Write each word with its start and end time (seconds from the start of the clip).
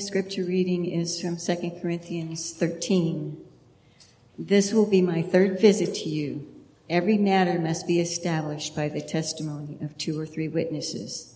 Scripture 0.00 0.44
reading 0.44 0.86
is 0.86 1.20
from 1.20 1.36
2 1.36 1.78
Corinthians 1.82 2.52
13. 2.52 3.36
This 4.38 4.72
will 4.72 4.86
be 4.86 5.02
my 5.02 5.20
third 5.20 5.60
visit 5.60 5.94
to 5.96 6.08
you. 6.08 6.48
Every 6.88 7.18
matter 7.18 7.58
must 7.58 7.86
be 7.86 8.00
established 8.00 8.74
by 8.74 8.88
the 8.88 9.02
testimony 9.02 9.76
of 9.82 9.98
two 9.98 10.18
or 10.18 10.24
three 10.24 10.48
witnesses. 10.48 11.34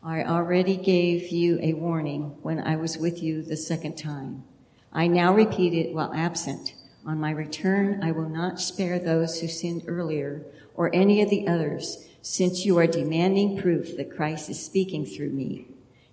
I 0.00 0.22
already 0.22 0.76
gave 0.76 1.32
you 1.32 1.58
a 1.60 1.72
warning 1.72 2.36
when 2.42 2.60
I 2.60 2.76
was 2.76 2.96
with 2.96 3.20
you 3.20 3.42
the 3.42 3.56
second 3.56 3.98
time. 3.98 4.44
I 4.92 5.08
now 5.08 5.34
repeat 5.34 5.74
it 5.74 5.92
while 5.92 6.14
absent. 6.14 6.74
On 7.04 7.18
my 7.18 7.32
return, 7.32 8.00
I 8.04 8.12
will 8.12 8.28
not 8.28 8.60
spare 8.60 9.00
those 9.00 9.40
who 9.40 9.48
sinned 9.48 9.82
earlier 9.88 10.46
or 10.76 10.94
any 10.94 11.20
of 11.20 11.30
the 11.30 11.48
others, 11.48 12.08
since 12.22 12.64
you 12.64 12.78
are 12.78 12.86
demanding 12.86 13.60
proof 13.60 13.96
that 13.96 14.14
Christ 14.14 14.48
is 14.48 14.64
speaking 14.64 15.04
through 15.04 15.30
me. 15.30 15.66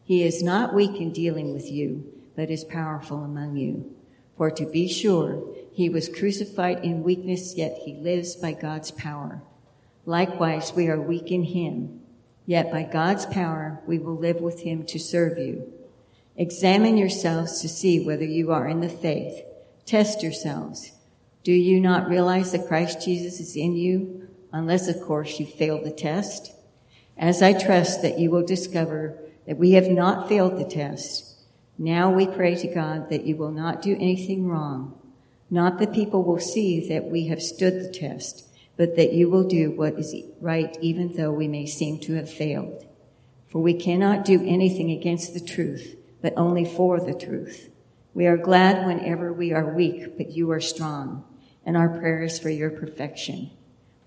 He 0.06 0.24
is 0.24 0.44
not 0.44 0.76
weak 0.76 1.02
in 1.02 1.12
dealing 1.12 1.52
with 1.52 1.72
you, 1.72 2.06
but 2.36 2.52
is 2.52 2.64
powerful 2.64 3.24
among 3.24 3.58
you. 3.58 3.96
For 4.38 4.52
to 4.52 4.66
be 4.66 4.88
sure, 4.88 5.44
he 5.74 5.90
was 5.90 6.10
crucified 6.10 6.86
in 6.86 7.04
weakness, 7.04 7.56
yet 7.58 7.80
he 7.84 7.96
lives 7.96 8.36
by 8.36 8.54
God's 8.54 8.92
power. 8.92 9.42
Likewise, 10.06 10.74
we 10.74 10.88
are 10.88 11.02
weak 11.02 11.32
in 11.32 11.44
him, 11.44 12.02
yet 12.46 12.72
by 12.72 12.84
God's 12.84 13.26
power 13.26 13.82
we 13.88 13.98
will 13.98 14.16
live 14.16 14.42
with 14.42 14.62
him 14.62 14.86
to 14.86 15.00
serve 15.00 15.40
you. 15.40 15.74
Examine 16.38 16.98
yourselves 16.98 17.62
to 17.62 17.68
see 17.68 18.00
whether 18.06 18.26
you 18.26 18.52
are 18.52 18.68
in 18.68 18.82
the 18.82 18.90
faith. 18.90 19.42
Test 19.86 20.22
yourselves. 20.22 20.92
Do 21.44 21.52
you 21.54 21.80
not 21.80 22.10
realize 22.10 22.52
that 22.52 22.68
Christ 22.68 23.04
Jesus 23.04 23.40
is 23.40 23.56
in 23.56 23.76
you? 23.76 24.28
Unless, 24.52 24.88
of 24.88 25.02
course, 25.02 25.40
you 25.40 25.48
fail 25.48 25.84
the 25.84 25.92
test. 25.92 26.54
As 27.18 27.42
I 27.42 27.54
trust 27.54 28.02
that 28.02 28.20
you 28.20 28.30
will 28.30 28.46
discover 28.46 29.18
that 29.46 29.58
we 29.58 29.72
have 29.72 29.88
not 29.88 30.28
failed 30.28 30.58
the 30.58 30.66
test, 30.66 31.36
now 31.78 32.10
we 32.10 32.26
pray 32.26 32.56
to 32.56 32.68
God 32.68 33.10
that 33.10 33.26
you 33.26 33.36
will 33.36 33.52
not 33.52 33.82
do 33.82 33.96
anything 33.96 34.48
wrong. 34.48 34.98
Not 35.50 35.78
that 35.80 35.94
people 35.94 36.24
will 36.24 36.40
see 36.40 36.88
that 36.90 37.06
we 37.06 37.28
have 37.28 37.42
stood 37.42 37.74
the 37.76 37.92
test, 37.92 38.48
but 38.78 38.96
that 38.96 39.14
you 39.14 39.30
will 39.30 39.48
do 39.48 39.72
what 39.72 40.00
is 40.00 40.16
right 40.42 40.76
even 40.82 41.16
though 41.16 41.32
we 41.32 41.48
may 41.48 41.66
seem 41.66 42.00
to 42.00 42.14
have 42.14 42.32
failed. 42.32 42.86
For 43.48 43.62
we 43.62 43.74
cannot 43.74 44.26
do 44.26 44.42
anything 44.46 44.92
against 44.92 45.34
the 45.34 45.40
truth, 45.40 45.96
but 46.22 46.34
only 46.36 46.66
for 46.66 47.00
the 47.00 47.14
truth. 47.14 47.70
We 48.14 48.28
are 48.28 48.38
glad 48.38 48.86
whenever 48.86 49.32
we 49.32 49.54
are 49.54 49.76
weak, 49.76 50.18
but 50.18 50.32
you 50.32 50.52
are 50.52 50.62
strong, 50.62 51.26
and 51.66 51.76
our 51.76 51.90
prayer 51.90 52.24
is 52.24 52.40
for 52.40 52.50
your 52.50 52.70
perfection. 52.70 53.52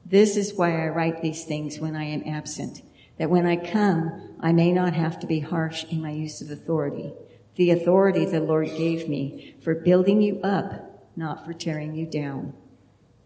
This 0.04 0.36
is 0.36 0.54
why 0.54 0.84
I 0.84 0.88
write 0.88 1.20
these 1.20 1.44
things 1.44 1.78
when 1.78 1.94
I 1.94 2.04
am 2.04 2.22
absent, 2.26 2.82
that 3.18 3.30
when 3.30 3.46
I 3.46 3.56
come, 3.56 4.36
I 4.40 4.52
may 4.52 4.72
not 4.72 4.94
have 4.94 5.18
to 5.20 5.26
be 5.26 5.40
harsh 5.40 5.84
in 5.90 6.00
my 6.00 6.10
use 6.10 6.40
of 6.40 6.50
authority, 6.50 7.12
the 7.56 7.72
authority 7.72 8.24
the 8.24 8.40
Lord 8.40 8.68
gave 8.68 9.08
me 9.08 9.56
for 9.60 9.74
building 9.74 10.22
you 10.22 10.40
up, 10.42 11.08
not 11.16 11.44
for 11.44 11.52
tearing 11.52 11.96
you 11.96 12.06
down. 12.06 12.54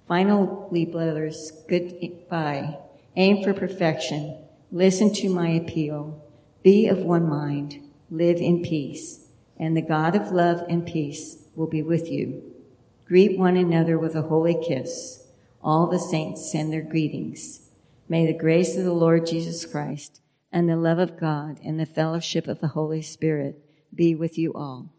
Finally, 0.09 0.87
brothers, 0.87 1.53
goodbye. 1.69 2.79
Aim 3.17 3.45
for 3.45 3.53
perfection. 3.53 4.39
Listen 4.71 5.13
to 5.13 5.29
my 5.29 5.51
appeal. 5.51 6.25
Be 6.63 6.87
of 6.87 6.99
one 6.99 7.29
mind. 7.29 7.83
Live 8.11 8.39
in 8.39 8.63
peace. 8.63 9.27
And 9.59 9.77
the 9.77 9.83
God 9.83 10.17
of 10.17 10.33
love 10.33 10.65
and 10.69 10.87
peace 10.87 11.45
will 11.55 11.67
be 11.67 11.83
with 11.83 12.09
you. 12.11 12.43
Greet 13.07 13.39
one 13.39 13.59
another 13.59 13.99
with 13.99 14.17
a 14.17 14.23
holy 14.23 14.55
kiss. 14.55 15.27
All 15.63 15.89
the 15.89 15.99
saints 15.99 16.51
send 16.51 16.73
their 16.73 16.83
greetings. 16.83 17.62
May 18.13 18.27
the 18.27 18.35
grace 18.35 18.77
of 18.77 18.85
the 18.85 18.93
Lord 18.93 19.25
Jesus 19.25 19.65
Christ 19.65 20.21
and 20.53 20.69
the 20.69 20.77
love 20.77 20.99
of 20.99 21.19
God 21.19 21.59
and 21.65 21.81
the 21.81 21.87
fellowship 21.87 22.47
of 22.47 22.61
the 22.61 22.69
Holy 22.69 23.01
Spirit 23.01 23.65
be 23.95 24.15
with 24.15 24.37
you 24.37 24.53
all. 24.53 24.93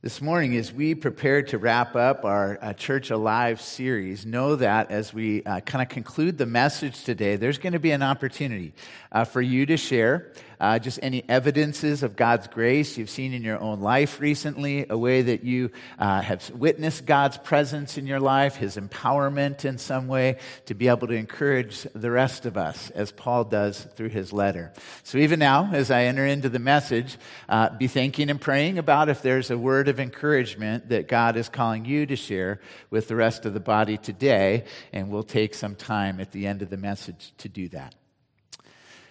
This 0.00 0.22
morning, 0.22 0.56
as 0.56 0.72
we 0.72 0.94
prepare 0.94 1.42
to 1.42 1.58
wrap 1.58 1.94
up 1.94 2.24
our 2.24 2.58
uh, 2.62 2.72
Church 2.72 3.10
Alive 3.10 3.60
series, 3.60 4.24
know 4.24 4.56
that 4.56 4.90
as 4.90 5.12
we 5.12 5.42
uh, 5.42 5.60
kind 5.60 5.82
of 5.82 5.90
conclude 5.90 6.38
the 6.38 6.46
message 6.46 7.04
today, 7.04 7.36
there's 7.36 7.58
going 7.58 7.74
to 7.74 7.78
be 7.78 7.90
an 7.90 8.02
opportunity 8.02 8.72
uh, 9.12 9.26
for 9.26 9.42
you 9.42 9.66
to 9.66 9.76
share 9.76 10.32
uh, 10.60 10.78
just 10.78 10.98
any 11.02 11.24
evidences 11.28 12.02
of 12.02 12.16
God's 12.16 12.46
grace 12.48 12.96
you've 12.96 13.10
seen 13.10 13.32
in 13.32 13.42
your 13.42 13.58
own 13.58 13.80
life 13.80 14.20
recently, 14.20 14.86
a 14.88 14.98
way 14.98 15.22
that 15.22 15.44
you 15.44 15.70
uh, 15.98 16.20
have 16.20 16.50
witnessed 16.50 17.06
God's 17.06 17.38
presence 17.38 17.98
in 17.98 18.06
your 18.06 18.20
life, 18.20 18.56
His 18.56 18.76
empowerment 18.76 19.64
in 19.64 19.78
some 19.78 20.08
way 20.08 20.38
to 20.66 20.74
be 20.74 20.88
able 20.88 21.08
to 21.08 21.14
encourage 21.14 21.82
the 21.94 22.10
rest 22.10 22.46
of 22.46 22.56
us, 22.56 22.90
as 22.90 23.12
Paul 23.12 23.44
does 23.44 23.86
through 23.96 24.08
his 24.10 24.32
letter. 24.32 24.72
So 25.02 25.18
even 25.18 25.38
now, 25.38 25.70
as 25.72 25.90
I 25.90 26.04
enter 26.04 26.26
into 26.26 26.48
the 26.48 26.58
message, 26.58 27.16
uh, 27.48 27.70
be 27.70 27.86
thinking 27.86 28.30
and 28.30 28.40
praying 28.40 28.78
about 28.78 29.08
if 29.08 29.22
there's 29.22 29.50
a 29.50 29.58
word 29.58 29.88
of 29.88 30.00
encouragement 30.00 30.88
that 30.90 31.08
God 31.08 31.36
is 31.36 31.48
calling 31.48 31.84
you 31.84 32.06
to 32.06 32.16
share 32.16 32.60
with 32.90 33.08
the 33.08 33.16
rest 33.16 33.46
of 33.46 33.54
the 33.54 33.60
body 33.60 33.96
today, 33.96 34.64
and 34.92 35.10
we'll 35.10 35.22
take 35.22 35.54
some 35.54 35.74
time 35.74 36.20
at 36.20 36.32
the 36.32 36.46
end 36.46 36.62
of 36.62 36.70
the 36.70 36.76
message 36.76 37.32
to 37.38 37.48
do 37.48 37.68
that. 37.68 37.94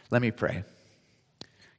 Let 0.10 0.22
me 0.22 0.32
pray. 0.32 0.64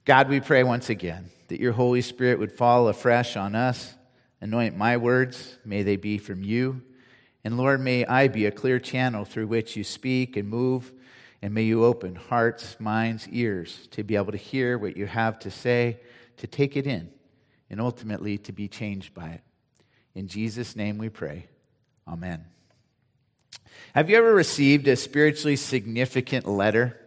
God, 0.08 0.30
we 0.30 0.41
pray 0.41 0.64
once 0.64 0.88
again 0.88 1.28
that 1.48 1.60
your 1.60 1.72
Holy 1.72 2.00
Spirit 2.00 2.38
would 2.38 2.50
fall 2.50 2.88
afresh 2.88 3.36
on 3.36 3.54
us, 3.54 3.92
anoint 4.41 4.74
my 4.74 4.96
words, 4.96 5.58
may 5.66 5.82
they 5.82 5.96
be 5.96 6.16
from 6.16 6.42
you. 6.42 6.80
And 7.44 7.58
Lord, 7.58 7.82
may 7.82 8.06
I 8.06 8.28
be 8.28 8.46
a 8.46 8.50
clear 8.50 8.78
channel 8.78 9.26
through 9.26 9.48
which 9.48 9.76
you 9.76 9.84
speak 9.84 10.38
and 10.38 10.48
move, 10.48 10.91
and 11.42 11.52
may 11.52 11.64
you 11.64 11.84
open 11.84 12.14
hearts, 12.14 12.80
minds, 12.80 13.28
ears 13.28 13.86
to 13.91 14.02
be 14.02 14.16
able 14.16 14.32
to 14.32 14.38
hear 14.38 14.78
what 14.78 14.96
you 14.96 15.04
have 15.04 15.38
to 15.41 15.50
say, 15.50 16.00
to 16.38 16.46
take 16.46 16.78
it 16.78 16.86
in, 16.86 17.10
and 17.69 17.78
ultimately 17.78 18.38
to 18.38 18.52
be 18.52 18.66
changed 18.66 19.12
by 19.12 19.28
it. 19.28 19.42
In 20.14 20.26
Jesus' 20.26 20.75
name 20.75 20.96
we 20.96 21.10
pray. 21.10 21.48
Amen. 22.08 22.46
Have 23.92 24.08
you 24.08 24.16
ever 24.16 24.32
received 24.34 24.88
a 24.88 24.96
spiritually 24.96 25.56
significant 25.56 26.48
letter? 26.48 26.98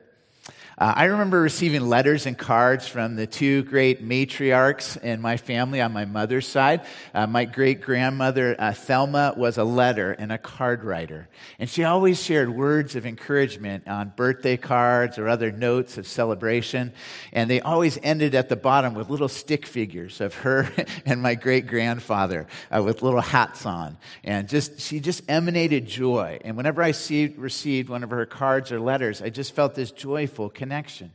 Uh, 0.82 0.96
I 0.96 1.06
remember 1.06 1.40
receiving 1.40 1.82
letters 1.82 2.26
and 2.26 2.36
cards 2.36 2.88
from 2.88 3.16
the 3.16 3.28
two 3.28 3.62
great 3.66 4.04
matriarchs 4.04 5.00
in 5.00 5.22
my 5.22 5.38
family 5.38 5.80
on 5.80 5.94
my 5.94 6.06
mother's 6.06 6.48
side. 6.48 6.82
Uh, 7.14 7.28
my 7.28 7.46
great 7.46 7.82
grandmother, 7.82 8.56
uh, 8.58 8.74
Thelma, 8.74 9.36
was 9.38 9.60
a 9.60 9.64
letter 9.64 10.14
and 10.14 10.32
a 10.32 10.40
card 10.40 10.84
writer. 10.84 11.30
And 11.60 11.70
she 11.70 11.84
always 11.84 12.20
shared 12.20 12.50
words 12.50 12.96
of 12.96 13.06
encouragement 13.06 13.88
on 13.88 14.14
birthday 14.16 14.58
cards 14.58 15.20
or 15.20 15.30
other 15.30 15.52
notes 15.52 16.00
of 16.00 16.08
celebration. 16.08 16.94
And 17.32 17.48
they 17.48 17.62
always 17.62 18.00
ended 18.02 18.34
at 18.34 18.50
the 18.50 18.56
bottom 18.56 18.96
with 18.96 19.12
little 19.12 19.30
stick 19.30 19.68
figures 19.68 20.20
of 20.20 20.34
her 20.34 20.68
and 21.06 21.22
my 21.22 21.36
great 21.36 21.68
grandfather 21.68 22.48
uh, 22.76 22.82
with 22.82 23.04
little 23.04 23.22
hats 23.22 23.68
on. 23.68 24.00
And 24.24 24.50
just, 24.50 24.80
she 24.80 25.00
just 25.00 25.30
emanated 25.30 25.86
joy. 25.86 26.40
And 26.44 26.58
whenever 26.58 26.82
I 26.82 26.90
see, 26.90 27.28
received 27.28 27.88
one 27.88 28.04
of 28.04 28.10
her 28.10 28.26
cards 28.26 28.72
or 28.72 28.80
letters, 28.80 29.22
I 29.22 29.30
just 29.30 29.54
felt 29.54 29.76
this 29.76 29.92
joyful 29.92 30.50
connection 30.50 30.71
connection. 30.72 31.12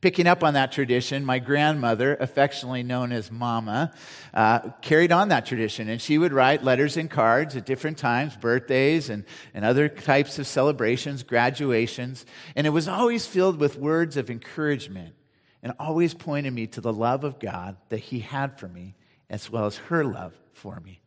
Picking 0.00 0.28
up 0.28 0.44
on 0.44 0.54
that 0.54 0.70
tradition, 0.70 1.24
my 1.24 1.40
grandmother, 1.40 2.14
affectionately 2.20 2.84
known 2.84 3.10
as 3.10 3.28
Mama, 3.28 3.92
uh, 4.32 4.60
carried 4.82 5.10
on 5.10 5.30
that 5.30 5.46
tradition. 5.46 5.88
And 5.88 6.00
she 6.00 6.16
would 6.16 6.32
write 6.32 6.62
letters 6.62 6.96
and 6.96 7.10
cards 7.10 7.56
at 7.56 7.66
different 7.66 7.98
times, 7.98 8.36
birthdays 8.36 9.10
and, 9.10 9.24
and 9.52 9.64
other 9.64 9.88
types 9.88 10.38
of 10.38 10.46
celebrations, 10.46 11.24
graduations. 11.24 12.24
And 12.54 12.68
it 12.68 12.70
was 12.70 12.86
always 12.86 13.26
filled 13.26 13.58
with 13.58 13.76
words 13.76 14.16
of 14.16 14.30
encouragement 14.30 15.16
and 15.60 15.72
always 15.80 16.14
pointed 16.14 16.52
me 16.52 16.68
to 16.68 16.80
the 16.80 16.92
love 16.92 17.24
of 17.24 17.40
God 17.40 17.76
that 17.88 17.98
He 17.98 18.20
had 18.20 18.60
for 18.60 18.68
me, 18.68 18.94
as 19.28 19.50
well 19.50 19.66
as 19.66 19.76
her 19.88 20.04
love 20.04 20.34
for 20.52 20.78
me. 20.78 21.00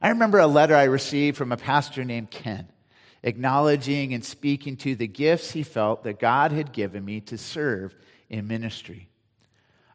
I 0.00 0.10
remember 0.10 0.38
a 0.38 0.46
letter 0.46 0.76
I 0.76 0.84
received 0.84 1.36
from 1.36 1.50
a 1.50 1.56
pastor 1.56 2.04
named 2.04 2.30
Ken 2.30 2.68
acknowledging 3.24 4.14
and 4.14 4.24
speaking 4.24 4.76
to 4.76 4.94
the 4.94 5.08
gifts 5.08 5.50
he 5.50 5.64
felt 5.64 6.04
that 6.04 6.20
God 6.20 6.52
had 6.52 6.72
given 6.72 7.04
me 7.04 7.20
to 7.22 7.38
serve 7.38 7.96
in 8.28 8.46
ministry. 8.46 9.08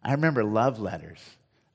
I 0.04 0.12
remember 0.12 0.44
love 0.44 0.80
letters 0.80 1.20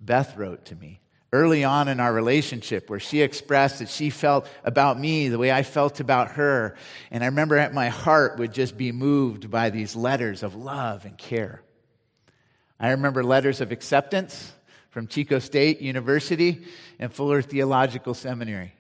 Beth 0.01 0.37
wrote 0.37 0.67
to 0.67 0.77
me 0.77 1.01
early 1.33 1.65
on 1.65 1.89
in 1.89 1.99
our 1.99 2.13
relationship 2.13 2.89
where 2.89 3.01
she 3.01 3.21
expressed 3.21 3.79
that 3.79 3.89
she 3.89 4.11
felt 4.11 4.49
about 4.63 5.01
me 5.01 5.29
the 5.29 5.39
way 5.39 5.51
I 5.51 5.63
felt 5.63 5.99
about 5.99 6.33
her. 6.33 6.77
And 7.11 7.25
I 7.25 7.27
remember 7.27 7.57
at 7.57 7.75
my 7.75 7.89
heart 7.89 8.39
would 8.39 8.53
just 8.53 8.77
be 8.77 8.93
moved 8.93 9.51
by 9.51 9.71
these 9.71 9.97
letters 9.97 10.43
of 10.43 10.55
love 10.55 11.05
and 11.05 11.17
care. 11.17 11.63
I 12.79 12.91
remember 12.91 13.25
letters 13.25 13.61
of 13.61 13.73
acceptance 13.73 14.53
from 14.91 15.09
Chico 15.09 15.39
State 15.41 15.81
University 15.81 16.67
and 17.01 17.13
Fuller 17.13 17.43
Theological 17.43 18.15
Seminary. 18.15 18.75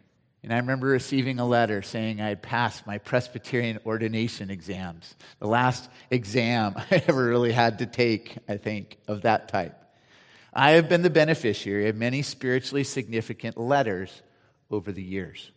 And 0.44 0.52
I 0.52 0.58
remember 0.58 0.88
receiving 0.88 1.40
a 1.40 1.46
letter 1.46 1.80
saying 1.80 2.20
I 2.20 2.28
had 2.28 2.42
passed 2.42 2.86
my 2.86 2.98
Presbyterian 2.98 3.78
ordination 3.86 4.50
exams, 4.50 5.16
the 5.38 5.48
last 5.48 5.88
exam 6.10 6.74
I 6.90 7.02
ever 7.08 7.24
really 7.24 7.50
had 7.50 7.78
to 7.78 7.86
take, 7.86 8.36
I 8.46 8.58
think, 8.58 8.98
of 9.08 9.22
that 9.22 9.48
type. 9.48 9.74
I 10.52 10.72
have 10.72 10.90
been 10.90 11.00
the 11.00 11.08
beneficiary 11.08 11.88
of 11.88 11.96
many 11.96 12.20
spiritually 12.20 12.84
significant 12.84 13.56
letters 13.56 14.22
over 14.70 14.92
the 14.92 15.02
years. 15.02 15.50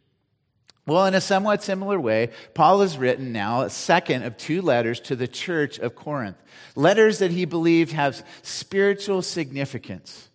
Well, 0.85 1.05
in 1.05 1.15
a 1.15 1.21
somewhat 1.21 1.63
similar 1.63 1.99
way, 1.99 2.29
Paul 2.53 2.79
has 2.79 2.97
written 2.97 3.33
now 3.33 3.63
a 3.63 3.69
second 3.69 4.23
of 4.23 4.37
two 4.37 4.61
letters 4.61 5.01
to 5.01 5.17
the 5.17 5.27
church 5.27 5.79
of 5.79 5.95
Corinth. 5.95 6.37
Letters 6.75 7.19
that 7.19 7.31
he 7.31 7.43
believed 7.43 7.91
have 7.91 8.25
spiritual 8.41 9.21
significance. 9.21 10.29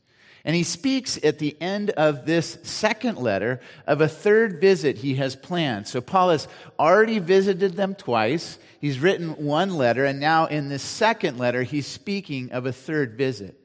And 0.44 0.56
he 0.56 0.64
speaks 0.64 1.18
at 1.22 1.38
the 1.38 1.56
end 1.60 1.90
of 1.90 2.26
this 2.26 2.58
second 2.64 3.16
letter 3.16 3.60
of 3.86 4.00
a 4.00 4.08
third 4.08 4.60
visit 4.60 4.98
he 4.98 5.14
has 5.14 5.36
planned. 5.36 5.86
So 5.86 6.00
Paul 6.00 6.30
has 6.30 6.48
already 6.80 7.20
visited 7.20 7.74
them 7.74 7.94
twice. 7.94 8.58
He's 8.80 8.98
written 8.98 9.44
one 9.44 9.76
letter, 9.76 10.04
and 10.04 10.18
now 10.18 10.46
in 10.46 10.68
this 10.68 10.82
second 10.82 11.38
letter, 11.38 11.62
he's 11.62 11.86
speaking 11.86 12.50
of 12.50 12.66
a 12.66 12.72
third 12.72 13.16
visit. 13.16 13.56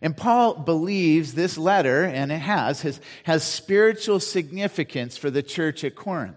And 0.00 0.16
Paul 0.16 0.54
believes 0.54 1.34
this 1.34 1.58
letter, 1.58 2.04
and 2.04 2.30
it 2.30 2.38
has, 2.38 2.82
has, 2.82 3.00
has 3.24 3.42
spiritual 3.42 4.20
significance 4.20 5.16
for 5.16 5.30
the 5.30 5.42
church 5.42 5.82
at 5.82 5.96
Corinth. 5.96 6.36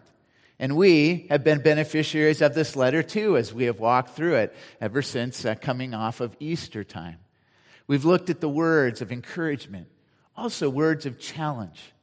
And 0.58 0.76
we 0.76 1.28
have 1.30 1.44
been 1.44 1.62
beneficiaries 1.62 2.42
of 2.42 2.56
this 2.56 2.76
letter 2.76 3.04
too 3.04 3.38
as 3.38 3.54
we 3.54 3.66
have 3.66 3.80
walked 3.80 4.16
through 4.16 4.36
it 4.36 4.56
ever 4.82 5.04
since 5.04 5.46
uh, 5.46 5.54
coming 5.54 5.94
off 5.94 6.20
of 6.20 6.36
Easter 6.40 6.84
time. 6.84 7.20
We've 7.88 8.06
looked 8.06 8.30
at 8.30 8.42
the 8.42 8.50
words 8.50 9.02
of 9.02 9.12
encouragement, 9.12 9.88
also 10.36 10.70
words 10.70 11.06
of 11.06 11.20
challenge. 11.20 11.94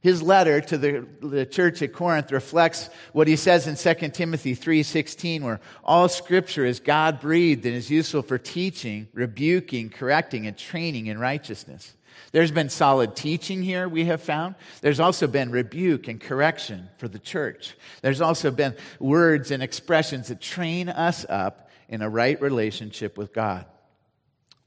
His 0.00 0.22
letter 0.22 0.60
to 0.60 0.78
the, 0.78 1.06
the 1.20 1.44
church 1.44 1.82
at 1.82 1.92
Corinth 1.92 2.30
reflects 2.30 2.88
what 3.12 3.26
he 3.26 3.34
says 3.34 3.66
in 3.66 3.74
2 3.74 4.08
Timothy 4.10 4.54
3:16 4.54 5.42
where 5.42 5.60
all 5.82 6.08
scripture 6.08 6.64
is 6.64 6.78
God-breathed 6.78 7.66
and 7.66 7.74
is 7.74 7.90
useful 7.90 8.22
for 8.22 8.38
teaching, 8.38 9.08
rebuking, 9.12 9.90
correcting 9.90 10.46
and 10.46 10.56
training 10.56 11.06
in 11.06 11.18
righteousness. 11.18 11.94
There's 12.30 12.52
been 12.52 12.68
solid 12.68 13.16
teaching 13.16 13.62
here, 13.62 13.88
we 13.88 14.04
have 14.04 14.22
found. 14.22 14.54
There's 14.82 15.00
also 15.00 15.26
been 15.26 15.50
rebuke 15.50 16.08
and 16.08 16.20
correction 16.20 16.88
for 16.98 17.08
the 17.08 17.18
church. 17.18 17.76
There's 18.02 18.20
also 18.20 18.50
been 18.50 18.76
words 19.00 19.50
and 19.50 19.62
expressions 19.62 20.28
that 20.28 20.40
train 20.40 20.88
us 20.88 21.26
up 21.28 21.70
in 21.88 22.02
a 22.02 22.08
right 22.08 22.40
relationship 22.40 23.16
with 23.16 23.32
God. 23.32 23.66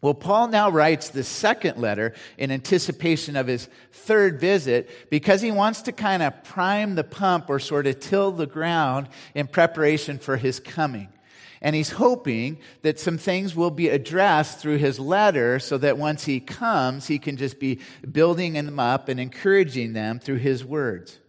Well, 0.01 0.15
Paul 0.15 0.47
now 0.47 0.71
writes 0.71 1.09
the 1.09 1.23
second 1.23 1.77
letter 1.77 2.13
in 2.39 2.51
anticipation 2.51 3.35
of 3.35 3.45
his 3.45 3.69
third 3.91 4.39
visit 4.39 4.89
because 5.11 5.41
he 5.41 5.51
wants 5.51 5.83
to 5.83 5.91
kind 5.91 6.23
of 6.23 6.43
prime 6.43 6.95
the 6.95 7.03
pump 7.03 7.49
or 7.49 7.59
sort 7.59 7.85
of 7.85 7.99
till 7.99 8.31
the 8.31 8.47
ground 8.47 9.09
in 9.35 9.45
preparation 9.45 10.17
for 10.17 10.37
his 10.37 10.59
coming. 10.59 11.09
And 11.61 11.75
he's 11.75 11.91
hoping 11.91 12.57
that 12.81 12.99
some 12.99 13.19
things 13.19 13.55
will 13.55 13.69
be 13.69 13.89
addressed 13.89 14.57
through 14.57 14.77
his 14.77 14.99
letter 14.99 15.59
so 15.59 15.77
that 15.77 15.99
once 15.99 16.25
he 16.25 16.39
comes, 16.39 17.05
he 17.05 17.19
can 17.19 17.37
just 17.37 17.59
be 17.59 17.79
building 18.11 18.53
them 18.53 18.79
up 18.79 19.07
and 19.07 19.19
encouraging 19.19 19.93
them 19.93 20.17
through 20.17 20.37
his 20.37 20.65
words. 20.65 21.19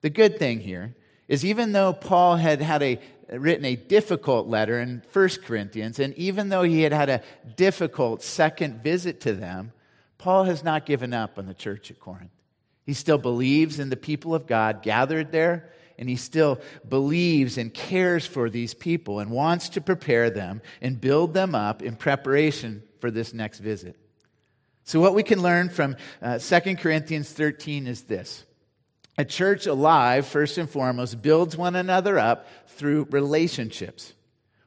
The 0.00 0.10
good 0.10 0.40
thing 0.40 0.58
here 0.58 0.96
is 1.28 1.44
even 1.44 1.70
though 1.70 1.92
Paul 1.92 2.36
had 2.36 2.60
had 2.60 2.82
a 2.82 2.98
written 3.28 3.64
a 3.64 3.76
difficult 3.76 4.46
letter 4.46 4.80
in 4.80 5.02
1 5.12 5.28
Corinthians, 5.44 5.98
and 5.98 6.14
even 6.14 6.48
though 6.48 6.62
he 6.62 6.82
had 6.82 6.92
had 6.92 7.08
a 7.08 7.22
difficult 7.56 8.22
second 8.22 8.82
visit 8.82 9.20
to 9.22 9.32
them, 9.32 9.72
Paul 10.18 10.44
has 10.44 10.64
not 10.64 10.86
given 10.86 11.12
up 11.12 11.38
on 11.38 11.46
the 11.46 11.54
church 11.54 11.90
at 11.90 12.00
Corinth. 12.00 12.30
He 12.84 12.94
still 12.94 13.18
believes 13.18 13.78
in 13.78 13.90
the 13.90 13.96
people 13.96 14.34
of 14.34 14.46
God 14.46 14.82
gathered 14.82 15.32
there, 15.32 15.70
and 15.98 16.08
he 16.08 16.16
still 16.16 16.60
believes 16.88 17.58
and 17.58 17.72
cares 17.74 18.26
for 18.26 18.48
these 18.48 18.74
people 18.74 19.18
and 19.18 19.30
wants 19.30 19.70
to 19.70 19.80
prepare 19.80 20.30
them 20.30 20.62
and 20.80 21.00
build 21.00 21.34
them 21.34 21.54
up 21.54 21.82
in 21.82 21.96
preparation 21.96 22.82
for 23.00 23.10
this 23.10 23.34
next 23.34 23.58
visit. 23.58 23.96
So, 24.84 25.00
what 25.00 25.14
we 25.14 25.24
can 25.24 25.42
learn 25.42 25.68
from 25.68 25.96
uh, 26.22 26.38
2 26.38 26.76
Corinthians 26.76 27.30
13 27.32 27.88
is 27.88 28.02
this 28.02 28.45
a 29.18 29.24
church 29.24 29.66
alive, 29.66 30.26
first 30.26 30.58
and 30.58 30.68
foremost, 30.68 31.22
builds 31.22 31.56
one 31.56 31.76
another 31.76 32.18
up 32.18 32.46
through 32.68 33.08
relationships. 33.10 34.12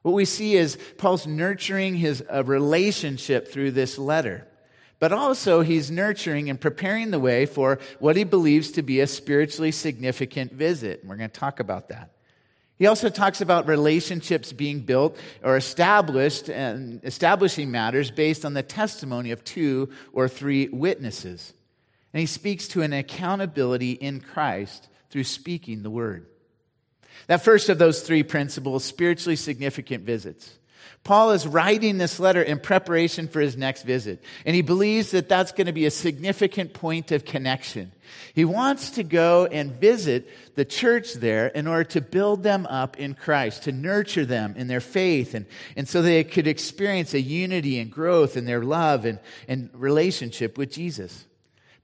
What 0.01 0.13
we 0.13 0.25
see 0.25 0.55
is 0.55 0.77
Paul's 0.97 1.27
nurturing 1.27 1.95
his 1.95 2.23
a 2.29 2.43
relationship 2.43 3.49
through 3.49 3.71
this 3.71 3.97
letter. 3.97 4.47
But 4.99 5.13
also, 5.13 5.61
he's 5.61 5.89
nurturing 5.89 6.49
and 6.49 6.59
preparing 6.59 7.11
the 7.11 7.19
way 7.19 7.45
for 7.45 7.79
what 7.99 8.17
he 8.17 8.25
believes 8.25 8.71
to 8.71 8.81
be 8.81 8.99
a 8.99 9.07
spiritually 9.07 9.71
significant 9.71 10.51
visit. 10.53 11.01
And 11.01 11.09
we're 11.09 11.15
going 11.15 11.29
to 11.29 11.39
talk 11.39 11.59
about 11.59 11.89
that. 11.89 12.11
He 12.77 12.87
also 12.87 13.09
talks 13.09 13.41
about 13.41 13.67
relationships 13.67 14.53
being 14.53 14.81
built 14.81 15.17
or 15.43 15.57
established 15.57 16.49
and 16.49 17.03
establishing 17.03 17.71
matters 17.71 18.09
based 18.09 18.45
on 18.45 18.53
the 18.53 18.63
testimony 18.63 19.31
of 19.31 19.43
two 19.43 19.89
or 20.13 20.27
three 20.29 20.69
witnesses. 20.69 21.53
And 22.13 22.19
he 22.19 22.25
speaks 22.25 22.67
to 22.69 22.81
an 22.81 22.93
accountability 22.93 23.91
in 23.91 24.21
Christ 24.21 24.87
through 25.09 25.25
speaking 25.25 25.83
the 25.83 25.89
word. 25.89 26.25
That 27.27 27.43
first 27.43 27.69
of 27.69 27.77
those 27.77 28.01
three 28.01 28.23
principles, 28.23 28.83
spiritually 28.83 29.35
significant 29.35 30.05
visits. 30.05 30.55
Paul 31.03 31.31
is 31.31 31.47
writing 31.47 31.97
this 31.97 32.19
letter 32.19 32.41
in 32.41 32.59
preparation 32.59 33.27
for 33.27 33.39
his 33.39 33.55
next 33.55 33.83
visit, 33.83 34.21
and 34.45 34.55
he 34.55 34.61
believes 34.61 35.11
that 35.11 35.29
that's 35.29 35.51
going 35.51 35.67
to 35.67 35.73
be 35.73 35.85
a 35.85 35.91
significant 35.91 36.73
point 36.73 37.11
of 37.11 37.25
connection. 37.25 37.91
He 38.33 38.43
wants 38.43 38.91
to 38.91 39.03
go 39.03 39.45
and 39.45 39.79
visit 39.79 40.27
the 40.55 40.65
church 40.65 41.13
there 41.13 41.47
in 41.47 41.67
order 41.67 41.85
to 41.85 42.01
build 42.01 42.43
them 42.43 42.65
up 42.65 42.99
in 42.99 43.13
Christ, 43.13 43.63
to 43.63 43.71
nurture 43.71 44.25
them 44.25 44.55
in 44.57 44.67
their 44.67 44.81
faith, 44.81 45.35
and, 45.35 45.45
and 45.75 45.87
so 45.87 46.01
they 46.01 46.23
could 46.23 46.47
experience 46.47 47.13
a 47.13 47.21
unity 47.21 47.79
and 47.79 47.91
growth 47.91 48.35
in 48.35 48.45
their 48.45 48.63
love 48.63 49.05
and, 49.05 49.19
and 49.47 49.69
relationship 49.73 50.57
with 50.57 50.71
Jesus. 50.71 51.25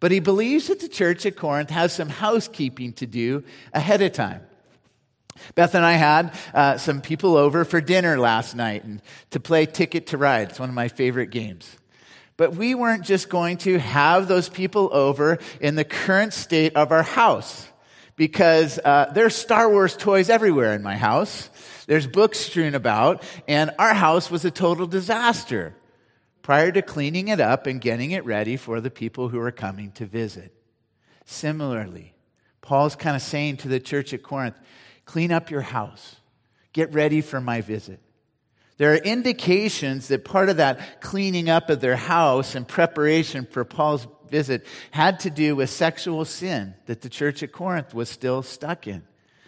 But 0.05 0.11
he 0.11 0.19
believes 0.19 0.67
that 0.67 0.81
the 0.81 0.87
church 0.87 1.25
at 1.25 1.35
Corinth 1.35 1.71
has 1.71 1.91
some 1.91 2.09
housekeeping 2.09 2.93
to 2.93 3.07
do 3.07 3.43
ahead 3.73 4.03
of 4.03 4.11
time. 4.11 4.41
Beth 5.55 5.73
and 5.73 5.83
I 5.83 5.93
had 5.93 6.31
uh, 6.53 6.77
some 6.77 7.01
people 7.01 7.35
over 7.35 7.65
for 7.65 7.81
dinner 7.81 8.15
last 8.19 8.55
night 8.55 8.83
and 8.83 9.01
to 9.31 9.39
play 9.39 9.65
Ticket 9.65 10.05
to 10.09 10.19
Ride. 10.19 10.51
It's 10.51 10.59
one 10.59 10.69
of 10.69 10.75
my 10.75 10.89
favorite 10.89 11.31
games. 11.31 11.75
But 12.37 12.55
we 12.55 12.75
weren't 12.75 13.03
just 13.03 13.29
going 13.29 13.57
to 13.65 13.79
have 13.79 14.27
those 14.27 14.47
people 14.47 14.91
over 14.93 15.39
in 15.59 15.73
the 15.73 15.83
current 15.83 16.33
state 16.33 16.75
of 16.75 16.91
our 16.91 17.01
house 17.01 17.67
because 18.15 18.77
uh, 18.77 19.11
there's 19.11 19.33
Star 19.33 19.71
Wars 19.71 19.97
toys 19.97 20.29
everywhere 20.29 20.75
in 20.75 20.83
my 20.83 20.97
house. 20.97 21.49
There's 21.87 22.05
books 22.05 22.39
strewn 22.39 22.75
about, 22.75 23.23
and 23.47 23.71
our 23.79 23.95
house 23.95 24.29
was 24.29 24.45
a 24.45 24.51
total 24.51 24.85
disaster 24.85 25.73
prior 26.45 26.71
to 26.71 26.83
cleaning 26.83 27.29
it 27.29 27.41
up 27.41 27.65
and 27.65 27.81
getting 27.81 28.11
it 28.11 28.23
ready 28.23 28.55
for 28.55 28.79
the 28.79 28.91
people 28.91 29.29
who 29.29 29.39
are 29.39 29.49
coming 29.49 29.91
to 29.91 30.05
visit. 30.05 30.53
Similarly, 31.25 32.13
Paul's 32.61 32.95
kind 32.95 33.15
of 33.15 33.23
saying 33.23 33.57
to 33.57 33.67
the 33.67 33.79
church 33.79 34.13
at 34.13 34.21
Corinth, 34.21 34.55
clean 35.05 35.31
up 35.31 35.49
your 35.49 35.61
house, 35.61 36.17
get 36.71 36.93
ready 36.93 37.21
for 37.21 37.41
my 37.41 37.61
visit. 37.61 37.99
There 38.77 38.93
are 38.93 38.97
indications 38.97 40.09
that 40.09 40.23
part 40.23 40.49
of 40.49 40.57
that 40.57 41.01
cleaning 41.01 41.49
up 41.49 41.71
of 41.71 41.81
their 41.81 41.95
house 41.95 42.53
and 42.53 42.67
preparation 42.67 43.47
for 43.49 43.65
Paul's 43.65 44.05
visit 44.29 44.67
had 44.91 45.21
to 45.21 45.31
do 45.31 45.55
with 45.55 45.71
sexual 45.71 46.25
sin 46.25 46.75
that 46.85 47.01
the 47.01 47.09
church 47.09 47.41
at 47.41 47.53
Corinth 47.53 47.95
was 47.95 48.07
still 48.07 48.43
stuck 48.43 48.85
in. 48.85 49.01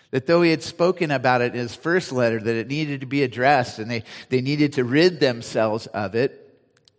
That 0.09 0.25
though 0.25 0.41
he 0.41 0.49
had 0.49 0.63
spoken 0.63 1.11
about 1.11 1.41
it 1.41 1.53
in 1.53 1.59
his 1.59 1.75
first 1.75 2.11
letter, 2.11 2.39
that 2.39 2.55
it 2.55 2.67
needed 2.67 3.01
to 3.01 3.05
be 3.05 3.21
addressed 3.21 3.77
and 3.77 3.91
they, 3.91 4.03
they 4.29 4.41
needed 4.41 4.73
to 4.73 4.83
rid 4.83 5.19
themselves 5.19 5.85
of 5.85 6.15
it, 6.15 6.45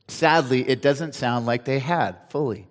Sadly, 0.08 0.68
it 0.68 0.82
doesn't 0.82 1.14
sound 1.14 1.46
like 1.46 1.64
they 1.64 1.78
had 1.78 2.16
fully. 2.30 2.66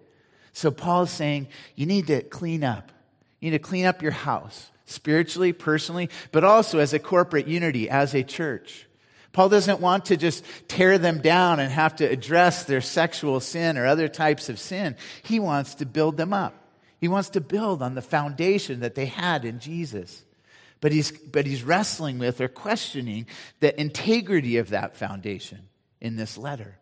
So 0.53 0.71
Paul 0.71 1.03
is 1.03 1.11
saying 1.11 1.47
you 1.75 1.85
need 1.85 2.07
to 2.07 2.21
clean 2.21 2.63
up. 2.63 2.91
You 3.39 3.51
need 3.51 3.57
to 3.57 3.63
clean 3.63 3.85
up 3.85 4.01
your 4.01 4.11
house, 4.11 4.71
spiritually, 4.85 5.53
personally, 5.53 6.09
but 6.31 6.43
also 6.43 6.79
as 6.79 6.93
a 6.93 6.99
corporate 6.99 7.47
unity, 7.47 7.89
as 7.89 8.15
a 8.15 8.23
church. 8.23 8.87
Paul 9.33 9.49
doesn't 9.49 9.81
want 9.81 10.05
to 10.05 10.17
just 10.17 10.43
tear 10.67 10.97
them 10.97 11.21
down 11.21 11.59
and 11.59 11.71
have 11.71 11.97
to 11.97 12.05
address 12.05 12.63
their 12.63 12.81
sexual 12.81 13.39
sin 13.39 13.77
or 13.77 13.85
other 13.85 14.07
types 14.07 14.49
of 14.49 14.57
sin. 14.57 14.95
He 15.21 15.39
wants 15.39 15.75
to 15.75 15.85
build 15.85 16.17
them 16.17 16.33
up. 16.33 16.55
He 16.99 17.07
wants 17.07 17.29
to 17.29 17.41
build 17.41 17.83
on 17.83 17.93
the 17.93 18.01
foundation 18.01 18.79
that 18.79 18.95
they 18.95 19.05
had 19.05 19.45
in 19.45 19.59
Jesus. 19.59 20.23
But 20.81 20.91
he's, 20.91 21.11
but 21.11 21.45
he's 21.45 21.61
wrestling 21.61 22.17
with 22.17 22.41
or 22.41 22.47
questioning 22.47 23.27
the 23.59 23.79
integrity 23.79 24.57
of 24.57 24.69
that 24.69 24.97
foundation 24.97 25.67
in 26.01 26.15
this 26.15 26.35
letter. 26.35 26.79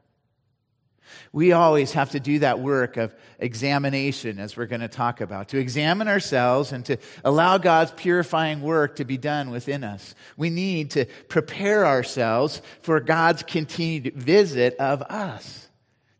We 1.32 1.52
always 1.52 1.94
have 1.94 2.12
to 2.12 2.20
do 2.20 2.40
that 2.40 2.60
work 2.60 2.98
of 2.98 3.14
examination, 3.40 4.40
as 4.40 4.56
we're 4.56 4.66
going 4.66 4.82
to 4.82 4.88
talk 4.88 5.22
about, 5.22 5.50
to 5.50 5.58
examine 5.58 6.08
ourselves 6.08 6.72
and 6.72 6.86
to 6.86 6.98
allow 7.24 7.58
God's 7.58 7.92
purifying 7.92 8.62
work 8.62 8.98
to 8.98 9.06
be 9.06 9.18
done 9.18 9.50
within 9.50 9.84
us. 9.84 10.16
We 10.38 10.50
need 10.50 10.92
to 10.92 11.06
prepare 11.28 11.86
ourselves 11.86 12.62
for 12.82 13.00
God's 13.00 13.44
continued 13.44 14.14
visit 14.16 14.76
of 14.78 15.02
us, 15.04 15.68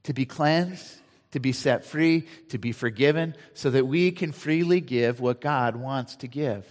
to 0.04 0.14
be 0.14 0.26
cleansed, 0.26 1.00
to 1.32 1.40
be 1.40 1.52
set 1.52 1.86
free, 1.86 2.28
to 2.50 2.58
be 2.58 2.72
forgiven, 2.72 3.36
so 3.54 3.70
that 3.70 3.88
we 3.88 4.12
can 4.12 4.32
freely 4.32 4.82
give 4.82 5.20
what 5.20 5.42
God 5.42 5.76
wants 5.76 6.16
to 6.18 6.28
give. 6.28 6.66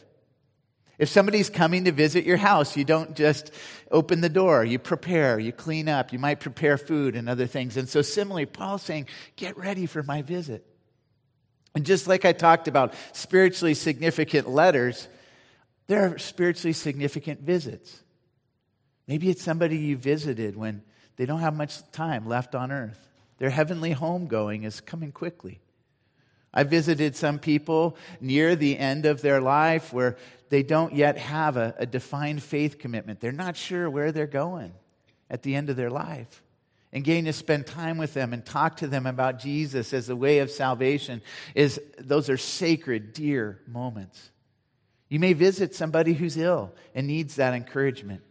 If 0.99 1.09
somebody's 1.09 1.51
coming 1.51 1.85
to 1.85 1.93
visit 1.93 2.25
your 2.25 2.37
house, 2.37 2.77
you 2.77 2.85
don't 2.85 3.17
just 3.17 3.51
open 3.91 4.21
the 4.21 4.29
door. 4.29 4.65
You 4.65 4.79
prepare, 4.79 5.39
you 5.39 5.53
clean 5.53 5.89
up, 5.89 6.13
you 6.13 6.19
might 6.19 6.41
prepare 6.41 6.79
food 6.79 7.17
and 7.17 7.29
other 7.29 7.47
things. 7.47 7.77
And 7.77 7.89
so, 7.89 8.01
similarly, 8.03 8.47
Paul's 8.47 8.83
saying, 8.83 9.09
Get 9.37 9.57
ready 9.57 9.87
for 9.87 10.03
my 10.03 10.23
visit. 10.23 10.65
And 11.75 11.85
just 11.85 12.07
like 12.07 12.25
I 12.25 12.33
talked 12.33 12.69
about 12.69 12.95
spiritually 13.13 13.75
significant 13.75 14.49
letters, 14.49 15.09
there 15.89 16.13
are 16.15 16.19
spiritually 16.19 16.73
significant 16.73 17.41
visits. 17.41 18.01
Maybe 19.09 19.29
it's 19.29 19.43
somebody 19.43 19.77
you 19.77 19.97
visited 19.97 20.57
when 20.57 20.83
they 21.17 21.27
don't 21.27 21.41
have 21.41 21.55
much 21.55 21.79
time 21.91 22.27
left 22.27 22.55
on 22.55 22.71
earth. 22.71 23.09
Their 23.39 23.51
heavenly 23.51 23.91
home 23.91 24.27
going 24.29 24.63
is 24.63 24.81
coming 24.81 25.11
quickly. 25.11 25.61
I 26.54 26.62
visited 26.62 27.16
some 27.16 27.40
people 27.40 27.96
near 28.20 28.54
the 28.54 28.78
end 28.78 29.06
of 29.06 29.20
their 29.20 29.40
life 29.40 29.92
where 29.92 30.16
they 30.50 30.62
don't 30.62 30.94
yet 30.94 31.18
have 31.18 31.56
a, 31.56 31.75
a, 31.78 31.84
defined 31.84 32.42
faith 32.42 32.78
commitment. 32.78 33.18
They're 33.20 33.32
not 33.32 33.56
sure 33.56 33.90
where 33.90 34.12
they're 34.12 34.28
going 34.28 34.73
at 35.28 35.42
the 35.42 35.56
end 35.56 35.68
of 35.68 35.75
their 35.75 35.90
life. 35.90 36.42
And 36.92 37.02
getting 37.02 37.25
to 37.25 37.32
spend 37.32 37.66
time 37.66 37.99
with 37.99 38.14
them 38.14 38.32
and 38.32 38.46
talk 38.46 38.76
to 38.76 38.87
them 38.87 39.04
about 39.04 39.40
Jesus 39.40 39.92
as 39.92 40.06
the 40.06 40.14
way 40.14 40.38
of 40.38 40.50
salvation 40.50 41.23
is 41.56 41.80
those 41.99 42.30
are 42.30 42.37
sacred, 42.37 43.12
dear 43.12 43.58
moments. 43.66 44.30
You 45.08 45.18
may 45.18 45.32
visit 45.32 45.75
somebody 45.75 46.12
who's 46.12 46.37
ill 46.37 46.73
and 46.94 47.08
needs 47.08 47.34
that 47.34 47.52
encouragement. 47.52 48.23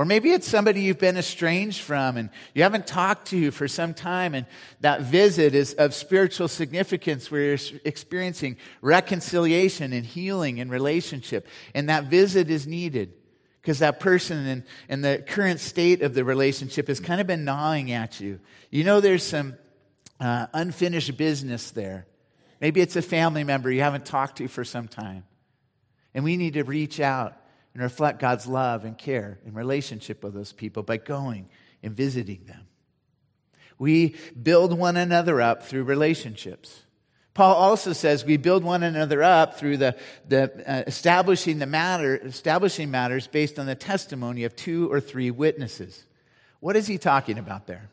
Or 0.00 0.06
maybe 0.06 0.30
it's 0.30 0.48
somebody 0.48 0.80
you've 0.80 0.98
been 0.98 1.18
estranged 1.18 1.82
from 1.82 2.16
and 2.16 2.30
you 2.54 2.62
haven't 2.62 2.86
talked 2.86 3.26
to 3.32 3.50
for 3.50 3.68
some 3.68 3.92
time, 3.92 4.34
and 4.34 4.46
that 4.80 5.02
visit 5.02 5.54
is 5.54 5.74
of 5.74 5.92
spiritual 5.92 6.48
significance 6.48 7.30
where 7.30 7.42
you're 7.42 7.80
experiencing 7.84 8.56
reconciliation 8.80 9.92
and 9.92 10.06
healing 10.06 10.58
and 10.58 10.70
relationship. 10.70 11.46
And 11.74 11.90
that 11.90 12.04
visit 12.04 12.48
is 12.48 12.66
needed 12.66 13.12
because 13.60 13.80
that 13.80 14.00
person 14.00 14.46
and, 14.46 14.62
and 14.88 15.04
the 15.04 15.22
current 15.28 15.60
state 15.60 16.00
of 16.00 16.14
the 16.14 16.24
relationship 16.24 16.88
has 16.88 16.98
kind 16.98 17.20
of 17.20 17.26
been 17.26 17.44
gnawing 17.44 17.92
at 17.92 18.20
you. 18.20 18.40
You 18.70 18.84
know, 18.84 19.02
there's 19.02 19.22
some 19.22 19.54
uh, 20.18 20.46
unfinished 20.54 21.14
business 21.18 21.72
there. 21.72 22.06
Maybe 22.58 22.80
it's 22.80 22.96
a 22.96 23.02
family 23.02 23.44
member 23.44 23.70
you 23.70 23.82
haven't 23.82 24.06
talked 24.06 24.38
to 24.38 24.48
for 24.48 24.64
some 24.64 24.88
time. 24.88 25.24
And 26.14 26.24
we 26.24 26.38
need 26.38 26.54
to 26.54 26.62
reach 26.62 27.00
out 27.00 27.36
and 27.74 27.82
reflect 27.82 28.18
God's 28.18 28.46
love 28.46 28.84
and 28.84 28.96
care 28.96 29.38
and 29.44 29.54
relationship 29.54 30.24
with 30.24 30.34
those 30.34 30.52
people 30.52 30.82
by 30.82 30.96
going 30.96 31.48
and 31.82 31.96
visiting 31.96 32.44
them. 32.44 32.66
We 33.78 34.16
build 34.40 34.76
one 34.76 34.96
another 34.96 35.40
up 35.40 35.62
through 35.62 35.84
relationships. 35.84 36.82
Paul 37.32 37.54
also 37.54 37.92
says 37.92 38.24
we 38.24 38.36
build 38.36 38.64
one 38.64 38.82
another 38.82 39.22
up 39.22 39.58
through 39.58 39.78
the, 39.78 39.96
the 40.28 40.52
uh, 40.70 40.84
establishing 40.86 41.58
the 41.58 41.66
matter, 41.66 42.16
establishing 42.16 42.90
matters 42.90 43.26
based 43.26 43.58
on 43.58 43.66
the 43.66 43.74
testimony 43.74 44.44
of 44.44 44.54
two 44.56 44.92
or 44.92 45.00
three 45.00 45.30
witnesses. 45.30 46.04
What 46.58 46.76
is 46.76 46.86
he 46.86 46.98
talking 46.98 47.38
about 47.38 47.66
there? 47.66 47.88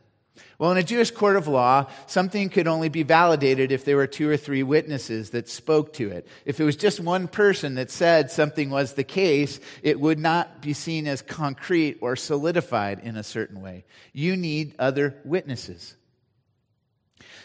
Well, 0.59 0.71
in 0.71 0.77
a 0.77 0.83
Jewish 0.83 1.11
court 1.11 1.35
of 1.35 1.47
law, 1.47 1.87
something 2.07 2.49
could 2.49 2.67
only 2.67 2.89
be 2.89 3.03
validated 3.03 3.71
if 3.71 3.85
there 3.85 3.95
were 3.95 4.07
two 4.07 4.29
or 4.29 4.37
three 4.37 4.63
witnesses 4.63 5.31
that 5.31 5.49
spoke 5.49 5.93
to 5.93 6.09
it. 6.09 6.27
If 6.45 6.59
it 6.59 6.63
was 6.63 6.75
just 6.75 6.99
one 6.99 7.27
person 7.27 7.75
that 7.75 7.91
said 7.91 8.31
something 8.31 8.69
was 8.69 8.93
the 8.93 9.03
case, 9.03 9.59
it 9.83 9.99
would 9.99 10.19
not 10.19 10.61
be 10.61 10.73
seen 10.73 11.07
as 11.07 11.21
concrete 11.21 11.97
or 12.01 12.15
solidified 12.15 13.01
in 13.03 13.17
a 13.17 13.23
certain 13.23 13.61
way. 13.61 13.85
You 14.13 14.35
need 14.35 14.75
other 14.79 15.15
witnesses. 15.23 15.95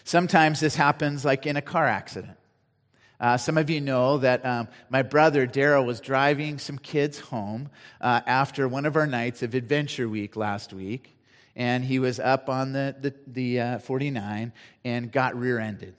Sometimes 0.04 0.60
this 0.60 0.74
happens 0.74 1.24
like 1.24 1.46
in 1.46 1.56
a 1.56 1.62
car 1.62 1.86
accident. 1.86 2.38
Uh, 3.20 3.36
some 3.36 3.56
of 3.56 3.70
you 3.70 3.80
know 3.80 4.18
that 4.18 4.44
um, 4.44 4.66
my 4.90 5.02
brother 5.02 5.46
Daryl 5.46 5.86
was 5.86 6.00
driving 6.00 6.58
some 6.58 6.76
kids 6.76 7.20
home 7.20 7.70
uh, 8.00 8.20
after 8.26 8.66
one 8.66 8.84
of 8.84 8.96
our 8.96 9.06
nights 9.06 9.44
of 9.44 9.54
Adventure 9.54 10.08
Week 10.08 10.34
last 10.34 10.72
week 10.72 11.16
and 11.54 11.84
he 11.84 11.98
was 11.98 12.18
up 12.18 12.48
on 12.48 12.72
the, 12.72 12.94
the, 13.00 13.14
the 13.26 13.60
uh, 13.60 13.78
49 13.78 14.52
and 14.84 15.12
got 15.12 15.36
rear 15.36 15.58
ended. 15.58 15.94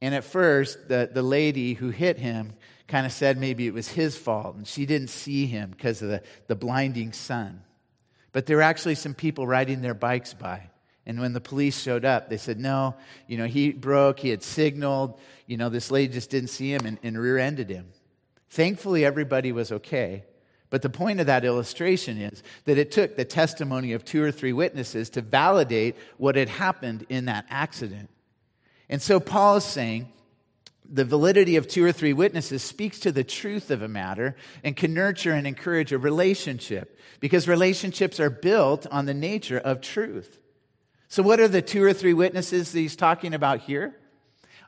And 0.00 0.14
at 0.14 0.24
first, 0.24 0.88
the, 0.88 1.08
the 1.12 1.22
lady 1.22 1.74
who 1.74 1.90
hit 1.90 2.18
him 2.18 2.52
kind 2.88 3.06
of 3.06 3.12
said 3.12 3.38
maybe 3.38 3.66
it 3.66 3.74
was 3.74 3.88
his 3.88 4.16
fault, 4.16 4.56
and 4.56 4.66
she 4.66 4.86
didn't 4.86 5.08
see 5.08 5.46
him 5.46 5.70
because 5.70 6.02
of 6.02 6.08
the, 6.08 6.22
the 6.46 6.54
blinding 6.54 7.12
sun. 7.12 7.62
But 8.32 8.46
there 8.46 8.58
were 8.58 8.62
actually 8.62 8.96
some 8.96 9.14
people 9.14 9.46
riding 9.46 9.80
their 9.80 9.94
bikes 9.94 10.34
by. 10.34 10.70
And 11.06 11.20
when 11.20 11.32
the 11.32 11.40
police 11.40 11.80
showed 11.80 12.04
up, 12.04 12.28
they 12.28 12.36
said, 12.36 12.58
no, 12.58 12.96
you 13.28 13.38
know, 13.38 13.46
he 13.46 13.72
broke, 13.72 14.18
he 14.18 14.28
had 14.28 14.42
signaled, 14.42 15.18
you 15.46 15.56
know, 15.56 15.68
this 15.68 15.90
lady 15.90 16.12
just 16.12 16.30
didn't 16.30 16.50
see 16.50 16.72
him 16.72 16.84
and, 16.84 16.98
and 17.02 17.18
rear 17.18 17.38
ended 17.38 17.70
him. 17.70 17.86
Thankfully, 18.50 19.04
everybody 19.04 19.52
was 19.52 19.70
okay. 19.70 20.24
But 20.68 20.82
the 20.82 20.90
point 20.90 21.20
of 21.20 21.26
that 21.26 21.44
illustration 21.44 22.18
is 22.18 22.42
that 22.64 22.78
it 22.78 22.90
took 22.90 23.16
the 23.16 23.24
testimony 23.24 23.92
of 23.92 24.04
two 24.04 24.22
or 24.22 24.32
three 24.32 24.52
witnesses 24.52 25.10
to 25.10 25.20
validate 25.20 25.96
what 26.18 26.36
had 26.36 26.48
happened 26.48 27.06
in 27.08 27.26
that 27.26 27.46
accident. 27.48 28.10
And 28.88 29.00
so 29.00 29.20
Paul 29.20 29.56
is 29.56 29.64
saying 29.64 30.12
the 30.88 31.04
validity 31.04 31.56
of 31.56 31.66
two 31.66 31.84
or 31.84 31.92
three 31.92 32.12
witnesses 32.12 32.62
speaks 32.62 33.00
to 33.00 33.12
the 33.12 33.24
truth 33.24 33.70
of 33.70 33.82
a 33.82 33.88
matter 33.88 34.36
and 34.62 34.76
can 34.76 34.94
nurture 34.94 35.32
and 35.32 35.46
encourage 35.46 35.92
a 35.92 35.98
relationship 35.98 36.98
because 37.20 37.48
relationships 37.48 38.20
are 38.20 38.30
built 38.30 38.86
on 38.90 39.06
the 39.06 39.14
nature 39.14 39.58
of 39.58 39.80
truth. 39.80 40.38
So, 41.08 41.22
what 41.22 41.40
are 41.40 41.48
the 41.48 41.62
two 41.62 41.82
or 41.82 41.92
three 41.92 42.14
witnesses 42.14 42.72
that 42.72 42.78
he's 42.78 42.96
talking 42.96 43.34
about 43.34 43.60
here? 43.60 43.96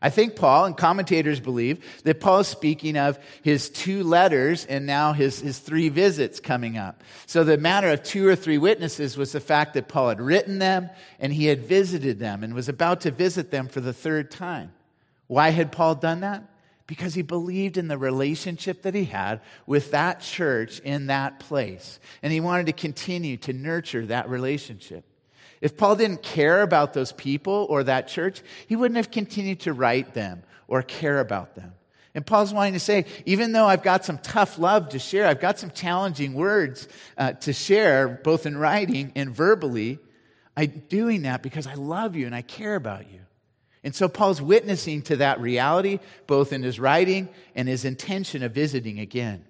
I 0.00 0.10
think 0.10 0.36
Paul 0.36 0.66
and 0.66 0.76
commentators 0.76 1.40
believe 1.40 1.84
that 2.04 2.20
Paul 2.20 2.40
is 2.40 2.48
speaking 2.48 2.96
of 2.96 3.18
his 3.42 3.68
two 3.68 4.04
letters 4.04 4.64
and 4.64 4.86
now 4.86 5.12
his, 5.12 5.40
his 5.40 5.58
three 5.58 5.88
visits 5.88 6.38
coming 6.38 6.78
up. 6.78 7.02
So 7.26 7.42
the 7.42 7.58
matter 7.58 7.88
of 7.88 8.04
two 8.04 8.26
or 8.26 8.36
three 8.36 8.58
witnesses 8.58 9.16
was 9.16 9.32
the 9.32 9.40
fact 9.40 9.74
that 9.74 9.88
Paul 9.88 10.10
had 10.10 10.20
written 10.20 10.60
them 10.60 10.90
and 11.18 11.32
he 11.32 11.46
had 11.46 11.64
visited 11.64 12.20
them 12.20 12.44
and 12.44 12.54
was 12.54 12.68
about 12.68 13.00
to 13.02 13.10
visit 13.10 13.50
them 13.50 13.66
for 13.66 13.80
the 13.80 13.92
third 13.92 14.30
time. 14.30 14.72
Why 15.26 15.50
had 15.50 15.72
Paul 15.72 15.96
done 15.96 16.20
that? 16.20 16.44
Because 16.86 17.14
he 17.14 17.22
believed 17.22 17.76
in 17.76 17.88
the 17.88 17.98
relationship 17.98 18.82
that 18.82 18.94
he 18.94 19.04
had 19.04 19.40
with 19.66 19.90
that 19.90 20.20
church 20.20 20.78
in 20.78 21.08
that 21.08 21.40
place. 21.40 21.98
And 22.22 22.32
he 22.32 22.40
wanted 22.40 22.66
to 22.66 22.72
continue 22.72 23.36
to 23.38 23.52
nurture 23.52 24.06
that 24.06 24.28
relationship. 24.28 25.04
If 25.60 25.76
Paul 25.76 25.96
didn't 25.96 26.22
care 26.22 26.62
about 26.62 26.92
those 26.92 27.12
people 27.12 27.66
or 27.68 27.84
that 27.84 28.08
church, 28.08 28.42
he 28.66 28.76
wouldn't 28.76 28.96
have 28.96 29.10
continued 29.10 29.60
to 29.60 29.72
write 29.72 30.14
them 30.14 30.42
or 30.66 30.82
care 30.82 31.20
about 31.20 31.54
them. 31.54 31.72
And 32.14 32.26
Paul's 32.26 32.52
wanting 32.52 32.72
to 32.72 32.80
say, 32.80 33.04
even 33.26 33.52
though 33.52 33.66
I've 33.66 33.82
got 33.82 34.04
some 34.04 34.18
tough 34.18 34.58
love 34.58 34.90
to 34.90 34.98
share, 34.98 35.26
I've 35.26 35.40
got 35.40 35.58
some 35.58 35.70
challenging 35.70 36.34
words 36.34 36.88
uh, 37.16 37.32
to 37.32 37.52
share, 37.52 38.08
both 38.08 38.46
in 38.46 38.56
writing 38.56 39.12
and 39.14 39.34
verbally, 39.34 39.98
I'm 40.56 40.82
doing 40.88 41.22
that 41.22 41.42
because 41.42 41.68
I 41.68 41.74
love 41.74 42.16
you 42.16 42.26
and 42.26 42.34
I 42.34 42.42
care 42.42 42.74
about 42.74 43.08
you. 43.12 43.20
And 43.84 43.94
so 43.94 44.08
Paul's 44.08 44.42
witnessing 44.42 45.02
to 45.02 45.16
that 45.16 45.40
reality, 45.40 46.00
both 46.26 46.52
in 46.52 46.64
his 46.64 46.80
writing 46.80 47.28
and 47.54 47.68
his 47.68 47.84
intention 47.84 48.42
of 48.42 48.52
visiting 48.52 48.98
again. 48.98 49.44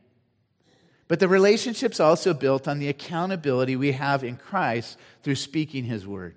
But 1.09 1.21
the 1.21 1.29
relationship's 1.29 2.01
also 2.01 2.35
built 2.35 2.69
on 2.69 2.79
the 2.79 2.89
accountability 2.89 3.77
we 3.77 3.93
have 3.93 4.23
in 4.23 4.37
Christ 4.37 4.99
through 5.23 5.37
speaking 5.37 5.85
his 5.85 6.07
word. 6.07 6.37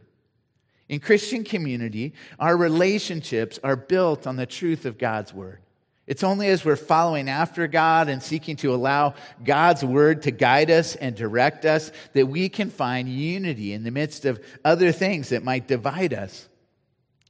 In 0.87 0.99
Christian 0.99 1.43
community, 1.43 2.13
our 2.39 2.55
relationships 2.55 3.59
are 3.63 3.75
built 3.75 4.25
on 4.27 4.37
the 4.37 4.45
truth 4.45 4.85
of 4.85 4.97
God's 4.97 5.33
word. 5.33 5.59
It's 6.07 6.23
only 6.23 6.47
as 6.47 6.65
we're 6.65 6.75
following 6.75 7.29
after 7.29 7.67
God 7.67 8.09
and 8.09 8.21
seeking 8.23 8.55
to 8.57 8.73
allow 8.73 9.13
God's 9.43 9.85
word 9.85 10.23
to 10.23 10.31
guide 10.31 10.71
us 10.71 10.95
and 10.95 11.15
direct 11.15 11.63
us 11.63 11.91
that 12.13 12.27
we 12.27 12.49
can 12.49 12.69
find 12.69 13.07
unity 13.07 13.71
in 13.71 13.83
the 13.83 13.91
midst 13.91 14.25
of 14.25 14.43
other 14.65 14.91
things 14.91 15.29
that 15.29 15.43
might 15.43 15.67
divide 15.67 16.13
us. 16.13 16.49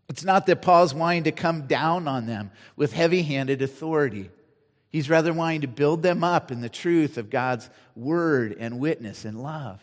It's 0.09 0.23
not 0.23 0.45
that 0.47 0.61
Paul's 0.61 0.93
wanting 0.93 1.25
to 1.25 1.31
come 1.31 1.67
down 1.67 2.07
on 2.07 2.25
them 2.25 2.51
with 2.75 2.93
heavy 2.93 3.21
handed 3.23 3.61
authority. 3.61 4.31
He's 4.91 5.09
rather 5.09 5.33
wanting 5.33 5.61
to 5.61 5.67
build 5.67 6.03
them 6.03 6.23
up 6.23 6.51
in 6.51 6.61
the 6.61 6.69
truth 6.69 7.17
of 7.17 7.29
God's 7.29 7.69
word 7.95 8.55
and 8.59 8.79
witness 8.79 9.23
and 9.25 9.41
love. 9.41 9.81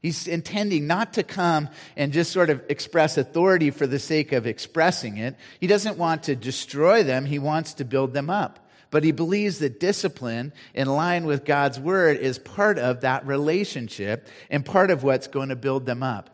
He's 0.00 0.26
intending 0.26 0.88
not 0.88 1.12
to 1.12 1.22
come 1.22 1.68
and 1.96 2.12
just 2.12 2.32
sort 2.32 2.50
of 2.50 2.60
express 2.68 3.16
authority 3.16 3.70
for 3.70 3.86
the 3.86 4.00
sake 4.00 4.32
of 4.32 4.48
expressing 4.48 5.16
it. 5.16 5.36
He 5.60 5.68
doesn't 5.68 5.96
want 5.96 6.24
to 6.24 6.34
destroy 6.34 7.04
them, 7.04 7.24
he 7.24 7.38
wants 7.38 7.74
to 7.74 7.84
build 7.84 8.12
them 8.12 8.28
up. 8.28 8.58
But 8.90 9.04
he 9.04 9.12
believes 9.12 9.60
that 9.60 9.80
discipline 9.80 10.52
in 10.74 10.86
line 10.86 11.24
with 11.24 11.46
God's 11.46 11.80
word 11.80 12.18
is 12.18 12.38
part 12.38 12.78
of 12.78 13.02
that 13.02 13.26
relationship 13.26 14.26
and 14.50 14.66
part 14.66 14.90
of 14.90 15.02
what's 15.02 15.28
going 15.28 15.48
to 15.48 15.56
build 15.56 15.86
them 15.86 16.02
up. 16.02 16.28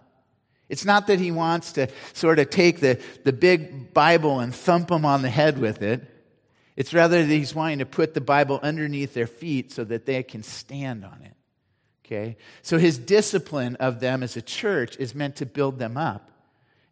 It's 0.69 0.85
not 0.85 1.07
that 1.07 1.21
he 1.21 1.31
wants 1.31 1.73
to 1.73 1.88
sort 2.15 2.38
of 2.38 2.50
take 2.50 2.81
the, 2.81 3.00
the 3.25 3.33
big 3.33 3.95
Bible 3.95 4.41
and 4.41 4.55
thump 4.55 4.88
them 4.88 5.05
on 5.05 5.23
the 5.23 5.31
head 5.31 5.59
with 5.59 5.83
it. 5.83 6.03
It's 6.78 6.94
rather 6.94 7.26
that 7.26 7.35
he's 7.35 7.56
wanting 7.56 7.80
to 7.80 7.87
put 7.87 8.14
the 8.14 8.20
Bible 8.20 8.61
underneath 8.62 9.12
their 9.12 9.26
feet 9.26 9.73
so 9.73 9.82
that 9.82 10.06
they 10.06 10.23
can 10.23 10.44
stand 10.44 11.04
on 11.04 11.23
it. 11.25 11.35
Okay? 12.06 12.37
So 12.62 12.78
his 12.78 12.99
discipline 12.99 13.75
of 13.76 13.99
them 13.99 14.23
as 14.23 14.37
a 14.37 14.42
church 14.42 14.97
is 14.97 15.12
meant 15.12 15.35
to 15.37 15.44
build 15.44 15.80
them 15.80 15.97
up. 15.97 16.30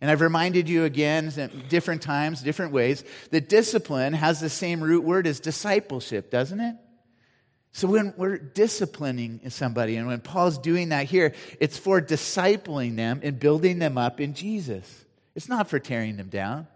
And 0.00 0.10
I've 0.10 0.22
reminded 0.22 0.68
you 0.68 0.82
again, 0.82 1.32
different 1.68 2.02
times, 2.02 2.42
different 2.42 2.72
ways, 2.72 3.04
that 3.30 3.48
discipline 3.48 4.12
has 4.12 4.40
the 4.40 4.48
same 4.48 4.82
root 4.82 5.04
word 5.04 5.24
as 5.28 5.38
discipleship, 5.38 6.32
doesn't 6.32 6.58
it? 6.58 6.74
So 7.70 7.86
when 7.86 8.12
we're 8.16 8.38
disciplining 8.38 9.40
somebody, 9.50 9.94
and 9.94 10.08
when 10.08 10.20
Paul's 10.20 10.58
doing 10.58 10.88
that 10.88 11.06
here, 11.06 11.32
it's 11.60 11.78
for 11.78 12.00
discipling 12.00 12.96
them 12.96 13.20
and 13.22 13.38
building 13.38 13.78
them 13.78 13.96
up 13.96 14.20
in 14.20 14.34
Jesus. 14.34 15.04
It's 15.36 15.48
not 15.48 15.70
for 15.70 15.78
tearing 15.78 16.16
them 16.16 16.28
down. 16.28 16.66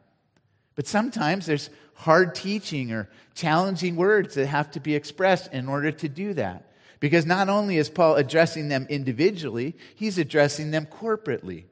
But 0.80 0.86
sometimes 0.86 1.44
there's 1.44 1.68
hard 1.92 2.34
teaching 2.34 2.90
or 2.90 3.10
challenging 3.34 3.96
words 3.96 4.36
that 4.36 4.46
have 4.46 4.70
to 4.70 4.80
be 4.80 4.94
expressed 4.94 5.52
in 5.52 5.68
order 5.68 5.92
to 5.92 6.08
do 6.08 6.32
that. 6.32 6.72
Because 7.00 7.26
not 7.26 7.50
only 7.50 7.76
is 7.76 7.90
Paul 7.90 8.16
addressing 8.16 8.68
them 8.68 8.86
individually, 8.88 9.76
he's 9.94 10.16
addressing 10.16 10.70
them 10.70 10.86
corporately. 10.86 11.64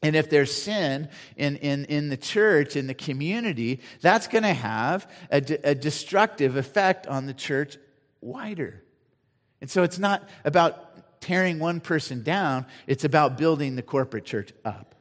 And 0.00 0.16
if 0.16 0.30
there's 0.30 0.50
sin 0.50 1.10
in, 1.36 1.56
in, 1.56 1.84
in 1.84 2.08
the 2.08 2.16
church, 2.16 2.76
in 2.76 2.86
the 2.86 2.94
community, 2.94 3.82
that's 4.00 4.26
going 4.26 4.44
to 4.44 4.54
have 4.54 5.06
a, 5.30 5.42
a 5.62 5.74
destructive 5.74 6.56
effect 6.56 7.06
on 7.06 7.26
the 7.26 7.34
church 7.34 7.76
wider. 8.22 8.82
And 9.60 9.70
so 9.70 9.82
it's 9.82 9.98
not 9.98 10.26
about 10.46 11.20
tearing 11.20 11.58
one 11.58 11.78
person 11.78 12.22
down, 12.22 12.64
it's 12.86 13.04
about 13.04 13.36
building 13.36 13.76
the 13.76 13.82
corporate 13.82 14.24
church 14.24 14.54
up. 14.64 14.93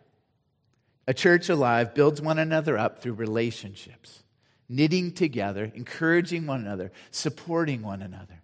A 1.07 1.13
church 1.13 1.49
alive 1.49 1.93
builds 1.93 2.21
one 2.21 2.39
another 2.39 2.77
up 2.77 3.01
through 3.01 3.13
relationships, 3.13 4.23
knitting 4.69 5.11
together, 5.11 5.71
encouraging 5.75 6.45
one 6.45 6.61
another, 6.61 6.91
supporting 7.11 7.81
one 7.81 8.01
another. 8.01 8.42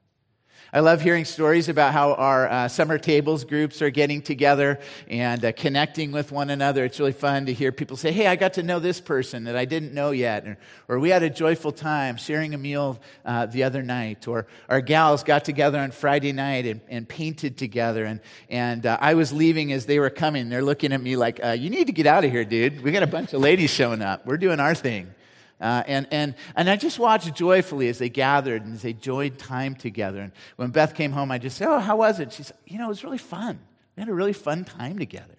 I 0.71 0.81
love 0.81 1.01
hearing 1.01 1.25
stories 1.25 1.67
about 1.67 1.93
how 1.93 2.13
our 2.13 2.47
uh, 2.47 2.67
summer 2.67 2.99
tables 2.99 3.43
groups 3.43 3.81
are 3.81 3.89
getting 3.89 4.21
together 4.21 4.79
and 5.07 5.43
uh, 5.43 5.51
connecting 5.53 6.11
with 6.11 6.31
one 6.31 6.51
another. 6.51 6.85
It's 6.85 6.99
really 6.99 7.11
fun 7.11 7.47
to 7.47 7.53
hear 7.53 7.71
people 7.71 7.97
say, 7.97 8.11
Hey, 8.11 8.27
I 8.27 8.35
got 8.35 8.53
to 8.53 8.63
know 8.63 8.77
this 8.77 9.01
person 9.01 9.45
that 9.45 9.55
I 9.55 9.65
didn't 9.65 9.95
know 9.95 10.11
yet. 10.11 10.47
Or, 10.47 10.57
or 10.87 10.99
we 10.99 11.09
had 11.09 11.23
a 11.23 11.29
joyful 11.29 11.71
time 11.71 12.17
sharing 12.17 12.53
a 12.53 12.57
meal 12.59 12.99
uh, 13.25 13.47
the 13.47 13.63
other 13.63 13.81
night. 13.81 14.27
Or 14.27 14.45
our 14.67 14.79
gals 14.79 15.23
got 15.23 15.43
together 15.43 15.79
on 15.79 15.89
Friday 15.89 16.33
night 16.33 16.67
and, 16.67 16.81
and 16.87 17.09
painted 17.09 17.57
together. 17.57 18.05
And, 18.05 18.19
and 18.49 18.85
uh, 18.85 18.99
I 19.01 19.15
was 19.15 19.33
leaving 19.33 19.73
as 19.73 19.87
they 19.87 19.97
were 19.97 20.11
coming. 20.11 20.49
They're 20.49 20.61
looking 20.61 20.93
at 20.93 21.01
me 21.01 21.15
like, 21.15 21.43
uh, 21.43 21.49
You 21.49 21.71
need 21.71 21.87
to 21.87 21.93
get 21.93 22.05
out 22.05 22.23
of 22.23 22.29
here, 22.29 22.45
dude. 22.45 22.83
We 22.83 22.91
got 22.91 23.01
a 23.01 23.07
bunch 23.07 23.33
of 23.33 23.41
ladies 23.41 23.71
showing 23.71 24.03
up. 24.03 24.23
We're 24.27 24.37
doing 24.37 24.59
our 24.59 24.75
thing. 24.75 25.15
Uh, 25.59 25.83
and, 25.87 26.07
and, 26.11 26.35
and 26.55 26.69
I 26.69 26.77
just 26.77 26.99
watched 26.99 27.33
joyfully 27.35 27.89
as 27.89 27.97
they 27.97 28.09
gathered 28.09 28.63
and 28.63 28.73
as 28.73 28.81
they 28.81 28.93
joined 28.93 29.37
time 29.37 29.75
together. 29.75 30.21
And 30.21 30.31
when 30.55 30.69
Beth 30.69 30.95
came 30.95 31.11
home, 31.11 31.31
I 31.31 31.37
just 31.37 31.57
said, 31.57 31.67
Oh, 31.67 31.79
how 31.79 31.97
was 31.97 32.19
it? 32.19 32.31
She 32.31 32.43
said, 32.43 32.55
You 32.65 32.77
know, 32.77 32.85
it 32.85 32.89
was 32.89 33.03
really 33.03 33.17
fun. 33.17 33.59
We 33.95 34.01
had 34.01 34.09
a 34.09 34.13
really 34.13 34.33
fun 34.33 34.63
time 34.63 34.97
together. 34.97 35.35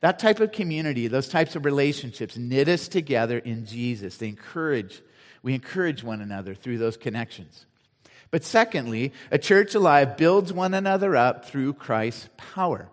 That 0.00 0.18
type 0.18 0.40
of 0.40 0.52
community, 0.52 1.08
those 1.08 1.28
types 1.28 1.56
of 1.56 1.64
relationships 1.64 2.36
knit 2.36 2.68
us 2.68 2.88
together 2.88 3.38
in 3.38 3.66
Jesus. 3.66 4.16
They 4.16 4.28
encourage, 4.28 5.02
we 5.42 5.54
encourage 5.54 6.02
one 6.02 6.20
another 6.20 6.54
through 6.54 6.78
those 6.78 6.96
connections. 6.96 7.66
But 8.30 8.44
secondly, 8.44 9.12
a 9.30 9.38
church 9.38 9.74
alive 9.74 10.16
builds 10.16 10.52
one 10.52 10.72
another 10.74 11.16
up 11.16 11.46
through 11.46 11.74
Christ's 11.74 12.28
power. 12.36 12.88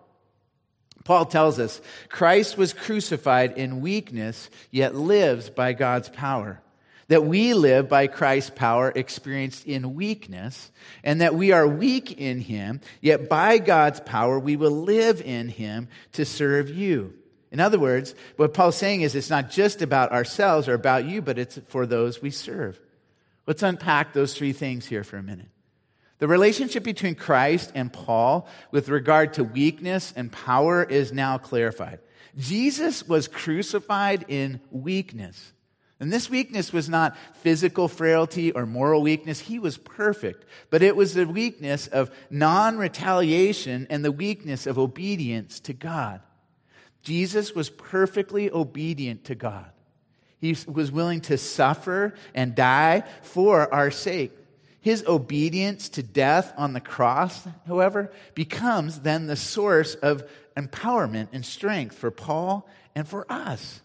Paul 1.06 1.26
tells 1.26 1.60
us 1.60 1.80
Christ 2.10 2.58
was 2.58 2.74
crucified 2.74 3.58
in 3.58 3.80
weakness, 3.80 4.50
yet 4.72 4.96
lives 4.96 5.50
by 5.50 5.72
God's 5.72 6.10
power. 6.10 6.62
That 7.08 7.24
we 7.24 7.54
live 7.54 7.88
by 7.88 8.08
Christ's 8.08 8.50
power 8.50 8.92
experienced 8.94 9.68
in 9.68 9.94
weakness, 9.94 10.72
and 11.04 11.22
that 11.22 11.36
we 11.36 11.52
are 11.52 11.68
weak 11.68 12.20
in 12.20 12.42
Him, 12.42 12.82
yet 13.00 13.30
by 13.30 13.60
God's 13.60 14.00
power 14.00 14.40
we 14.40 14.56
will 14.56 14.72
live 14.72 15.22
in 15.22 15.48
Him 15.48 15.88
to 16.14 16.26
serve 16.26 16.72
you. 16.72 17.14
In 17.52 17.60
other 17.60 17.78
words, 17.78 18.16
what 18.38 18.56
Paul's 18.56 18.76
saying 18.76 19.02
is 19.04 19.14
it's 19.14 19.30
not 19.30 19.52
just 19.52 19.84
about 19.84 20.12
ourselves 20.12 20.68
or 20.68 20.74
about 20.74 21.06
you, 21.06 21.22
but 21.22 21.38
it's 21.38 21.60
for 21.68 21.86
those 21.86 22.22
we 22.24 22.32
serve. 22.32 22.80
Let's 23.46 23.62
unpack 23.62 24.14
those 24.14 24.34
three 24.34 24.54
things 24.54 24.88
here 24.88 25.04
for 25.04 25.18
a 25.18 25.24
minute. 25.24 25.50
The 26.20 26.28
relationship 26.28 26.84
between 26.84 27.16
Christ 27.16 27.72
and 27.76 27.92
Paul 27.92 28.48
with 28.72 28.90
regard 28.90 29.34
to 29.34 29.44
weakness 29.44 30.14
and 30.16 30.32
power 30.32 30.84
is 30.84 31.12
now 31.12 31.38
clarified. 31.38 32.00
Jesus 32.38 33.08
was 33.08 33.28
crucified 33.28 34.26
in 34.28 34.62
weakness. 34.72 35.54
And 36.00 36.12
this 36.12 36.30
weakness 36.30 36.74
was 36.74 36.90
not 36.90 37.16
physical 37.36 37.88
frailty 37.88 38.52
or 38.52 38.66
moral 38.66 39.02
weakness. 39.02 39.40
He 39.40 39.60
was 39.60 39.78
perfect. 39.78 40.46
But 40.70 40.84
it 40.84 40.96
was 40.96 41.14
the 41.14 41.26
weakness 41.26 41.88
of 41.88 42.12
non 42.30 42.78
retaliation 42.78 43.88
and 43.90 44.04
the 44.04 44.12
weakness 44.12 44.68
of 44.68 44.78
obedience 44.78 45.60
to 45.62 45.74
God. 45.74 46.22
Jesus 47.02 47.56
was 47.56 47.70
perfectly 47.70 48.52
obedient 48.52 49.26
to 49.26 49.36
God. 49.36 49.70
He 50.40 50.56
was 50.68 50.92
willing 50.92 51.22
to 51.22 51.38
suffer 51.38 52.14
and 52.34 52.56
die 52.56 53.04
for 53.22 53.74
our 53.74 53.90
sake. 53.90 54.34
His 54.86 55.04
obedience 55.08 55.90
to 55.90 56.04
death 56.04 56.54
on 56.58 56.74
the 56.74 56.80
cross, 56.80 57.48
however, 57.66 58.12
becomes 58.36 59.00
then 59.00 59.26
the 59.26 59.36
source 59.36 59.96
of 59.96 60.30
empowerment 60.56 61.30
and 61.34 61.44
strength 61.44 61.98
for 61.98 62.12
Paul 62.12 62.70
and 62.94 63.08
for 63.08 63.26
us. 63.28 63.82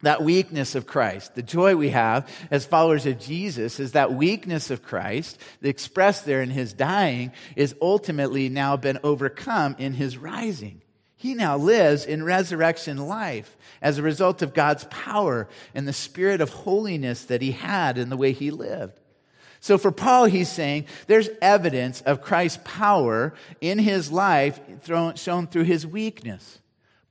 That 0.00 0.22
weakness 0.22 0.74
of 0.74 0.86
Christ, 0.86 1.34
the 1.34 1.42
joy 1.42 1.76
we 1.76 1.90
have 1.90 2.26
as 2.50 2.64
followers 2.64 3.04
of 3.04 3.20
Jesus 3.20 3.78
is 3.80 3.92
that 3.92 4.14
weakness 4.14 4.70
of 4.70 4.82
Christ, 4.82 5.38
expressed 5.60 6.24
there 6.24 6.40
in 6.40 6.48
his 6.48 6.72
dying, 6.72 7.32
is 7.54 7.74
ultimately 7.82 8.48
now 8.48 8.78
been 8.78 9.00
overcome 9.04 9.76
in 9.78 9.92
his 9.92 10.16
rising. 10.16 10.80
He 11.16 11.34
now 11.34 11.58
lives 11.58 12.06
in 12.06 12.24
resurrection 12.24 12.96
life 12.96 13.58
as 13.82 13.98
a 13.98 14.02
result 14.02 14.40
of 14.40 14.54
God's 14.54 14.84
power 14.84 15.50
and 15.74 15.86
the 15.86 15.92
spirit 15.92 16.40
of 16.40 16.48
holiness 16.48 17.26
that 17.26 17.42
he 17.42 17.52
had 17.52 17.98
in 17.98 18.08
the 18.08 18.16
way 18.16 18.32
he 18.32 18.50
lived. 18.50 18.98
So 19.60 19.78
for 19.78 19.90
Paul, 19.90 20.26
he's 20.26 20.48
saying 20.48 20.86
there's 21.06 21.28
evidence 21.42 22.00
of 22.02 22.22
Christ's 22.22 22.60
power 22.64 23.34
in 23.60 23.78
his 23.78 24.12
life 24.12 24.60
shown 25.16 25.46
through 25.46 25.64
his 25.64 25.86
weakness. 25.86 26.60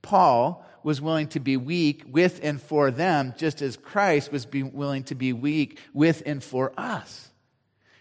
Paul 0.02 0.64
was 0.82 1.00
willing 1.00 1.28
to 1.28 1.40
be 1.40 1.56
weak 1.56 2.04
with 2.08 2.40
and 2.42 2.60
for 2.60 2.90
them, 2.90 3.34
just 3.36 3.60
as 3.60 3.76
Christ 3.76 4.32
was 4.32 4.46
willing 4.50 5.04
to 5.04 5.14
be 5.14 5.32
weak 5.32 5.78
with 5.92 6.22
and 6.24 6.42
for 6.42 6.72
us. 6.78 7.28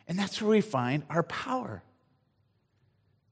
And 0.07 0.17
that's 0.17 0.41
where 0.41 0.51
we 0.51 0.61
find 0.61 1.03
our 1.09 1.23
power. 1.23 1.83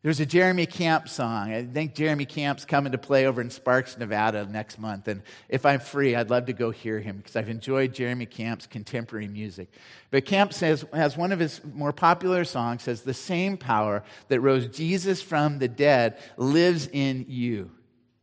There's 0.06 0.20
a 0.20 0.26
Jeremy 0.28 0.68
Camp 0.68 1.10
song. 1.10 1.52
I 1.52 1.64
think 1.64 1.96
Jeremy 1.96 2.26
Camp's 2.28 2.64
coming 2.64 2.92
to 2.92 2.98
play 3.00 3.26
over 3.26 3.42
in 3.42 3.50
Sparks, 3.50 3.98
Nevada 3.98 4.46
next 4.46 4.78
month. 4.78 5.08
And 5.08 5.24
if 5.50 5.66
I'm 5.66 5.80
free, 5.80 6.16
I'd 6.16 6.30
love 6.30 6.46
to 6.46 6.54
go 6.54 6.70
hear 6.70 7.00
him 7.00 7.18
because 7.18 7.36
I've 7.36 7.50
enjoyed 7.50 7.96
Jeremy 7.96 8.28
Camp's 8.28 8.68
contemporary 8.68 9.28
music. 9.28 9.68
But 10.12 10.26
Camp 10.26 10.54
says, 10.54 10.86
has 10.94 11.18
one 11.18 11.32
of 11.32 11.40
his 11.40 11.60
more 11.74 11.92
popular 11.92 12.46
songs 12.46 12.84
says, 12.84 13.02
The 13.02 13.16
same 13.16 13.58
power 13.58 14.04
that 14.28 14.42
rose 14.42 14.68
Jesus 14.68 15.24
from 15.24 15.58
the 15.58 15.68
dead 15.68 16.20
lives 16.38 16.88
in 16.94 17.26
you, 17.28 17.72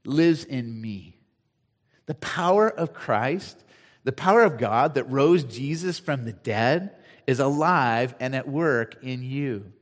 lives 0.04 0.44
in 0.44 0.80
me. 0.80 1.16
The 2.06 2.14
power 2.14 2.68
of 2.68 2.94
Christ, 2.94 3.60
the 4.04 4.12
power 4.12 4.44
of 4.44 4.56
God 4.56 4.94
that 4.94 5.10
rose 5.10 5.42
Jesus 5.42 5.98
from 5.98 6.26
the 6.26 6.32
dead 6.32 6.94
is 7.26 7.40
alive 7.40 8.14
and 8.20 8.36
at 8.36 8.46
work 8.46 8.98
in 9.02 9.24
you. 9.24 9.72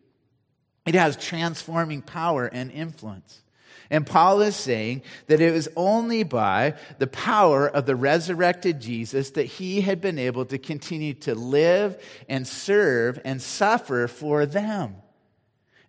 It 0.87 0.95
has 0.95 1.17
transforming 1.17 2.03
power 2.03 2.47
and 2.47 2.71
influence. 2.71 3.43
And 3.91 4.07
Paul 4.07 4.41
is 4.41 4.55
saying 4.55 5.03
that 5.27 5.41
it 5.41 5.53
was 5.53 5.69
only 5.77 6.23
by 6.23 6.75
the 6.99 7.09
power 7.09 7.67
of 7.69 7.87
the 7.87 7.97
resurrected 7.97 8.81
Jesus 8.81 9.31
that 9.31 9.47
he 9.47 9.81
had 9.81 10.01
been 10.01 10.19
able 10.19 10.45
to 10.47 10.59
continue 10.59 11.15
to 11.15 11.35
live 11.35 12.01
and 12.29 12.47
serve 12.47 13.21
and 13.25 13.43
suffer 13.43 14.07
for 14.07 14.47
them. 14.47 14.97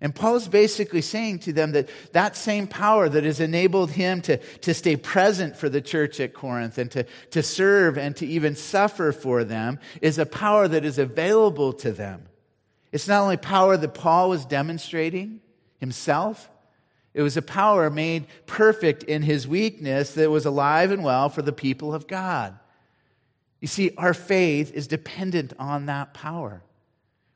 And 0.03 0.15
Paul's 0.15 0.47
basically 0.47 1.01
saying 1.01 1.39
to 1.39 1.53
them 1.53 1.73
that 1.73 1.89
that 2.11 2.35
same 2.35 2.65
power 2.65 3.07
that 3.07 3.23
has 3.23 3.39
enabled 3.39 3.91
him 3.91 4.21
to, 4.23 4.37
to 4.37 4.73
stay 4.73 4.95
present 4.95 5.55
for 5.55 5.69
the 5.69 5.79
church 5.79 6.19
at 6.19 6.33
Corinth 6.33 6.79
and 6.79 6.89
to, 6.89 7.05
to 7.29 7.43
serve 7.43 7.99
and 7.99 8.15
to 8.15 8.25
even 8.25 8.55
suffer 8.55 9.11
for 9.11 9.43
them 9.43 9.77
is 10.01 10.17
a 10.17 10.25
power 10.25 10.67
that 10.67 10.85
is 10.85 10.97
available 10.97 11.71
to 11.73 11.91
them. 11.91 12.23
It's 12.91 13.07
not 13.07 13.21
only 13.21 13.37
power 13.37 13.77
that 13.77 13.93
Paul 13.93 14.29
was 14.29 14.45
demonstrating 14.45 15.39
himself, 15.79 16.49
it 17.13 17.21
was 17.21 17.37
a 17.37 17.41
power 17.41 17.89
made 17.89 18.27
perfect 18.45 19.03
in 19.03 19.21
his 19.21 19.47
weakness 19.47 20.13
that 20.13 20.29
was 20.29 20.45
alive 20.45 20.91
and 20.91 21.03
well 21.03 21.29
for 21.29 21.41
the 21.41 21.51
people 21.51 21.93
of 21.93 22.07
God. 22.07 22.57
You 23.59 23.67
see, 23.67 23.91
our 23.97 24.13
faith 24.13 24.73
is 24.73 24.87
dependent 24.87 25.53
on 25.59 25.85
that 25.85 26.13
power. 26.13 26.63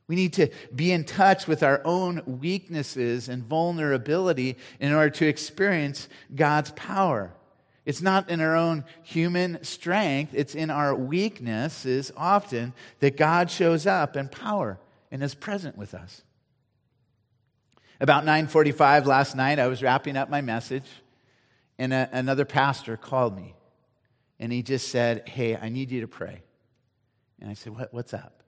We 0.08 0.16
need 0.16 0.34
to 0.34 0.48
be 0.74 0.92
in 0.92 1.04
touch 1.04 1.46
with 1.46 1.62
our 1.62 1.82
own 1.84 2.22
weaknesses 2.26 3.28
and 3.28 3.44
vulnerability 3.44 4.56
in 4.80 4.92
order 4.92 5.10
to 5.10 5.26
experience 5.26 6.08
God's 6.34 6.70
power. 6.72 7.32
It's 7.84 8.02
not 8.02 8.30
in 8.30 8.40
our 8.40 8.56
own 8.56 8.84
human 9.02 9.62
strength, 9.62 10.32
it's 10.34 10.54
in 10.54 10.70
our 10.70 10.94
weaknesses 10.94 12.12
often 12.16 12.72
that 13.00 13.16
God 13.16 13.50
shows 13.50 13.86
up 13.86 14.16
in 14.16 14.28
power 14.28 14.78
and 15.10 15.22
is 15.22 15.34
present 15.34 15.76
with 15.76 15.94
us. 15.94 16.22
About 18.00 18.24
9:45 18.24 19.06
last 19.06 19.36
night, 19.36 19.58
I 19.58 19.68
was 19.68 19.82
wrapping 19.82 20.16
up 20.16 20.28
my 20.28 20.42
message, 20.42 20.88
and 21.78 21.92
a, 21.92 22.08
another 22.12 22.44
pastor 22.44 22.96
called 22.96 23.34
me, 23.34 23.54
and 24.38 24.52
he 24.52 24.62
just 24.62 24.88
said, 24.88 25.28
"Hey, 25.28 25.56
I 25.56 25.68
need 25.70 25.90
you 25.90 26.02
to 26.02 26.08
pray." 26.08 26.42
And 27.40 27.50
I 27.50 27.54
said, 27.54 27.74
what, 27.74 27.92
"What's 27.94 28.12
up?" 28.12 28.42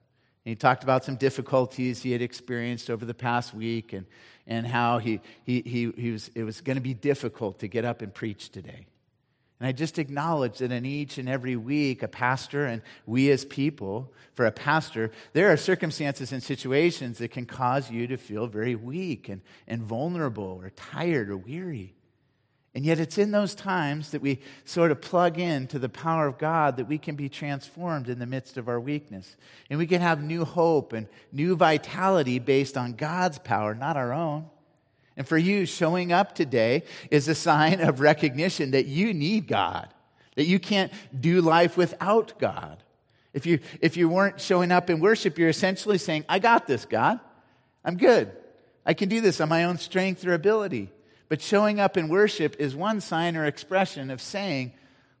And 0.45 0.51
he 0.51 0.55
talked 0.55 0.83
about 0.83 1.03
some 1.03 1.15
difficulties 1.15 2.03
he 2.03 2.11
had 2.11 2.21
experienced 2.21 2.89
over 2.89 3.05
the 3.05 3.13
past 3.13 3.53
week, 3.53 3.93
and 3.93 4.05
and 4.45 4.67
how 4.67 4.99
he 4.99 5.21
he 5.43 5.61
he, 5.61 5.91
he 5.97 6.11
was 6.11 6.29
it 6.35 6.43
was 6.43 6.61
going 6.61 6.77
to 6.77 6.81
be 6.81 6.93
difficult 6.93 7.59
to 7.59 7.67
get 7.67 7.85
up 7.85 8.03
and 8.03 8.13
preach 8.13 8.49
today. 8.49 8.85
And 9.59 9.67
I 9.67 9.73
just 9.73 9.99
acknowledge 9.99 10.59
that 10.59 10.71
in 10.71 10.85
each 10.85 11.17
and 11.17 11.27
every 11.27 11.57
week, 11.57 12.01
a 12.01 12.07
pastor 12.07 12.65
and 12.65 12.81
we 13.05 13.29
as 13.29 13.43
people, 13.43 14.13
for 14.33 14.45
a 14.45 14.51
pastor, 14.51 15.11
there 15.33 15.51
are 15.51 15.57
circumstances 15.57 16.31
and 16.31 16.41
situations 16.41 17.17
that 17.17 17.31
can 17.31 17.45
cause 17.45 17.91
you 17.91 18.07
to 18.07 18.17
feel 18.17 18.47
very 18.47 18.75
weak 18.75 19.27
and, 19.27 19.41
and 19.67 19.83
vulnerable 19.83 20.59
or 20.61 20.69
tired 20.71 21.29
or 21.29 21.35
weary. 21.35 21.93
And 22.75 22.85
yet, 22.85 22.99
it's 22.99 23.17
in 23.17 23.31
those 23.31 23.55
times 23.55 24.11
that 24.11 24.21
we 24.21 24.39
sort 24.63 24.91
of 24.91 25.01
plug 25.01 25.39
in 25.39 25.67
to 25.67 25.79
the 25.79 25.89
power 25.89 26.27
of 26.27 26.37
God 26.37 26.77
that 26.77 26.87
we 26.87 26.99
can 26.99 27.15
be 27.15 27.27
transformed 27.27 28.07
in 28.07 28.19
the 28.19 28.27
midst 28.27 28.57
of 28.57 28.69
our 28.69 28.79
weakness. 28.79 29.35
And 29.69 29.79
we 29.79 29.87
can 29.87 30.01
have 30.01 30.23
new 30.23 30.45
hope 30.45 30.93
and 30.93 31.07
new 31.33 31.55
vitality 31.55 32.37
based 32.37 32.77
on 32.77 32.93
God's 32.93 33.39
power, 33.39 33.73
not 33.73 33.97
our 33.97 34.13
own. 34.13 34.45
And 35.19 35.27
for 35.27 35.37
you, 35.37 35.65
showing 35.65 36.13
up 36.13 36.33
today 36.33 36.83
is 37.11 37.27
a 37.27 37.35
sign 37.35 37.81
of 37.81 37.99
recognition 37.99 38.71
that 38.71 38.85
you 38.85 39.13
need 39.13 39.47
God, 39.47 39.93
that 40.35 40.45
you 40.45 40.59
can't 40.59 40.93
do 41.19 41.41
life 41.41 41.75
without 41.75 42.39
God. 42.39 42.81
If 43.33 43.45
you, 43.45 43.59
if 43.81 43.97
you 43.97 44.07
weren't 44.07 44.39
showing 44.39 44.71
up 44.71 44.89
in 44.89 45.01
worship, 45.01 45.37
you're 45.37 45.49
essentially 45.49 45.97
saying, 45.97 46.23
I 46.29 46.39
got 46.39 46.67
this, 46.67 46.85
God. 46.85 47.19
I'm 47.83 47.97
good. 47.97 48.31
I 48.85 48.93
can 48.93 49.09
do 49.09 49.19
this 49.19 49.41
on 49.41 49.49
my 49.49 49.65
own 49.65 49.77
strength 49.77 50.25
or 50.25 50.33
ability. 50.33 50.89
But 51.27 51.41
showing 51.41 51.81
up 51.81 51.97
in 51.97 52.07
worship 52.07 52.55
is 52.57 52.73
one 52.73 53.01
sign 53.01 53.35
or 53.35 53.45
expression 53.45 54.11
of 54.11 54.21
saying, 54.21 54.71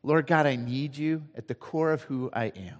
Lord 0.01 0.27
God, 0.27 0.45
I 0.45 0.55
need 0.55 0.95
you 0.95 1.23
at 1.35 1.49
the 1.49 1.55
core 1.55 1.91
of 1.91 2.03
who 2.03 2.29
I 2.31 2.45
am. 2.45 2.77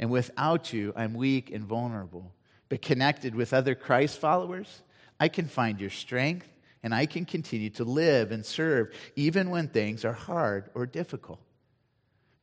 And 0.00 0.10
without 0.10 0.72
you, 0.72 0.92
I'm 0.96 1.14
weak 1.14 1.52
and 1.52 1.64
vulnerable. 1.64 2.32
But 2.68 2.82
connected 2.82 3.36
with 3.36 3.54
other 3.54 3.76
Christ 3.76 4.18
followers, 4.18 4.82
I 5.20 5.28
can 5.28 5.46
find 5.46 5.80
your 5.80 5.90
strength 5.90 6.48
and 6.86 6.94
I 6.94 7.06
can 7.06 7.24
continue 7.24 7.70
to 7.70 7.84
live 7.84 8.30
and 8.30 8.46
serve 8.46 8.94
even 9.16 9.50
when 9.50 9.66
things 9.66 10.04
are 10.04 10.12
hard 10.12 10.70
or 10.72 10.86
difficult. 10.86 11.40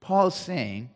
Paul's 0.01 0.35
saying 0.35 0.89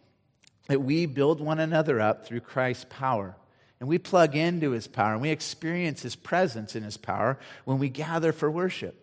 that 0.67 0.81
we 0.81 1.05
build 1.05 1.39
one 1.39 1.57
another 1.57 2.01
up 2.01 2.25
through 2.25 2.41
Christ's 2.41 2.87
power. 2.89 3.37
And 3.79 3.87
we 3.87 3.99
plug 3.99 4.35
into 4.35 4.71
his 4.71 4.85
power 4.85 5.13
and 5.13 5.21
we 5.21 5.29
experience 5.29 6.01
his 6.01 6.13
presence 6.13 6.75
in 6.75 6.83
his 6.83 6.97
power 6.97 7.39
when 7.63 7.79
we 7.79 7.87
gather 7.87 8.33
for 8.33 8.51
worship. 8.51 9.01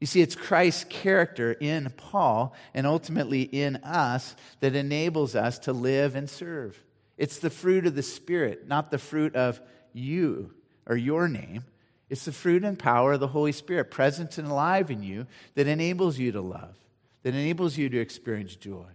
You 0.00 0.08
see, 0.08 0.20
it's 0.20 0.34
Christ's 0.34 0.82
character 0.82 1.52
in 1.52 1.92
Paul 1.96 2.56
and 2.74 2.88
ultimately 2.88 3.42
in 3.42 3.76
us 3.76 4.34
that 4.58 4.74
enables 4.74 5.36
us 5.36 5.60
to 5.60 5.72
live 5.72 6.16
and 6.16 6.28
serve. 6.28 6.76
It's 7.16 7.38
the 7.38 7.50
fruit 7.50 7.86
of 7.86 7.94
the 7.94 8.02
Spirit, 8.02 8.66
not 8.66 8.90
the 8.90 8.98
fruit 8.98 9.36
of 9.36 9.60
you 9.92 10.54
or 10.88 10.96
your 10.96 11.28
name, 11.28 11.62
it's 12.10 12.24
the 12.24 12.32
fruit 12.32 12.64
and 12.64 12.76
power 12.76 13.12
of 13.12 13.20
the 13.20 13.28
Holy 13.28 13.52
Spirit 13.52 13.92
present 13.92 14.36
and 14.36 14.48
alive 14.48 14.90
in 14.90 15.02
you 15.02 15.26
that 15.54 15.68
enables 15.68 16.18
you 16.18 16.32
to 16.32 16.40
love, 16.40 16.76
that 17.22 17.34
enables 17.34 17.78
you 17.78 17.88
to 17.88 18.00
experience 18.00 18.56
joy, 18.56 18.88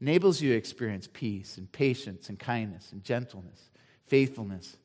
enables 0.00 0.40
you 0.40 0.50
to 0.50 0.56
experience 0.56 1.06
peace 1.12 1.58
and 1.58 1.70
patience 1.70 2.30
and 2.30 2.38
kindness 2.38 2.90
and 2.90 3.04
gentleness, 3.04 3.68
faithfulness, 4.06 4.78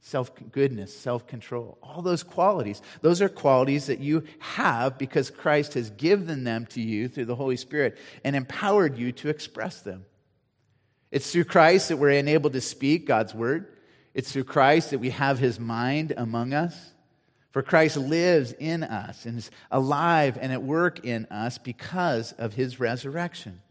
self 0.00 0.32
goodness, 0.50 0.96
self 0.96 1.26
control. 1.26 1.76
All 1.82 2.00
those 2.00 2.22
qualities, 2.22 2.80
those 3.02 3.20
are 3.20 3.28
qualities 3.28 3.86
that 3.88 4.00
you 4.00 4.24
have 4.38 4.96
because 4.96 5.30
Christ 5.30 5.74
has 5.74 5.90
given 5.90 6.44
them 6.44 6.64
to 6.70 6.80
you 6.80 7.06
through 7.06 7.26
the 7.26 7.36
Holy 7.36 7.56
Spirit 7.56 7.98
and 8.24 8.34
empowered 8.34 8.96
you 8.96 9.12
to 9.12 9.28
express 9.28 9.82
them. 9.82 10.06
It's 11.10 11.30
through 11.30 11.44
Christ 11.44 11.90
that 11.90 11.98
we're 11.98 12.10
enabled 12.10 12.54
to 12.54 12.62
speak 12.62 13.06
God's 13.06 13.34
word. 13.34 13.76
It's 14.14 14.32
through 14.32 14.44
Christ 14.44 14.92
that 14.92 15.00
we 15.00 15.10
have 15.10 15.38
his 15.38 15.60
mind 15.60 16.14
among 16.16 16.54
us. 16.54 16.92
For 17.56 17.62
Christ 17.62 17.96
lives 17.96 18.52
in 18.52 18.82
us 18.82 19.24
and 19.24 19.38
is 19.38 19.50
alive 19.70 20.36
and 20.38 20.52
at 20.52 20.62
work 20.62 21.06
in 21.06 21.24
us 21.30 21.56
because 21.56 22.32
of 22.32 22.52
his 22.52 22.78
resurrection. 22.78 23.62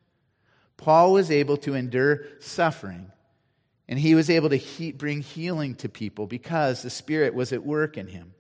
Paul 0.75 1.13
was 1.13 1.29
able 1.29 1.57
to 1.57 1.75
endure 1.75 2.23
suffering, 2.39 3.11
and 3.87 3.99
he 3.99 4.15
was 4.15 4.31
able 4.31 4.49
to 4.49 4.55
he- 4.55 4.91
bring 4.91 5.21
healing 5.21 5.75
to 5.75 5.87
people 5.87 6.25
because 6.25 6.81
the 6.81 6.89
Spirit 6.89 7.35
was 7.35 7.53
at 7.53 7.63
work 7.63 7.95
in 7.95 8.07
him. 8.07 8.33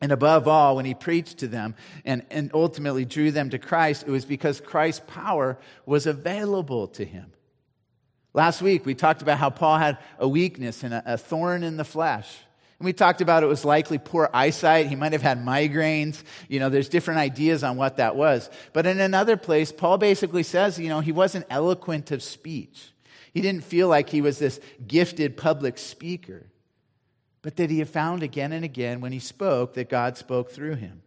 And 0.00 0.12
above 0.12 0.46
all, 0.46 0.76
when 0.76 0.84
he 0.84 0.94
preached 0.94 1.38
to 1.38 1.48
them 1.48 1.74
and, 2.04 2.24
and 2.30 2.52
ultimately 2.54 3.04
drew 3.04 3.32
them 3.32 3.50
to 3.50 3.58
Christ, 3.58 4.04
it 4.06 4.12
was 4.12 4.26
because 4.26 4.60
Christ's 4.60 5.02
power 5.08 5.58
was 5.86 6.06
available 6.06 6.86
to 6.86 7.04
him. 7.04 7.32
Last 8.32 8.62
week, 8.62 8.86
we 8.86 8.94
talked 8.94 9.22
about 9.22 9.38
how 9.38 9.50
Paul 9.50 9.78
had 9.78 9.98
a 10.20 10.28
weakness 10.28 10.84
and 10.84 10.94
a, 10.94 11.02
a 11.14 11.18
thorn 11.18 11.64
in 11.64 11.78
the 11.78 11.84
flesh. 11.84 12.28
And 12.78 12.84
we 12.84 12.92
talked 12.92 13.20
about 13.20 13.42
it 13.42 13.46
was 13.46 13.64
likely 13.64 13.98
poor 13.98 14.30
eyesight. 14.32 14.86
He 14.86 14.94
might 14.94 15.12
have 15.12 15.22
had 15.22 15.44
migraines. 15.44 16.22
You 16.48 16.60
know, 16.60 16.68
there's 16.68 16.88
different 16.88 17.18
ideas 17.18 17.64
on 17.64 17.76
what 17.76 17.96
that 17.96 18.14
was. 18.14 18.48
But 18.72 18.86
in 18.86 19.00
another 19.00 19.36
place, 19.36 19.72
Paul 19.72 19.98
basically 19.98 20.44
says, 20.44 20.78
you 20.78 20.88
know, 20.88 21.00
he 21.00 21.10
wasn't 21.10 21.46
eloquent 21.50 22.12
of 22.12 22.22
speech. 22.22 22.92
He 23.32 23.40
didn't 23.40 23.64
feel 23.64 23.88
like 23.88 24.08
he 24.08 24.20
was 24.20 24.38
this 24.38 24.60
gifted 24.86 25.36
public 25.36 25.76
speaker, 25.76 26.46
but 27.42 27.56
that 27.56 27.70
he 27.70 27.82
found 27.84 28.22
again 28.22 28.52
and 28.52 28.64
again 28.64 29.00
when 29.00 29.12
he 29.12 29.18
spoke 29.18 29.74
that 29.74 29.88
God 29.88 30.16
spoke 30.16 30.50
through 30.50 30.76
him. 30.76 31.02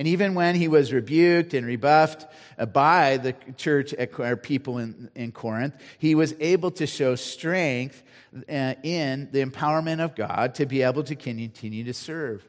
And 0.00 0.08
even 0.08 0.34
when 0.34 0.54
he 0.54 0.66
was 0.66 0.94
rebuked 0.94 1.52
and 1.52 1.66
rebuffed 1.66 2.26
uh, 2.58 2.64
by 2.64 3.18
the 3.18 3.34
church 3.58 3.92
or 4.16 4.34
people 4.34 4.78
in, 4.78 5.10
in 5.14 5.30
Corinth, 5.30 5.74
he 5.98 6.14
was 6.14 6.34
able 6.40 6.70
to 6.70 6.86
show 6.86 7.16
strength 7.16 8.02
uh, 8.34 8.76
in 8.82 9.28
the 9.30 9.44
empowerment 9.44 10.00
of 10.00 10.14
God 10.14 10.54
to 10.54 10.64
be 10.64 10.80
able 10.80 11.02
to 11.02 11.14
continue 11.14 11.84
to 11.84 11.92
serve. 11.92 12.42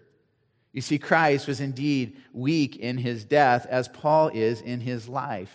You 0.72 0.80
see, 0.80 0.98
Christ 0.98 1.46
was 1.46 1.60
indeed 1.60 2.16
weak 2.32 2.78
in 2.78 2.98
his 2.98 3.26
death, 3.26 3.66
as 3.66 3.90
Paul 3.90 4.30
is 4.30 4.62
in 4.62 4.80
his 4.80 5.10
life. 5.10 5.54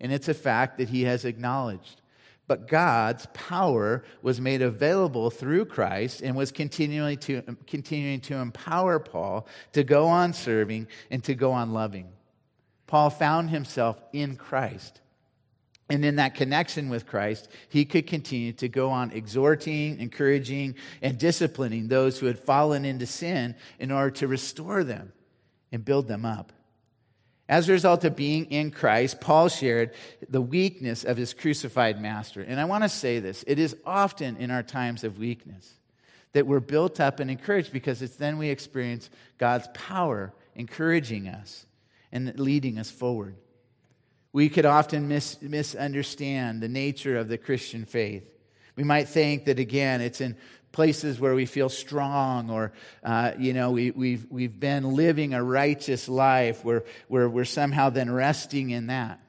And 0.00 0.12
it's 0.12 0.28
a 0.28 0.34
fact 0.34 0.76
that 0.76 0.90
he 0.90 1.04
has 1.04 1.24
acknowledged. 1.24 2.02
But 2.48 2.66
God's 2.66 3.26
power 3.34 4.02
was 4.22 4.40
made 4.40 4.62
available 4.62 5.30
through 5.30 5.66
Christ 5.66 6.22
and 6.22 6.34
was 6.34 6.50
continuing 6.50 7.18
to, 7.18 7.42
continuing 7.66 8.20
to 8.22 8.36
empower 8.36 8.98
Paul 8.98 9.46
to 9.74 9.84
go 9.84 10.08
on 10.08 10.32
serving 10.32 10.88
and 11.10 11.22
to 11.24 11.34
go 11.34 11.52
on 11.52 11.74
loving. 11.74 12.08
Paul 12.86 13.10
found 13.10 13.50
himself 13.50 14.00
in 14.14 14.36
Christ. 14.36 15.02
And 15.90 16.04
in 16.04 16.16
that 16.16 16.34
connection 16.34 16.88
with 16.88 17.06
Christ, 17.06 17.48
he 17.68 17.84
could 17.84 18.06
continue 18.06 18.52
to 18.54 18.68
go 18.68 18.90
on 18.90 19.10
exhorting, 19.10 20.00
encouraging, 20.00 20.74
and 21.02 21.18
disciplining 21.18 21.88
those 21.88 22.18
who 22.18 22.26
had 22.26 22.38
fallen 22.38 22.84
into 22.84 23.06
sin 23.06 23.54
in 23.78 23.90
order 23.90 24.10
to 24.12 24.28
restore 24.28 24.84
them 24.84 25.12
and 25.70 25.84
build 25.84 26.08
them 26.08 26.24
up. 26.24 26.52
As 27.48 27.68
a 27.68 27.72
result 27.72 28.04
of 28.04 28.14
being 28.14 28.46
in 28.46 28.70
Christ, 28.70 29.20
Paul 29.20 29.48
shared 29.48 29.92
the 30.28 30.40
weakness 30.40 31.04
of 31.04 31.16
his 31.16 31.32
crucified 31.32 32.00
master. 32.00 32.42
And 32.42 32.60
I 32.60 32.66
want 32.66 32.84
to 32.84 32.88
say 32.88 33.20
this 33.20 33.42
it 33.46 33.58
is 33.58 33.76
often 33.86 34.36
in 34.36 34.50
our 34.50 34.62
times 34.62 35.02
of 35.02 35.18
weakness 35.18 35.74
that 36.32 36.46
we're 36.46 36.60
built 36.60 37.00
up 37.00 37.20
and 37.20 37.30
encouraged 37.30 37.72
because 37.72 38.02
it's 38.02 38.16
then 38.16 38.36
we 38.36 38.50
experience 38.50 39.08
God's 39.38 39.68
power 39.72 40.34
encouraging 40.54 41.28
us 41.28 41.64
and 42.12 42.38
leading 42.38 42.78
us 42.78 42.90
forward. 42.90 43.36
We 44.32 44.50
could 44.50 44.66
often 44.66 45.08
mis- 45.08 45.40
misunderstand 45.40 46.62
the 46.62 46.68
nature 46.68 47.16
of 47.16 47.28
the 47.28 47.38
Christian 47.38 47.86
faith. 47.86 48.24
We 48.76 48.84
might 48.84 49.08
think 49.08 49.46
that, 49.46 49.58
again, 49.58 50.00
it's 50.00 50.20
in 50.20 50.36
places 50.72 51.18
where 51.18 51.34
we 51.34 51.46
feel 51.46 51.68
strong 51.68 52.50
or, 52.50 52.72
uh, 53.02 53.32
you 53.38 53.52
know, 53.52 53.70
we, 53.70 53.90
we've, 53.90 54.26
we've 54.30 54.58
been 54.58 54.94
living 54.94 55.34
a 55.34 55.42
righteous 55.42 56.08
life 56.08 56.64
where, 56.64 56.84
where 57.08 57.28
we're 57.28 57.44
somehow 57.44 57.90
then 57.90 58.10
resting 58.10 58.70
in 58.70 58.88
that. 58.88 59.20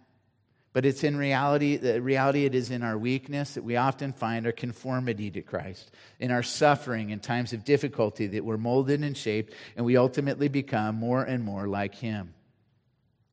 But 0.71 0.85
it's 0.85 1.03
in 1.03 1.17
reality, 1.17 1.77
the 1.77 2.01
reality 2.01 2.45
it 2.45 2.53
is 2.53 2.69
in 2.69 2.83
our 2.83 2.97
weakness 2.97 3.55
that 3.55 3.63
we 3.63 3.75
often 3.75 4.13
find 4.13 4.45
our 4.45 4.51
conformity 4.51 5.31
to 5.31 5.41
Christ, 5.41 5.91
in 6.19 6.29
our 6.29 6.43
suffering 6.43 7.09
in 7.09 7.19
times 7.19 7.53
of 7.53 7.65
difficulty 7.65 8.27
that 8.27 8.45
we're 8.45 8.57
molded 8.57 9.03
and 9.03 9.17
shaped, 9.17 9.53
and 9.75 9.85
we 9.85 9.97
ultimately 9.97 10.47
become 10.47 10.95
more 10.95 11.23
and 11.23 11.43
more 11.43 11.67
like 11.67 11.95
Him. 11.95 12.33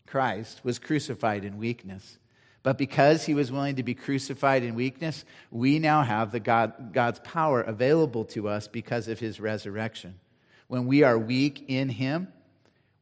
Christ 0.07 0.65
was 0.65 0.79
crucified 0.79 1.45
in 1.45 1.59
weakness. 1.59 2.19
But 2.67 2.79
because 2.79 3.25
he 3.25 3.33
was 3.33 3.53
willing 3.53 3.77
to 3.77 3.85
be 3.85 3.95
crucified 3.95 4.65
in 4.65 4.75
weakness, 4.75 5.25
we 5.53 5.79
now 5.79 6.03
have 6.03 6.33
the 6.33 6.41
God, 6.41 6.93
God's 6.93 7.21
power 7.21 7.61
available 7.61 8.25
to 8.25 8.49
us 8.49 8.67
because 8.67 9.07
of 9.07 9.21
his 9.21 9.39
resurrection. 9.39 10.19
When 10.67 10.89
we 10.89 11.05
are 11.05 11.17
weak 11.17 11.67
in 11.69 11.89
him, 11.89 12.27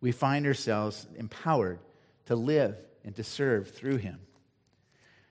we 0.02 0.12
find 0.12 0.44
ourselves 0.46 1.06
empowered 1.16 1.78
to 2.26 2.36
live 2.36 2.76
and 3.06 3.16
to 3.16 3.24
serve 3.24 3.70
through 3.70 3.96
him. 3.96 4.18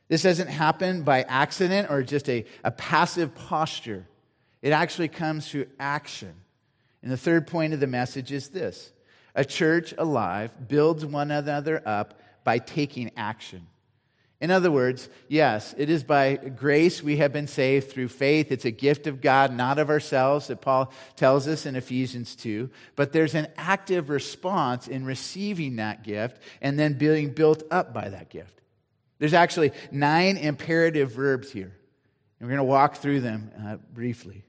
This 0.07 0.23
doesn't 0.23 0.47
happen 0.47 1.03
by 1.03 1.21
accident 1.21 1.91
or 1.91 2.01
just 2.01 2.27
a, 2.27 2.45
a 2.63 2.71
passive 2.71 3.35
posture. 3.35 4.07
It 4.63 4.71
actually 4.71 5.09
comes 5.09 5.47
through 5.47 5.67
action. 5.79 6.33
And 7.03 7.11
the 7.11 7.17
third 7.17 7.45
point 7.45 7.75
of 7.75 7.79
the 7.79 7.85
message 7.85 8.31
is 8.31 8.49
this 8.49 8.93
a 9.35 9.45
church 9.45 9.93
alive 9.95 10.67
builds 10.67 11.05
one 11.05 11.29
another 11.29 11.83
up 11.85 12.19
by 12.43 12.57
taking 12.57 13.11
action. 13.15 13.67
In 14.43 14.51
other 14.51 14.69
words, 14.69 15.07
yes, 15.29 15.73
it 15.77 15.89
is 15.89 16.03
by 16.03 16.35
grace 16.35 17.01
we 17.01 17.15
have 17.15 17.31
been 17.31 17.47
saved 17.47 17.89
through 17.89 18.09
faith. 18.09 18.51
It's 18.51 18.65
a 18.65 18.71
gift 18.71 19.07
of 19.07 19.21
God, 19.21 19.55
not 19.55 19.79
of 19.79 19.89
ourselves, 19.89 20.47
that 20.47 20.59
Paul 20.59 20.91
tells 21.15 21.47
us 21.47 21.65
in 21.65 21.77
Ephesians 21.77 22.35
2. 22.35 22.69
But 22.97 23.13
there's 23.13 23.35
an 23.35 23.47
active 23.55 24.09
response 24.09 24.89
in 24.89 25.05
receiving 25.05 25.77
that 25.77 26.03
gift 26.03 26.41
and 26.61 26.77
then 26.77 26.97
being 26.97 27.29
built 27.29 27.63
up 27.71 27.93
by 27.93 28.09
that 28.09 28.29
gift. 28.29 28.59
There's 29.17 29.33
actually 29.33 29.71
nine 29.93 30.35
imperative 30.35 31.13
verbs 31.13 31.49
here. 31.49 31.77
And 32.41 32.49
we're 32.49 32.57
going 32.57 32.57
to 32.57 32.63
walk 32.65 32.97
through 32.97 33.21
them 33.21 33.49
uh, 33.65 33.77
briefly. 33.93 34.43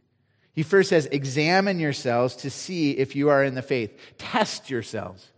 He 0.54 0.64
first 0.64 0.88
says, 0.88 1.07
Examine 1.07 1.78
yourselves 1.78 2.35
to 2.38 2.50
see 2.50 2.90
if 2.90 3.14
you 3.14 3.28
are 3.28 3.44
in 3.44 3.54
the 3.54 3.62
faith. 3.62 3.96
Test 4.18 4.70
yourselves. 4.70 5.30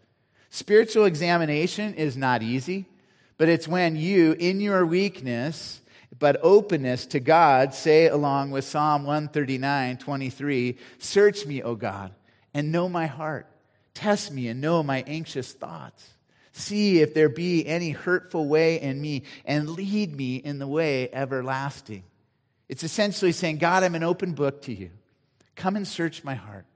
Spiritual 0.48 1.04
examination 1.04 1.92
is 1.92 2.16
not 2.16 2.42
easy, 2.42 2.86
but 3.38 3.48
it's 3.48 3.68
when 3.68 3.96
you, 3.96 4.32
in 4.32 4.60
your 4.60 4.86
weakness, 4.86 5.80
but 6.18 6.38
openness 6.42 7.06
to 7.06 7.20
God, 7.20 7.74
say 7.74 8.08
along 8.08 8.50
with 8.50 8.64
Psalm 8.64 9.04
139 9.04 9.98
23, 9.98 10.76
Search 10.98 11.46
me, 11.46 11.62
O 11.62 11.74
God, 11.74 12.12
and 12.54 12.72
know 12.72 12.88
my 12.88 13.06
heart. 13.06 13.46
Test 13.94 14.32
me 14.32 14.48
and 14.48 14.60
know 14.60 14.82
my 14.82 15.04
anxious 15.06 15.52
thoughts. 15.52 16.08
See 16.52 17.00
if 17.00 17.12
there 17.12 17.28
be 17.28 17.66
any 17.66 17.90
hurtful 17.90 18.48
way 18.48 18.80
in 18.80 19.00
me, 19.00 19.24
and 19.44 19.68
lead 19.68 20.16
me 20.16 20.36
in 20.36 20.58
the 20.58 20.66
way 20.66 21.10
everlasting. 21.12 22.04
It's 22.68 22.82
essentially 22.82 23.32
saying, 23.32 23.58
God, 23.58 23.84
I'm 23.84 23.94
an 23.94 24.02
open 24.02 24.32
book 24.32 24.62
to 24.62 24.74
you. 24.74 24.90
Come 25.54 25.76
and 25.76 25.86
search 25.86 26.24
my 26.24 26.34
heart 26.34 26.66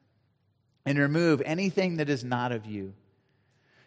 and 0.84 0.98
remove 0.98 1.42
anything 1.44 1.96
that 1.96 2.08
is 2.08 2.24
not 2.24 2.52
of 2.52 2.66
you. 2.66 2.94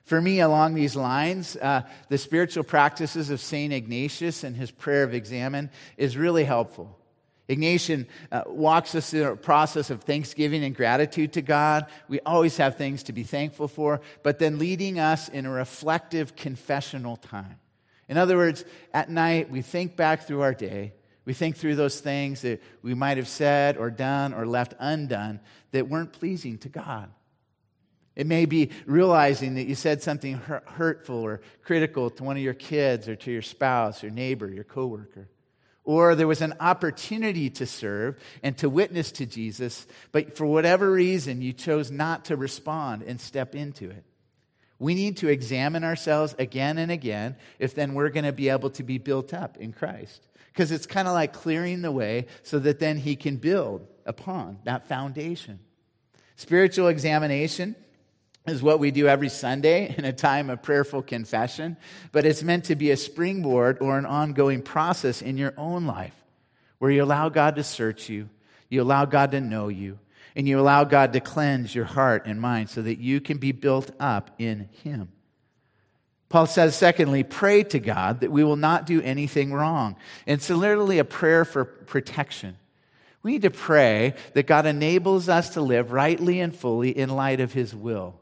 For 0.04 0.20
me, 0.20 0.42
along 0.42 0.74
these 0.74 0.96
lines, 0.96 1.56
uh, 1.56 1.84
the 2.10 2.18
spiritual 2.18 2.64
practices 2.64 3.30
of 3.30 3.40
St. 3.40 3.72
Ignatius 3.72 4.44
and 4.44 4.56
his 4.56 4.70
prayer 4.70 5.04
of 5.04 5.14
examen 5.14 5.70
is 5.98 6.18
really 6.18 6.44
helpful. 6.44 7.00
Ignatian 7.48 8.08
uh, 8.32 8.44
walks 8.48 8.96
us 8.96 9.10
through 9.10 9.26
a 9.26 9.36
process 9.36 9.90
of 9.90 10.04
thanksgiving 10.04 10.64
and 10.64 10.76
gratitude 10.76 11.34
to 11.34 11.42
God. 11.42 11.88
We 12.08 12.20
always 12.22 12.58
have 12.58 12.78
things 12.78 13.04
to 13.04 13.14
be 13.14 13.24
thankful 13.24 13.68
for, 13.68 14.02
but 14.24 14.40
then 14.40 14.60
leading 14.60 15.00
us 15.00 15.30
in 15.30 15.46
a 15.46 15.52
reflective 15.52 16.36
confessional 16.36 17.18
time. 17.18 17.60
In 18.10 18.18
other 18.18 18.38
words, 18.38 18.66
at 18.94 19.10
night, 19.10 19.50
we 19.50 19.62
think 19.62 19.96
back 19.96 20.28
through 20.28 20.42
our 20.42 20.54
day. 20.54 20.94
We 21.26 21.34
think 21.34 21.56
through 21.56 21.76
those 21.76 22.00
things 22.00 22.42
that 22.42 22.62
we 22.82 22.94
might 22.94 23.18
have 23.18 23.30
said 23.30 23.78
or 23.78 23.90
done 23.90 24.34
or 24.34 24.46
left 24.46 24.74
undone 24.80 25.40
that 25.72 25.88
weren't 25.88 26.12
pleasing 26.12 26.58
to 26.60 26.70
God. 26.70 27.10
It 28.16 28.28
may 28.28 28.46
be 28.46 28.70
realizing 28.86 29.56
that 29.56 29.66
you 29.66 29.76
said 29.76 30.04
something 30.04 30.36
hurtful 30.36 31.18
or 31.18 31.42
critical 31.64 32.10
to 32.12 32.24
one 32.24 32.38
of 32.38 32.44
your 32.44 32.54
kids 32.54 33.10
or 33.10 33.16
to 33.16 33.32
your 33.32 33.42
spouse, 33.42 34.04
your 34.04 34.12
neighbor, 34.12 34.48
your 34.48 34.64
coworker. 34.64 35.30
Or 35.84 36.16
there 36.16 36.28
was 36.28 36.42
an 36.42 36.54
opportunity 36.60 37.50
to 37.52 37.66
serve 37.66 38.18
and 38.42 38.58
to 38.60 38.70
witness 38.70 39.12
to 39.14 39.26
Jesus, 39.26 39.86
but 40.12 40.38
for 40.38 40.46
whatever 40.46 40.90
reason 40.92 41.42
you 41.42 41.54
chose 41.54 41.92
not 41.92 42.26
to 42.26 42.38
respond 42.38 43.04
and 43.04 43.20
step 43.20 43.56
into 43.56 43.90
it. 43.90 44.06
We 44.80 44.96
need 44.96 45.18
to 45.18 45.30
examine 45.30 45.84
ourselves 45.84 46.36
again 46.38 46.78
and 46.78 46.92
again 46.92 47.36
if 47.60 47.74
then 47.76 47.94
we're 47.94 48.10
going 48.10 48.26
to 48.26 48.32
be 48.32 48.50
able 48.50 48.70
to 48.72 48.84
be 48.84 48.98
built 48.98 49.34
up 49.34 49.58
in 49.58 49.74
Christ. 49.74 50.28
Because 50.52 50.72
it's 50.72 50.86
kind 50.86 51.08
of 51.08 51.16
like 51.16 51.34
clearing 51.34 51.82
the 51.82 51.92
way 51.92 52.28
so 52.44 52.60
that 52.60 52.80
then 52.80 52.98
he 52.98 53.16
can 53.16 53.38
build 53.38 53.88
upon 54.06 54.60
that 54.66 54.88
foundation. 54.88 55.60
Spiritual 56.36 56.88
examination 56.88 57.76
is 58.46 58.62
what 58.62 58.80
we 58.80 58.92
do 58.92 59.08
every 59.08 59.30
Sunday 59.30 59.94
in 59.98 60.06
a 60.06 60.14
time 60.14 60.50
of 60.50 60.62
prayerful 60.62 61.02
confession, 61.02 61.78
but 62.12 62.26
it's 62.26 62.44
meant 62.44 62.66
to 62.66 62.76
be 62.76 62.92
a 62.92 62.98
springboard 62.98 63.78
or 63.80 63.98
an 63.98 64.06
ongoing 64.06 64.62
process 64.62 65.22
in 65.22 65.38
your 65.38 65.54
own 65.58 65.86
life 65.86 66.14
where 66.80 66.92
you 66.92 67.04
allow 67.04 67.30
God 67.30 67.56
to 67.56 67.64
search 67.64 68.10
you, 68.10 68.28
you 68.70 68.82
allow 68.82 69.06
God 69.06 69.32
to 69.32 69.40
know 69.40 69.70
you, 69.70 70.00
and 70.36 70.48
you 70.48 70.60
allow 70.60 70.84
God 70.84 71.14
to 71.14 71.22
cleanse 71.22 71.74
your 71.74 71.86
heart 71.86 72.24
and 72.26 72.42
mind 72.42 72.70
so 72.70 72.82
that 72.82 73.00
you 73.00 73.22
can 73.22 73.38
be 73.38 73.54
built 73.54 73.92
up 74.00 74.32
in 74.38 74.68
Him. 74.84 75.10
Paul 76.28 76.48
says, 76.48 76.76
secondly, 76.76 77.24
pray 77.24 77.64
to 77.64 77.80
God 77.80 78.22
that 78.22 78.32
we 78.32 78.44
will 78.44 78.56
not 78.56 78.88
do 78.88 79.02
anything 79.02 79.54
wrong. 79.54 79.96
And 80.26 80.40
it's 80.40 80.50
literally 80.50 80.98
a 80.98 81.06
prayer 81.06 81.46
for 81.46 81.64
protection. 81.64 82.58
We 83.22 83.34
need 83.34 83.44
to 83.44 83.52
pray 83.52 84.16
that 84.34 84.48
God 84.48 84.66
enables 84.66 85.30
us 85.30 85.52
to 85.52 85.62
live 85.62 85.92
rightly 85.92 86.42
and 86.42 86.54
fully 86.54 86.90
in 86.90 87.10
light 87.10 87.40
of 87.40 87.54
His 87.54 87.74
will. 87.74 88.16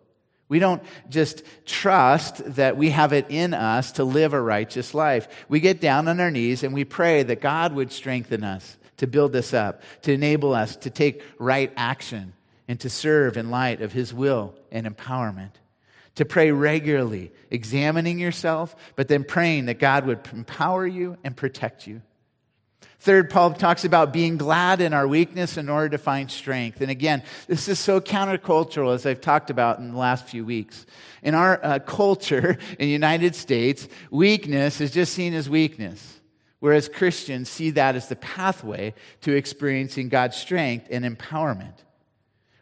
We 0.52 0.60
don't 0.60 0.84
just 1.08 1.44
trust 1.66 2.56
that 2.56 2.76
we 2.76 2.90
have 2.90 3.14
it 3.14 3.28
in 3.30 3.54
us 3.54 3.94
to 3.94 4.04
live 4.04 4.34
a 4.34 4.42
righteous 4.42 4.94
life. 4.94 5.30
We 5.48 5.62
get 5.62 5.80
down 5.80 6.10
on 6.10 6.20
our 6.20 6.30
knees 6.30 6.64
and 6.64 6.74
we 6.74 6.84
pray 6.84 7.24
that 7.24 7.40
God 7.40 7.74
would 7.74 7.94
strengthen 7.94 8.44
us 8.44 8.76
to 8.98 9.08
build 9.08 9.34
us 9.38 9.54
up, 9.54 9.82
to 10.02 10.12
enable 10.12 10.54
us 10.54 10.76
to 10.76 10.90
take 10.90 11.24
right 11.40 11.72
action 11.78 12.34
and 12.68 12.78
to 12.82 12.90
serve 12.90 13.38
in 13.38 13.50
light 13.50 13.82
of 13.82 13.94
His 13.94 14.14
will 14.14 14.54
and 14.74 14.86
empowerment. 14.86 15.52
To 16.16 16.26
pray 16.26 16.52
regularly, 16.52 17.32
examining 17.50 18.20
yourself, 18.20 18.76
but 18.98 19.08
then 19.08 19.24
praying 19.24 19.68
that 19.68 19.80
God 19.80 20.06
would 20.06 20.20
empower 20.34 20.86
you 20.86 21.16
and 21.24 21.34
protect 21.34 21.88
you. 21.88 22.02
Third, 23.02 23.32
Paul 23.32 23.54
talks 23.54 23.84
about 23.84 24.14
being 24.14 24.38
glad 24.38 24.80
in 24.80 24.94
our 24.94 25.08
weakness 25.08 25.58
in 25.58 25.70
order 25.70 25.90
to 25.90 25.98
find 25.98 26.30
strength. 26.30 26.82
And 26.82 26.92
again, 26.92 27.24
this 27.48 27.68
is 27.68 27.80
so 27.80 28.00
countercultural 28.00 28.94
as 28.94 29.08
I've 29.08 29.22
talked 29.22 29.50
about 29.50 29.80
in 29.80 29.90
the 29.90 29.98
last 29.98 30.28
few 30.28 30.46
weeks. 30.46 30.86
In 31.24 31.34
our 31.34 31.60
uh, 31.64 31.80
culture 31.80 32.60
in 32.70 32.86
the 32.86 32.88
United 32.88 33.34
States, 33.34 33.88
weakness 34.12 34.82
is 34.82 34.92
just 34.92 35.16
seen 35.16 35.34
as 35.34 35.50
weakness. 35.50 36.20
Whereas 36.60 36.88
Christians 36.88 37.50
see 37.50 37.72
that 37.72 37.96
as 37.96 38.08
the 38.08 38.16
pathway 38.16 38.94
to 39.22 39.36
experiencing 39.36 40.10
God's 40.10 40.38
strength 40.38 40.86
and 40.92 41.04
empowerment. 41.04 41.74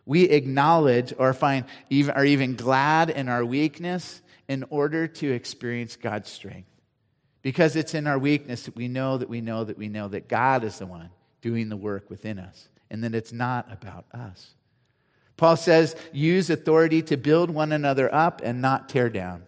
We 0.06 0.24
acknowledge 0.24 1.14
or 1.18 1.34
find 1.34 1.66
even, 1.90 2.16
are 2.16 2.24
even 2.24 2.56
glad 2.56 3.10
in 3.10 3.28
our 3.28 3.44
weakness 3.44 4.22
in 4.48 4.64
order 4.70 5.06
to 5.06 5.34
experience 5.34 5.98
God's 5.98 6.30
strength. 6.30 6.70
Because 7.42 7.76
it's 7.76 7.94
in 7.94 8.08
our 8.08 8.20
weakness 8.20 8.64
that 8.64 8.76
we 8.76 8.88
know 8.88 9.18
that 9.18 9.30
we 9.30 9.42
know 9.42 9.64
that 9.64 9.78
we 9.78 9.88
know 9.88 10.08
that 10.10 10.28
God 10.28 10.64
is 10.64 10.80
the 10.80 10.86
one 10.86 11.10
doing 11.42 11.70
the 11.70 11.78
work 11.78 12.10
within 12.10 12.38
us 12.38 12.68
and 12.90 13.04
that 13.04 13.16
it's 13.16 13.32
not 13.32 13.72
about 13.72 14.06
us. 14.14 14.52
Paul 15.38 15.56
says, 15.56 15.96
use 16.12 16.50
authority 16.50 17.02
to 17.04 17.16
build 17.16 17.50
one 17.50 17.72
another 17.72 18.14
up 18.14 18.42
and 18.44 18.62
not 18.62 18.90
tear 18.90 19.10
down. 19.10 19.44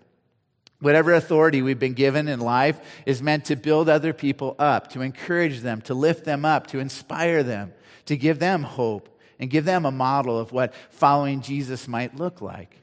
Whatever 0.79 1.13
authority 1.13 1.61
we've 1.61 1.77
been 1.77 1.93
given 1.93 2.27
in 2.27 2.39
life 2.39 2.79
is 3.05 3.21
meant 3.21 3.45
to 3.45 3.55
build 3.55 3.89
other 3.89 4.13
people 4.13 4.55
up, 4.57 4.89
to 4.91 5.01
encourage 5.01 5.59
them, 5.59 5.81
to 5.81 5.93
lift 5.93 6.23
them 6.23 6.45
up, 6.45 6.67
to 6.67 6.79
inspire 6.79 7.43
them, 7.43 7.73
to 8.05 8.15
give 8.15 8.39
them 8.39 8.63
hope, 8.63 9.09
and 9.37 9.49
give 9.49 9.65
them 9.65 9.85
a 9.85 9.91
model 9.91 10.39
of 10.39 10.51
what 10.51 10.73
following 10.89 11.41
Jesus 11.41 11.87
might 11.87 12.15
look 12.15 12.41
like. 12.41 12.77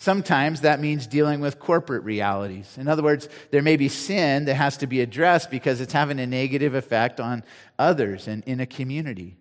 Sometimes 0.00 0.62
that 0.62 0.80
means 0.80 1.06
dealing 1.06 1.40
with 1.40 1.58
corporate 1.58 2.04
realities. 2.04 2.78
In 2.78 2.88
other 2.88 3.02
words, 3.02 3.28
there 3.50 3.60
may 3.60 3.76
be 3.76 3.90
sin 3.90 4.46
that 4.46 4.54
has 4.54 4.78
to 4.78 4.86
be 4.86 5.02
addressed 5.02 5.50
because 5.50 5.78
it's 5.78 5.92
having 5.92 6.18
a 6.18 6.26
negative 6.26 6.74
effect 6.74 7.20
on 7.20 7.44
others 7.78 8.26
and 8.26 8.42
in 8.44 8.60
a 8.60 8.66
community. 8.66 9.36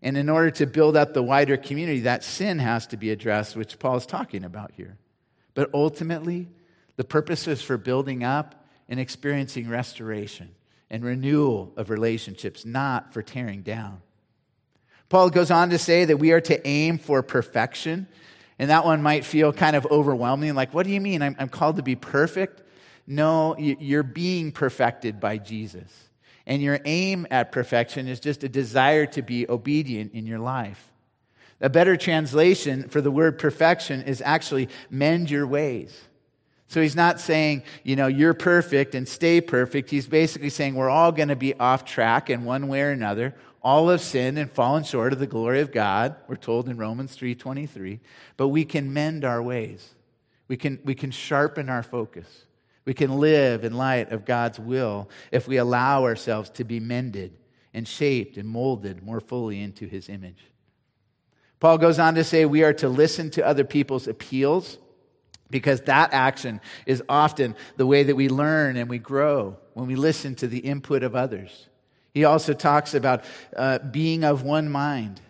And 0.00 0.16
in 0.16 0.28
order 0.28 0.52
to 0.52 0.66
build 0.66 0.96
up 0.96 1.12
the 1.12 1.24
wider 1.24 1.56
community, 1.56 2.00
that 2.00 2.22
sin 2.22 2.60
has 2.60 2.86
to 2.88 2.96
be 2.96 3.10
addressed, 3.10 3.56
which 3.56 3.80
Paul 3.80 3.96
is 3.96 4.06
talking 4.06 4.44
about 4.44 4.70
here. 4.76 4.96
But 5.54 5.70
ultimately, 5.74 6.46
the 6.94 7.02
purpose 7.02 7.48
is 7.48 7.60
for 7.60 7.76
building 7.76 8.22
up 8.22 8.64
and 8.88 9.00
experiencing 9.00 9.68
restoration 9.68 10.54
and 10.88 11.04
renewal 11.04 11.72
of 11.76 11.90
relationships, 11.90 12.64
not 12.64 13.12
for 13.12 13.22
tearing 13.22 13.62
down. 13.62 14.02
Paul 15.08 15.30
goes 15.30 15.50
on 15.50 15.70
to 15.70 15.78
say 15.78 16.04
that 16.04 16.18
we 16.18 16.30
are 16.30 16.40
to 16.42 16.64
aim 16.64 16.98
for 16.98 17.24
perfection 17.24 18.06
and 18.58 18.70
that 18.70 18.84
one 18.84 19.02
might 19.02 19.24
feel 19.24 19.52
kind 19.52 19.76
of 19.76 19.86
overwhelming. 19.86 20.54
Like, 20.54 20.72
what 20.72 20.86
do 20.86 20.92
you 20.92 21.00
mean? 21.00 21.22
I'm, 21.22 21.36
I'm 21.38 21.48
called 21.48 21.76
to 21.76 21.82
be 21.82 21.96
perfect? 21.96 22.62
No, 23.06 23.56
you're 23.58 24.02
being 24.02 24.50
perfected 24.52 25.20
by 25.20 25.38
Jesus. 25.38 25.92
And 26.46 26.62
your 26.62 26.80
aim 26.84 27.26
at 27.30 27.52
perfection 27.52 28.08
is 28.08 28.20
just 28.20 28.44
a 28.44 28.48
desire 28.48 29.06
to 29.06 29.22
be 29.22 29.48
obedient 29.48 30.12
in 30.12 30.26
your 30.26 30.38
life. 30.38 30.92
A 31.60 31.68
better 31.68 31.96
translation 31.96 32.88
for 32.88 33.00
the 33.00 33.10
word 33.10 33.38
perfection 33.38 34.02
is 34.02 34.22
actually 34.24 34.68
mend 34.90 35.30
your 35.30 35.46
ways. 35.46 35.98
So 36.68 36.82
he's 36.82 36.96
not 36.96 37.20
saying, 37.20 37.62
you 37.84 37.96
know, 37.96 38.08
you're 38.08 38.34
perfect 38.34 38.94
and 38.94 39.08
stay 39.08 39.40
perfect. 39.40 39.88
He's 39.88 40.08
basically 40.08 40.50
saying 40.50 40.74
we're 40.74 40.90
all 40.90 41.12
going 41.12 41.28
to 41.28 41.36
be 41.36 41.54
off 41.54 41.84
track 41.84 42.28
in 42.28 42.44
one 42.44 42.68
way 42.68 42.82
or 42.82 42.90
another 42.90 43.34
all 43.66 43.88
have 43.88 44.00
sinned 44.00 44.38
and 44.38 44.48
fallen 44.48 44.84
short 44.84 45.12
of 45.12 45.18
the 45.18 45.26
glory 45.26 45.60
of 45.60 45.72
God, 45.72 46.14
we're 46.28 46.36
told 46.36 46.68
in 46.68 46.76
Romans 46.76 47.16
3:23, 47.16 47.98
but 48.36 48.46
we 48.46 48.64
can 48.64 48.92
mend 48.92 49.24
our 49.24 49.42
ways. 49.42 49.96
We 50.46 50.56
can, 50.56 50.78
we 50.84 50.94
can 50.94 51.10
sharpen 51.10 51.68
our 51.68 51.82
focus. 51.82 52.44
We 52.84 52.94
can 52.94 53.18
live 53.18 53.64
in 53.64 53.76
light 53.76 54.12
of 54.12 54.24
God's 54.24 54.60
will 54.60 55.10
if 55.32 55.48
we 55.48 55.56
allow 55.56 56.04
ourselves 56.04 56.48
to 56.50 56.62
be 56.62 56.78
mended 56.78 57.32
and 57.74 57.88
shaped 57.88 58.36
and 58.36 58.48
molded 58.48 59.02
more 59.02 59.18
fully 59.18 59.60
into 59.60 59.88
his 59.88 60.08
image. 60.08 60.44
Paul 61.58 61.78
goes 61.78 61.98
on 61.98 62.14
to 62.14 62.22
say 62.22 62.44
we 62.44 62.62
are 62.62 62.74
to 62.74 62.88
listen 62.88 63.30
to 63.30 63.44
other 63.44 63.64
people's 63.64 64.06
appeals 64.06 64.78
because 65.50 65.80
that 65.82 66.12
action 66.12 66.60
is 66.86 67.02
often 67.08 67.56
the 67.76 67.86
way 67.86 68.04
that 68.04 68.14
we 68.14 68.28
learn 68.28 68.76
and 68.76 68.88
we 68.88 69.00
grow 69.00 69.56
when 69.74 69.88
we 69.88 69.96
listen 69.96 70.36
to 70.36 70.46
the 70.46 70.60
input 70.60 71.02
of 71.02 71.16
others. 71.16 71.68
He 72.16 72.24
also 72.24 72.54
talks 72.54 72.94
about 72.94 73.24
uh, 73.54 73.78
being 73.78 74.24
of 74.24 74.42
one 74.42 74.70
mind, 74.70 75.20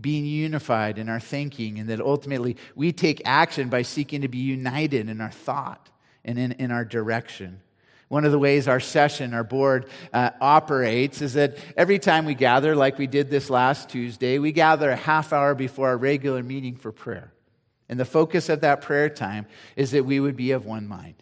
being 0.00 0.24
unified 0.24 0.96
in 0.96 1.10
our 1.10 1.20
thinking, 1.20 1.78
and 1.78 1.90
that 1.90 2.00
ultimately 2.00 2.56
we 2.74 2.92
take 2.92 3.20
action 3.26 3.68
by 3.68 3.82
seeking 3.82 4.22
to 4.22 4.28
be 4.28 4.38
united 4.38 5.10
in 5.10 5.20
our 5.20 5.30
thought 5.30 5.90
and 6.24 6.38
in, 6.38 6.52
in 6.52 6.70
our 6.70 6.82
direction. 6.82 7.60
One 8.08 8.24
of 8.24 8.32
the 8.32 8.38
ways 8.38 8.68
our 8.68 8.80
session, 8.80 9.34
our 9.34 9.44
board 9.44 9.90
uh, 10.14 10.30
operates 10.40 11.20
is 11.20 11.34
that 11.34 11.58
every 11.76 11.98
time 11.98 12.24
we 12.24 12.34
gather, 12.34 12.74
like 12.74 12.96
we 12.96 13.06
did 13.06 13.28
this 13.28 13.50
last 13.50 13.90
Tuesday, 13.90 14.38
we 14.38 14.50
gather 14.50 14.88
a 14.88 14.96
half 14.96 15.30
hour 15.30 15.54
before 15.54 15.88
our 15.88 15.98
regular 15.98 16.42
meeting 16.42 16.74
for 16.74 16.90
prayer. 16.90 17.34
And 17.90 18.00
the 18.00 18.06
focus 18.06 18.48
of 18.48 18.62
that 18.62 18.80
prayer 18.80 19.10
time 19.10 19.44
is 19.76 19.90
that 19.90 20.06
we 20.06 20.20
would 20.20 20.36
be 20.36 20.52
of 20.52 20.64
one 20.64 20.88
mind, 20.88 21.16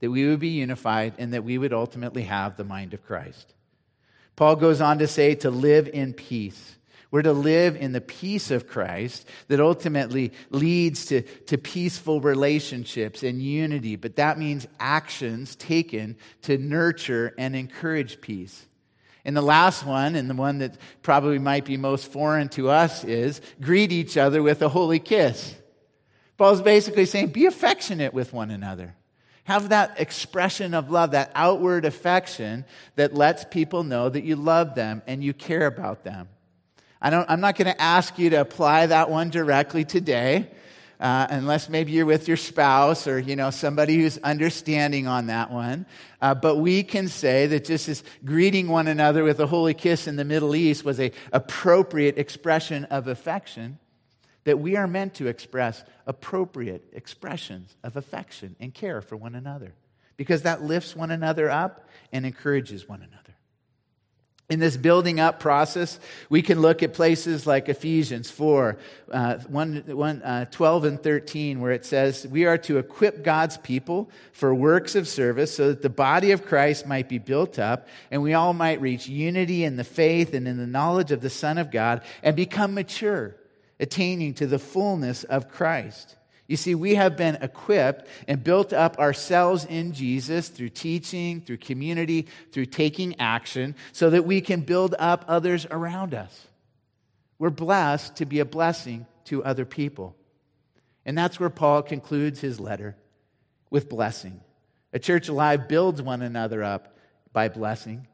that 0.00 0.10
we 0.10 0.28
would 0.28 0.40
be 0.40 0.48
unified, 0.48 1.14
and 1.16 1.32
that 1.32 1.42
we 1.42 1.56
would 1.56 1.72
ultimately 1.72 2.24
have 2.24 2.58
the 2.58 2.64
mind 2.64 2.92
of 2.92 3.02
Christ. 3.06 3.54
Paul 4.36 4.56
goes 4.56 4.80
on 4.80 4.98
to 4.98 5.06
say 5.06 5.34
to 5.36 5.50
live 5.50 5.88
in 5.88 6.14
peace. 6.14 6.76
We're 7.10 7.22
to 7.22 7.34
live 7.34 7.76
in 7.76 7.92
the 7.92 8.00
peace 8.00 8.50
of 8.50 8.66
Christ 8.66 9.28
that 9.48 9.60
ultimately 9.60 10.32
leads 10.48 11.06
to, 11.06 11.20
to 11.20 11.58
peaceful 11.58 12.22
relationships 12.22 13.22
and 13.22 13.42
unity. 13.42 13.96
But 13.96 14.16
that 14.16 14.38
means 14.38 14.66
actions 14.80 15.54
taken 15.54 16.16
to 16.42 16.56
nurture 16.56 17.34
and 17.36 17.54
encourage 17.54 18.22
peace. 18.22 18.66
And 19.26 19.36
the 19.36 19.42
last 19.42 19.84
one, 19.84 20.16
and 20.16 20.28
the 20.28 20.34
one 20.34 20.58
that 20.58 20.78
probably 21.02 21.38
might 21.38 21.66
be 21.66 21.76
most 21.76 22.10
foreign 22.10 22.48
to 22.50 22.70
us, 22.70 23.04
is 23.04 23.42
greet 23.60 23.92
each 23.92 24.16
other 24.16 24.42
with 24.42 24.62
a 24.62 24.70
holy 24.70 24.98
kiss. 24.98 25.54
Paul's 26.38 26.62
basically 26.62 27.04
saying, 27.04 27.28
be 27.28 27.44
affectionate 27.44 28.14
with 28.14 28.32
one 28.32 28.50
another. 28.50 28.96
Have 29.44 29.70
that 29.70 30.00
expression 30.00 30.72
of 30.72 30.90
love, 30.90 31.12
that 31.12 31.32
outward 31.34 31.84
affection 31.84 32.64
that 32.94 33.14
lets 33.14 33.44
people 33.44 33.82
know 33.82 34.08
that 34.08 34.22
you 34.22 34.36
love 34.36 34.74
them 34.74 35.02
and 35.06 35.22
you 35.22 35.32
care 35.32 35.66
about 35.66 36.04
them. 36.04 36.28
I 37.00 37.10
don't, 37.10 37.28
I'm 37.28 37.40
not 37.40 37.56
going 37.56 37.66
to 37.66 37.82
ask 37.82 38.16
you 38.18 38.30
to 38.30 38.36
apply 38.36 38.86
that 38.86 39.10
one 39.10 39.30
directly 39.30 39.84
today, 39.84 40.48
uh, 41.00 41.26
unless 41.30 41.68
maybe 41.68 41.90
you're 41.90 42.06
with 42.06 42.28
your 42.28 42.36
spouse 42.36 43.08
or 43.08 43.18
you 43.18 43.34
know 43.34 43.50
somebody 43.50 43.96
who's 43.96 44.18
understanding 44.18 45.08
on 45.08 45.26
that 45.26 45.50
one. 45.50 45.84
Uh, 46.20 46.36
but 46.36 46.58
we 46.58 46.84
can 46.84 47.08
say 47.08 47.48
that 47.48 47.64
just 47.64 47.88
as 47.88 48.04
greeting 48.24 48.68
one 48.68 48.86
another 48.86 49.24
with 49.24 49.40
a 49.40 49.46
holy 49.48 49.74
kiss 49.74 50.06
in 50.06 50.14
the 50.14 50.24
Middle 50.24 50.54
East 50.54 50.84
was 50.84 51.00
a 51.00 51.10
appropriate 51.32 52.18
expression 52.18 52.84
of 52.84 53.08
affection, 53.08 53.80
that 54.44 54.58
we 54.58 54.76
are 54.76 54.86
meant 54.86 55.14
to 55.14 55.26
express 55.26 55.84
appropriate 56.06 56.84
expressions 56.92 57.74
of 57.82 57.96
affection 57.96 58.56
and 58.60 58.74
care 58.74 59.00
for 59.00 59.16
one 59.16 59.34
another 59.34 59.72
because 60.16 60.42
that 60.42 60.62
lifts 60.62 60.94
one 60.94 61.10
another 61.10 61.50
up 61.50 61.88
and 62.12 62.26
encourages 62.26 62.88
one 62.88 63.02
another. 63.02 63.22
In 64.50 64.60
this 64.60 64.76
building 64.76 65.18
up 65.18 65.40
process, 65.40 65.98
we 66.28 66.42
can 66.42 66.60
look 66.60 66.82
at 66.82 66.92
places 66.92 67.46
like 67.46 67.70
Ephesians 67.70 68.30
4, 68.30 68.76
uh, 69.10 69.38
1, 69.38 69.84
1 69.86 70.22
uh, 70.22 70.44
12 70.50 70.84
and 70.84 71.02
13, 71.02 71.60
where 71.60 71.72
it 71.72 71.86
says, 71.86 72.26
We 72.26 72.44
are 72.44 72.58
to 72.58 72.76
equip 72.76 73.24
God's 73.24 73.56
people 73.56 74.10
for 74.32 74.54
works 74.54 74.94
of 74.94 75.08
service 75.08 75.56
so 75.56 75.68
that 75.68 75.80
the 75.80 75.88
body 75.88 76.32
of 76.32 76.44
Christ 76.44 76.86
might 76.86 77.08
be 77.08 77.18
built 77.18 77.58
up 77.58 77.88
and 78.10 78.20
we 78.20 78.34
all 78.34 78.52
might 78.52 78.82
reach 78.82 79.08
unity 79.08 79.64
in 79.64 79.76
the 79.76 79.84
faith 79.84 80.34
and 80.34 80.46
in 80.46 80.58
the 80.58 80.66
knowledge 80.66 81.12
of 81.12 81.22
the 81.22 81.30
Son 81.30 81.56
of 81.56 81.70
God 81.70 82.02
and 82.22 82.36
become 82.36 82.74
mature, 82.74 83.34
attaining 83.82 84.34
to 84.34 84.46
the 84.46 84.58
fullness 84.58 85.24
of 85.24 85.50
Christ. 85.50 86.16
You 86.46 86.56
see, 86.56 86.74
we 86.74 86.94
have 86.94 87.16
been 87.16 87.36
equipped 87.36 88.06
and 88.28 88.42
built 88.42 88.72
up 88.72 88.98
ourselves 88.98 89.64
in 89.64 89.92
Jesus 89.92 90.48
through 90.48 90.70
teaching, 90.70 91.40
through 91.40 91.58
community, 91.58 92.28
through 92.52 92.66
taking 92.66 93.20
action, 93.20 93.74
so 93.92 94.10
that 94.10 94.24
we 94.24 94.40
can 94.40 94.60
build 94.60 94.94
up 94.98 95.24
others 95.28 95.66
around 95.70 96.14
us. 96.14 96.46
We're 97.38 97.50
blessed 97.50 98.16
to 98.16 98.26
be 98.26 98.40
a 98.40 98.44
blessing 98.44 99.06
to 99.24 99.42
other 99.44 99.64
people. 99.64 100.14
And 101.04 101.18
that's 101.18 101.40
where 101.40 101.50
Paul 101.50 101.82
concludes 101.82 102.40
his 102.40 102.60
letter 102.60 102.96
with 103.70 103.88
blessing. 103.88 104.40
A 104.92 104.98
church 104.98 105.28
alive 105.28 105.68
builds 105.68 106.00
one 106.00 106.22
another 106.22 106.62
up 106.62 106.96
by 107.32 107.48
blessing. 107.48 108.06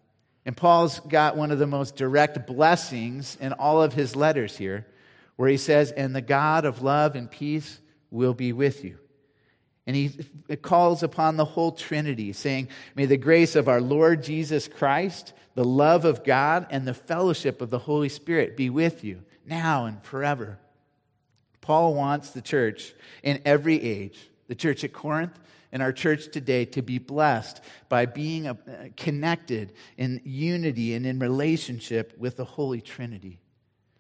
And 0.47 0.57
Paul's 0.57 1.01
got 1.01 1.37
one 1.37 1.51
of 1.51 1.59
the 1.59 1.67
most 1.67 1.97
direct 1.97 2.47
blessings 2.47 3.37
in 3.41 3.53
all 3.53 3.83
of 3.83 3.93
his 3.93 4.17
letters 4.17 4.57
here, 4.57 4.87
where 5.39 5.49
he 5.49 5.57
says, 5.57 5.93
And 5.93 6.15
the 6.15 6.21
God 6.21 6.65
of 6.65 6.83
love 6.83 7.15
and 7.15 7.31
peace 7.31 7.81
will 8.11 8.35
be 8.35 8.53
with 8.53 8.85
you. 8.85 8.99
And 9.87 9.95
he 9.95 10.11
calls 10.61 11.03
upon 11.05 11.37
the 11.37 11.45
whole 11.45 11.73
Trinity, 11.73 12.33
saying, 12.35 12.69
May 12.97 13.07
the 13.07 13.17
grace 13.17 13.55
of 13.55 13.69
our 13.69 13.81
Lord 13.81 14.25
Jesus 14.25 14.67
Christ, 14.69 15.33
the 15.55 15.65
love 15.65 16.05
of 16.05 16.25
God, 16.25 16.67
and 16.71 16.87
the 16.87 16.93
fellowship 16.93 17.63
of 17.63 17.71
the 17.71 17.79
Holy 17.79 18.09
Spirit 18.09 18.57
be 18.57 18.69
with 18.69 19.05
you 19.05 19.23
now 19.47 19.87
and 19.87 20.03
forever. 20.03 20.59
Paul 21.61 21.95
wants 21.95 22.31
the 22.31 22.43
church 22.43 22.93
in 23.23 23.41
every 23.45 23.81
age, 23.81 24.19
the 24.49 24.57
church 24.57 24.83
at 24.83 24.93
Corinth 24.93 25.39
and 25.71 25.83
our 25.83 25.93
church 25.93 26.33
today, 26.33 26.65
to 26.65 26.83
be 26.83 26.99
blessed 26.99 27.61
by 27.89 28.07
being 28.07 28.49
uh, 28.49 28.55
connected 28.97 29.73
in 29.97 30.21
unity 30.25 30.95
and 30.95 31.07
in 31.07 31.21
relationship 31.21 32.13
with 32.19 32.37
the 32.37 32.45
Holy 32.45 32.81
Trinity. 32.81 33.39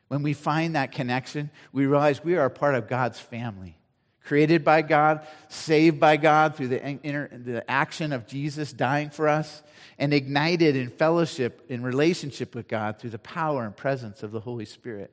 When 0.09 0.23
we 0.23 0.33
find 0.33 0.75
that 0.75 0.93
connection, 0.93 1.51
we 1.73 1.87
realize 1.87 2.25
we 2.25 2.37
are 2.37 2.47
a 2.47 2.51
part 2.51 2.75
of 2.75 2.89
God's 2.89 3.21
family 3.21 3.79
created 4.29 4.63
by 4.63 4.83
God, 4.83 5.27
saved 5.49 5.99
by 5.99 6.19
God 6.19 6.55
through 6.55 6.69
the, 6.69 6.87
inter, 6.87 7.31
the 7.33 7.69
action 7.69 8.13
of 8.13 8.27
Jesus 8.27 8.75
dying 8.75 9.09
for 9.09 9.27
us, 9.27 9.63
and 9.99 10.13
ignited 10.13 10.77
in 10.77 10.91
fellowship, 10.91 11.65
in 11.71 11.83
relationship 11.83 12.55
with 12.55 12.69
God 12.69 12.99
through 12.99 13.09
the 13.09 13.19
power 13.19 13.65
and 13.65 13.75
presence 13.75 14.23
of 14.23 14.31
the 14.31 14.41
Holy 14.41 14.67
Spirit. 14.67 15.11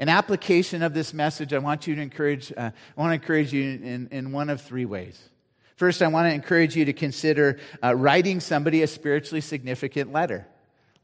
An 0.00 0.08
application 0.08 0.82
of 0.82 0.92
this 0.92 1.14
message, 1.14 1.52
I 1.52 1.58
want 1.58 1.86
you 1.86 1.94
to 1.94 2.02
encourage, 2.02 2.52
uh, 2.56 2.72
I 2.96 3.00
want 3.00 3.10
to 3.10 3.14
encourage 3.14 3.52
you 3.52 3.62
in, 3.62 4.08
in 4.10 4.32
one 4.32 4.50
of 4.50 4.60
three 4.60 4.86
ways. 4.86 5.30
First, 5.76 6.02
I 6.02 6.08
want 6.08 6.28
to 6.28 6.34
encourage 6.34 6.74
you 6.74 6.86
to 6.86 6.92
consider 6.92 7.60
uh, 7.80 7.94
writing 7.94 8.40
somebody 8.40 8.82
a 8.82 8.88
spiritually 8.88 9.40
significant 9.40 10.12
letter. 10.12 10.48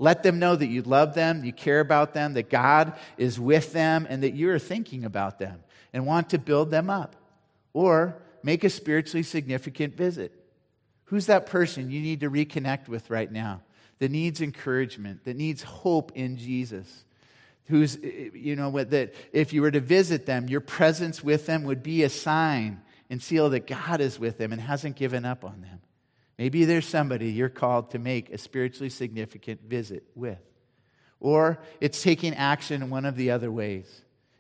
Let 0.01 0.23
them 0.23 0.39
know 0.39 0.57
that 0.57 0.67
you 0.67 0.81
love 0.81 1.15
them, 1.15 1.45
you 1.45 1.53
care 1.53 1.79
about 1.79 2.15
them, 2.15 2.33
that 2.33 2.49
God 2.49 2.95
is 3.19 3.39
with 3.39 3.75
them, 3.75 4.07
and 4.09 4.23
that 4.23 4.33
you 4.33 4.51
are 4.51 4.59
thinking 4.59 5.05
about 5.05 5.39
them 5.39 5.63
and 5.93 6.07
want 6.07 6.31
to 6.31 6.39
build 6.39 6.71
them 6.71 6.89
up. 6.89 7.17
Or 7.75 8.17
make 8.43 8.65
a 8.65 8.71
spiritually 8.71 9.23
significant 9.23 9.95
visit. 9.95 10.33
Who's 11.05 11.27
that 11.27 11.47
person 11.47 11.91
you 11.91 12.01
need 12.01 12.21
to 12.21 12.31
reconnect 12.31 12.89
with 12.89 13.11
right 13.11 13.31
now 13.31 13.61
that 13.99 14.11
needs 14.11 14.41
encouragement, 14.41 15.25
that 15.25 15.37
needs 15.37 15.63
hope 15.63 16.13
in 16.15 16.39
Jesus? 16.39 17.05
Who's, 17.67 17.99
you 18.03 18.57
know, 18.57 18.71
that 18.83 19.13
if 19.33 19.53
you 19.53 19.61
were 19.61 19.71
to 19.71 19.81
visit 19.81 20.25
them, 20.25 20.49
your 20.49 20.63
presence 20.63 21.23
with 21.23 21.45
them 21.45 21.65
would 21.65 21.83
be 21.83 22.05
a 22.05 22.09
sign 22.09 22.81
and 23.11 23.23
seal 23.23 23.51
that 23.51 23.67
God 23.67 24.01
is 24.01 24.19
with 24.19 24.39
them 24.39 24.53
and 24.53 24.63
hasn't 24.63 24.97
given 24.97 25.27
up 25.27 25.45
on 25.45 25.61
them. 25.61 25.81
Maybe 26.41 26.65
there's 26.65 26.89
somebody 26.89 27.33
you're 27.33 27.51
called 27.51 27.91
to 27.91 27.99
make 27.99 28.31
a 28.31 28.39
spiritually 28.39 28.89
significant 28.89 29.61
visit 29.61 30.05
with. 30.15 30.41
Or 31.21 31.59
it's 31.83 32.03
taking 32.03 32.33
action 32.33 32.83
in 32.83 32.89
one 32.89 33.05
of 33.05 33.15
the 33.15 33.33
other 33.33 33.53
ways 33.53 33.87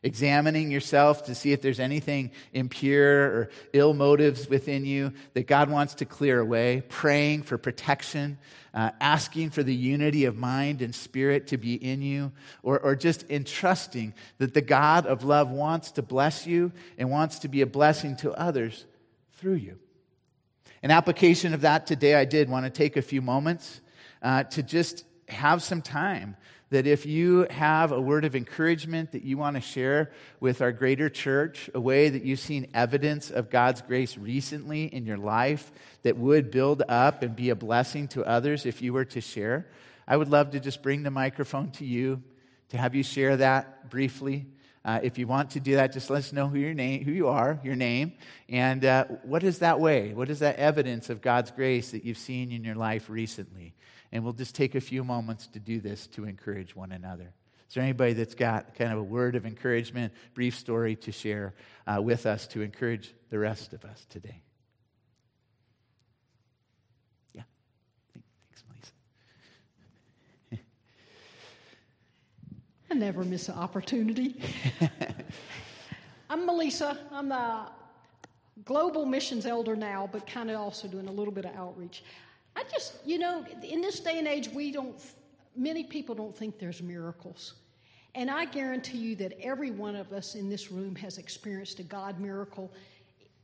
examining 0.02 0.70
yourself 0.70 1.26
to 1.26 1.34
see 1.34 1.52
if 1.52 1.60
there's 1.60 1.78
anything 1.78 2.30
impure 2.54 3.24
or 3.26 3.50
ill 3.74 3.92
motives 3.92 4.48
within 4.48 4.86
you 4.86 5.12
that 5.34 5.46
God 5.46 5.68
wants 5.68 5.92
to 5.96 6.06
clear 6.06 6.40
away, 6.40 6.82
praying 6.88 7.42
for 7.42 7.58
protection, 7.58 8.38
uh, 8.72 8.92
asking 8.98 9.50
for 9.50 9.62
the 9.62 9.74
unity 9.74 10.24
of 10.24 10.38
mind 10.38 10.80
and 10.80 10.94
spirit 10.94 11.48
to 11.48 11.58
be 11.58 11.74
in 11.74 12.00
you, 12.00 12.32
or, 12.62 12.80
or 12.80 12.96
just 12.96 13.28
entrusting 13.28 14.14
that 14.38 14.54
the 14.54 14.62
God 14.62 15.04
of 15.04 15.22
love 15.22 15.50
wants 15.50 15.90
to 15.92 16.02
bless 16.02 16.46
you 16.46 16.72
and 16.96 17.10
wants 17.10 17.40
to 17.40 17.48
be 17.48 17.60
a 17.60 17.66
blessing 17.66 18.16
to 18.16 18.32
others 18.32 18.86
through 19.34 19.56
you. 19.56 19.78
An 20.82 20.90
application 20.90 21.52
of 21.52 21.60
that 21.60 21.86
today, 21.86 22.14
I 22.14 22.24
did 22.24 22.48
want 22.48 22.64
to 22.64 22.70
take 22.70 22.96
a 22.96 23.02
few 23.02 23.20
moments 23.20 23.82
uh, 24.22 24.44
to 24.44 24.62
just 24.62 25.04
have 25.28 25.62
some 25.62 25.82
time 25.82 26.36
that 26.70 26.86
if 26.86 27.04
you 27.04 27.46
have 27.50 27.92
a 27.92 28.00
word 28.00 28.24
of 28.24 28.34
encouragement 28.34 29.12
that 29.12 29.22
you 29.22 29.36
want 29.36 29.56
to 29.56 29.60
share 29.60 30.10
with 30.38 30.62
our 30.62 30.72
greater 30.72 31.10
church, 31.10 31.68
a 31.74 31.80
way 31.80 32.08
that 32.08 32.24
you've 32.24 32.40
seen 32.40 32.68
evidence 32.72 33.30
of 33.30 33.50
God's 33.50 33.82
grace 33.82 34.16
recently 34.16 34.84
in 34.84 35.04
your 35.04 35.18
life 35.18 35.70
that 36.02 36.16
would 36.16 36.50
build 36.50 36.82
up 36.88 37.22
and 37.22 37.36
be 37.36 37.50
a 37.50 37.56
blessing 37.56 38.08
to 38.08 38.24
others 38.24 38.64
if 38.64 38.80
you 38.80 38.92
were 38.92 39.04
to 39.06 39.20
share, 39.20 39.66
I 40.08 40.16
would 40.16 40.28
love 40.28 40.52
to 40.52 40.60
just 40.60 40.82
bring 40.82 41.02
the 41.02 41.10
microphone 41.10 41.72
to 41.72 41.84
you 41.84 42.22
to 42.70 42.78
have 42.78 42.94
you 42.94 43.02
share 43.02 43.36
that 43.36 43.90
briefly. 43.90 44.46
Uh, 44.84 44.98
if 45.02 45.18
you 45.18 45.26
want 45.26 45.50
to 45.50 45.60
do 45.60 45.74
that, 45.74 45.92
just 45.92 46.08
let 46.08 46.20
us 46.20 46.32
know 46.32 46.48
who 46.48 46.58
your 46.58 46.72
name, 46.72 47.04
who 47.04 47.12
you 47.12 47.28
are, 47.28 47.60
your 47.62 47.76
name, 47.76 48.14
and 48.48 48.84
uh, 48.84 49.04
what 49.24 49.44
is 49.44 49.58
that 49.58 49.78
way? 49.78 50.14
What 50.14 50.30
is 50.30 50.38
that 50.38 50.56
evidence 50.56 51.10
of 51.10 51.20
God's 51.20 51.50
grace 51.50 51.90
that 51.90 52.04
you've 52.04 52.16
seen 52.16 52.50
in 52.50 52.64
your 52.64 52.74
life 52.76 53.10
recently? 53.10 53.74
And 54.10 54.24
we'll 54.24 54.32
just 54.32 54.54
take 54.54 54.74
a 54.74 54.80
few 54.80 55.04
moments 55.04 55.46
to 55.48 55.60
do 55.60 55.80
this 55.80 56.06
to 56.08 56.24
encourage 56.24 56.74
one 56.74 56.92
another. 56.92 57.34
Is 57.68 57.74
there 57.74 57.84
anybody 57.84 58.14
that's 58.14 58.34
got 58.34 58.74
kind 58.74 58.92
of 58.92 58.98
a 58.98 59.02
word 59.02 59.36
of 59.36 59.46
encouragement, 59.46 60.12
brief 60.34 60.58
story 60.58 60.96
to 60.96 61.12
share 61.12 61.54
uh, 61.86 62.02
with 62.02 62.26
us 62.26 62.48
to 62.48 62.62
encourage 62.62 63.14
the 63.28 63.38
rest 63.38 63.74
of 63.74 63.84
us 63.84 64.06
today? 64.10 64.42
Yeah. 67.32 67.42
Thanks, 68.12 68.64
Melissa. 68.66 68.92
I 72.90 72.94
never 72.94 73.22
miss 73.24 73.48
an 73.48 73.54
opportunity. 73.54 74.40
I'm 76.30 76.44
Melissa. 76.44 76.98
I'm 77.12 77.28
the 77.28 77.66
global 78.64 79.06
missions 79.06 79.46
elder 79.46 79.76
now, 79.76 80.08
but 80.10 80.26
kind 80.26 80.50
of 80.50 80.60
also 80.60 80.88
doing 80.88 81.06
a 81.06 81.12
little 81.12 81.32
bit 81.32 81.44
of 81.44 81.54
outreach. 81.54 82.02
I 82.56 82.64
just, 82.64 82.96
you 83.06 83.18
know, 83.18 83.44
in 83.62 83.80
this 83.80 84.00
day 84.00 84.18
and 84.18 84.26
age, 84.26 84.48
we 84.48 84.72
don't, 84.72 85.00
many 85.56 85.84
people 85.84 86.16
don't 86.16 86.36
think 86.36 86.58
there's 86.58 86.82
miracles. 86.82 87.54
And 88.16 88.28
I 88.28 88.44
guarantee 88.44 88.98
you 88.98 89.16
that 89.16 89.40
every 89.40 89.70
one 89.70 89.94
of 89.94 90.12
us 90.12 90.34
in 90.34 90.48
this 90.48 90.72
room 90.72 90.96
has 90.96 91.16
experienced 91.16 91.78
a 91.78 91.84
God 91.84 92.18
miracle 92.18 92.72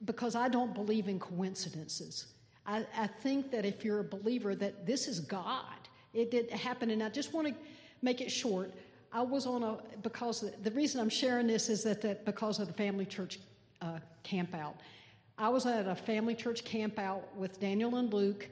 because 0.05 0.35
I 0.35 0.49
don't 0.49 0.75
believe 0.75 1.07
in 1.07 1.21
coincidences. 1.21 2.27
I, 2.67 2.85
I 2.99 3.07
think 3.07 3.53
that 3.53 3.65
if 3.65 3.85
you're 3.85 4.01
a 4.01 4.05
believer, 4.05 4.57
that 4.57 4.87
this 4.87 5.07
is 5.07 5.21
God. 5.21 5.63
It 6.13 6.33
did 6.33 6.51
happen, 6.51 6.91
and 6.91 7.01
I 7.01 7.11
just 7.11 7.33
want 7.33 7.47
to 7.47 7.55
make 8.03 8.21
it 8.21 8.31
short. 8.31 8.73
I 9.13 9.23
was 9.23 9.47
on 9.47 9.63
a 9.63 9.79
because 10.03 10.45
the 10.63 10.71
reason 10.73 11.01
I'm 11.01 11.09
sharing 11.09 11.47
this 11.47 11.69
is 11.69 11.83
that, 11.85 12.03
that 12.03 12.25
because 12.25 12.59
of 12.59 12.67
the 12.67 12.75
family 12.75 13.07
church 13.07 13.39
uh, 13.81 13.99
camp 14.23 14.55
out. 14.55 14.81
I 15.39 15.49
was 15.49 15.67
at 15.67 15.87
a 15.87 15.95
family 15.95 16.35
church 16.35 16.65
camp 16.65 16.99
out 16.99 17.35
with 17.37 17.61
Daniel 17.61 17.97
and 17.97 18.13
Luke, 18.13 18.49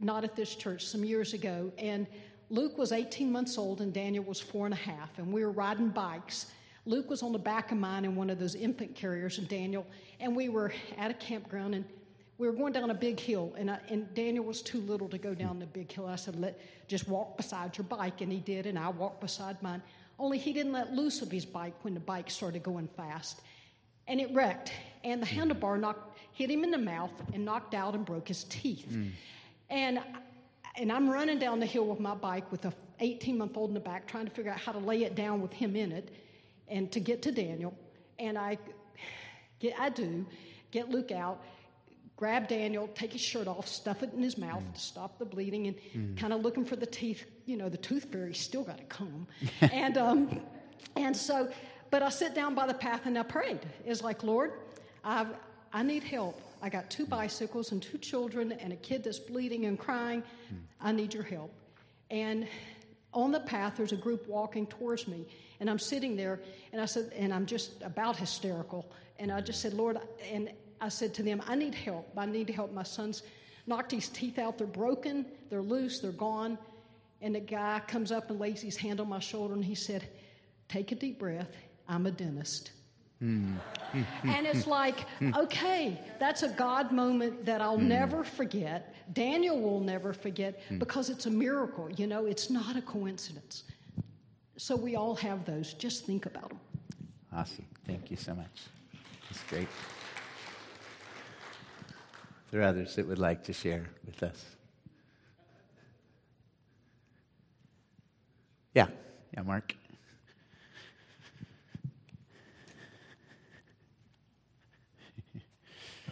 not 0.00 0.22
at 0.22 0.36
this 0.36 0.54
church, 0.54 0.86
some 0.86 1.04
years 1.04 1.34
ago, 1.34 1.72
and 1.78 2.06
Luke 2.50 2.78
was 2.78 2.92
18 2.92 3.30
months 3.30 3.58
old 3.58 3.80
and 3.80 3.92
Daniel 3.92 4.24
was 4.24 4.40
four 4.40 4.64
and 4.64 4.72
a 4.72 4.78
half, 4.78 5.18
and 5.18 5.32
we 5.32 5.44
were 5.44 5.50
riding 5.50 5.88
bikes. 5.88 6.46
Luke 6.86 7.10
was 7.10 7.22
on 7.22 7.32
the 7.32 7.38
back 7.38 7.72
of 7.72 7.78
mine 7.78 8.04
in 8.04 8.16
one 8.16 8.30
of 8.30 8.38
those 8.38 8.54
infant 8.54 8.94
carriers, 8.94 9.38
and 9.38 9.48
Daniel, 9.48 9.86
and 10.20 10.34
we 10.34 10.48
were 10.48 10.72
at 10.96 11.10
a 11.10 11.14
campground, 11.14 11.74
and 11.74 11.84
we 12.38 12.46
were 12.46 12.54
going 12.54 12.72
down 12.72 12.90
a 12.90 12.94
big 12.94 13.20
hill, 13.20 13.52
and, 13.58 13.70
I, 13.70 13.78
and 13.88 14.12
Daniel 14.14 14.44
was 14.44 14.62
too 14.62 14.80
little 14.80 15.08
to 15.08 15.18
go 15.18 15.34
down 15.34 15.58
the 15.58 15.66
big 15.66 15.92
hill. 15.92 16.06
I 16.06 16.16
said, 16.16 16.36
"Let 16.36 16.58
just 16.88 17.08
walk 17.08 17.36
beside 17.36 17.76
your 17.76 17.84
bike," 17.84 18.20
and 18.20 18.32
he 18.32 18.38
did, 18.38 18.64
and 18.64 18.78
I 18.78 18.88
walked 18.88 19.20
beside 19.20 19.60
mine. 19.60 19.82
Only 20.18 20.38
he 20.38 20.52
didn't 20.52 20.72
let 20.72 20.92
loose 20.92 21.22
of 21.22 21.30
his 21.30 21.44
bike 21.44 21.74
when 21.82 21.94
the 21.94 22.00
bike 22.00 22.30
started 22.30 22.62
going 22.62 22.88
fast, 22.96 23.40
and 24.06 24.20
it 24.20 24.32
wrecked. 24.34 24.72
And 25.04 25.22
the 25.22 25.26
handlebar 25.26 25.78
knocked, 25.78 26.18
hit 26.32 26.50
him 26.50 26.64
in 26.64 26.70
the 26.70 26.78
mouth, 26.78 27.12
and 27.32 27.44
knocked 27.44 27.74
out 27.74 27.94
and 27.94 28.04
broke 28.04 28.28
his 28.28 28.44
teeth. 28.44 28.86
Mm. 28.90 29.10
And 29.70 30.00
and 30.76 30.92
I'm 30.92 31.10
running 31.10 31.38
down 31.38 31.58
the 31.58 31.66
hill 31.66 31.86
with 31.86 31.98
my 31.98 32.14
bike 32.14 32.50
with 32.52 32.64
a 32.64 32.72
18 33.00 33.36
month 33.36 33.56
old 33.56 33.70
in 33.70 33.74
the 33.74 33.80
back, 33.80 34.06
trying 34.06 34.26
to 34.26 34.30
figure 34.30 34.52
out 34.52 34.58
how 34.58 34.72
to 34.72 34.78
lay 34.78 35.04
it 35.04 35.14
down 35.14 35.40
with 35.40 35.52
him 35.52 35.76
in 35.76 35.92
it, 35.92 36.10
and 36.68 36.90
to 36.92 37.00
get 37.00 37.22
to 37.22 37.32
Daniel. 37.32 37.74
And 38.18 38.38
I 38.38 38.58
get, 39.60 39.74
I 39.78 39.88
do 39.88 40.26
get 40.70 40.88
Luke 40.88 41.12
out, 41.12 41.42
grab 42.18 42.48
Daniel, 42.48 42.88
take 42.94 43.12
his 43.12 43.20
shirt 43.20 43.46
off, 43.46 43.68
stuff 43.68 44.02
it 44.02 44.12
in 44.12 44.22
his 44.22 44.36
mouth 44.36 44.62
mm. 44.62 44.74
to 44.74 44.80
stop 44.80 45.18
the 45.18 45.24
bleeding, 45.24 45.68
and 45.68 45.76
mm. 45.96 46.16
kind 46.18 46.32
of 46.32 46.42
looking 46.42 46.64
for 46.64 46.74
the 46.76 46.86
teeth. 46.86 47.24
You 47.46 47.56
know, 47.56 47.68
the 47.68 47.78
tooth 47.78 48.06
fairy 48.12 48.34
still 48.34 48.64
got 48.64 48.78
to 48.78 48.84
come, 48.84 49.26
and 49.60 49.96
um, 49.96 50.40
and 50.96 51.16
so, 51.16 51.48
but 51.90 52.02
I 52.02 52.08
sit 52.10 52.34
down 52.34 52.54
by 52.54 52.66
the 52.66 52.74
path 52.74 53.06
and 53.06 53.16
I 53.16 53.22
prayed. 53.22 53.60
It's 53.86 54.02
like, 54.02 54.22
Lord, 54.22 54.52
I've, 55.04 55.28
I 55.72 55.82
need 55.82 56.02
help. 56.02 56.40
I 56.60 56.68
got 56.68 56.90
two 56.90 57.06
bicycles 57.06 57.70
and 57.70 57.80
two 57.80 57.98
children 57.98 58.52
and 58.52 58.72
a 58.72 58.76
kid 58.76 59.04
that's 59.04 59.20
bleeding 59.20 59.66
and 59.66 59.78
crying. 59.78 60.24
I 60.80 60.90
need 60.90 61.14
your 61.14 61.22
help. 61.22 61.52
And 62.10 62.48
on 63.14 63.30
the 63.30 63.40
path, 63.40 63.74
there's 63.76 63.92
a 63.92 63.96
group 63.96 64.26
walking 64.26 64.66
towards 64.66 65.06
me. 65.06 65.24
And 65.60 65.70
I'm 65.70 65.78
sitting 65.78 66.16
there, 66.16 66.40
and 66.72 66.80
I 66.80 66.86
said, 66.86 67.12
and 67.16 67.32
I'm 67.32 67.46
just 67.46 67.80
about 67.82 68.16
hysterical. 68.16 68.90
And 69.18 69.30
I 69.30 69.40
just 69.40 69.60
said, 69.60 69.72
Lord, 69.74 69.98
and 70.32 70.50
I 70.80 70.88
said 70.88 71.14
to 71.14 71.22
them, 71.22 71.42
I 71.46 71.54
need 71.54 71.74
help. 71.74 72.10
I 72.16 72.26
need 72.26 72.46
to 72.48 72.52
help. 72.52 72.72
My 72.72 72.82
son's 72.82 73.22
knocked 73.66 73.92
his 73.92 74.08
teeth 74.08 74.38
out. 74.38 74.58
They're 74.58 74.66
broken, 74.66 75.26
they're 75.50 75.62
loose, 75.62 76.00
they're 76.00 76.12
gone. 76.12 76.58
And 77.20 77.34
the 77.34 77.40
guy 77.40 77.80
comes 77.86 78.12
up 78.12 78.30
and 78.30 78.38
lays 78.38 78.62
his 78.62 78.76
hand 78.76 79.00
on 79.00 79.08
my 79.08 79.18
shoulder, 79.18 79.54
and 79.54 79.64
he 79.64 79.74
said, 79.74 80.08
Take 80.68 80.92
a 80.92 80.94
deep 80.94 81.18
breath. 81.18 81.48
I'm 81.88 82.06
a 82.06 82.10
dentist. 82.10 82.72
Mm. 83.22 83.56
and 84.24 84.46
it's 84.46 84.66
like, 84.66 85.06
okay, 85.34 85.98
that's 86.20 86.44
a 86.44 86.50
God 86.50 86.92
moment 86.92 87.44
that 87.44 87.60
I'll 87.60 87.78
mm. 87.78 87.88
never 87.88 88.22
forget. 88.22 88.94
Daniel 89.12 89.60
will 89.60 89.80
never 89.80 90.12
forget 90.12 90.60
mm. 90.70 90.78
because 90.78 91.10
it's 91.10 91.26
a 91.26 91.30
miracle. 91.30 91.90
You 91.96 92.06
know, 92.06 92.26
it's 92.26 92.50
not 92.50 92.76
a 92.76 92.82
coincidence. 92.82 93.64
So 94.56 94.76
we 94.76 94.94
all 94.94 95.16
have 95.16 95.44
those. 95.44 95.72
Just 95.72 96.04
think 96.04 96.26
about 96.26 96.50
them. 96.50 96.60
Awesome. 97.32 97.64
Thank 97.86 98.10
you 98.10 98.16
so 98.16 98.34
much. 98.34 98.46
That's 99.28 99.42
great. 99.44 99.68
There 102.50 102.62
are 102.62 102.64
others 102.64 102.96
that 102.96 103.06
would 103.06 103.18
like 103.18 103.44
to 103.44 103.52
share 103.52 103.90
with 104.06 104.22
us. 104.22 104.44
Yeah. 108.74 108.86
Yeah, 109.34 109.42
Mark. 109.42 109.74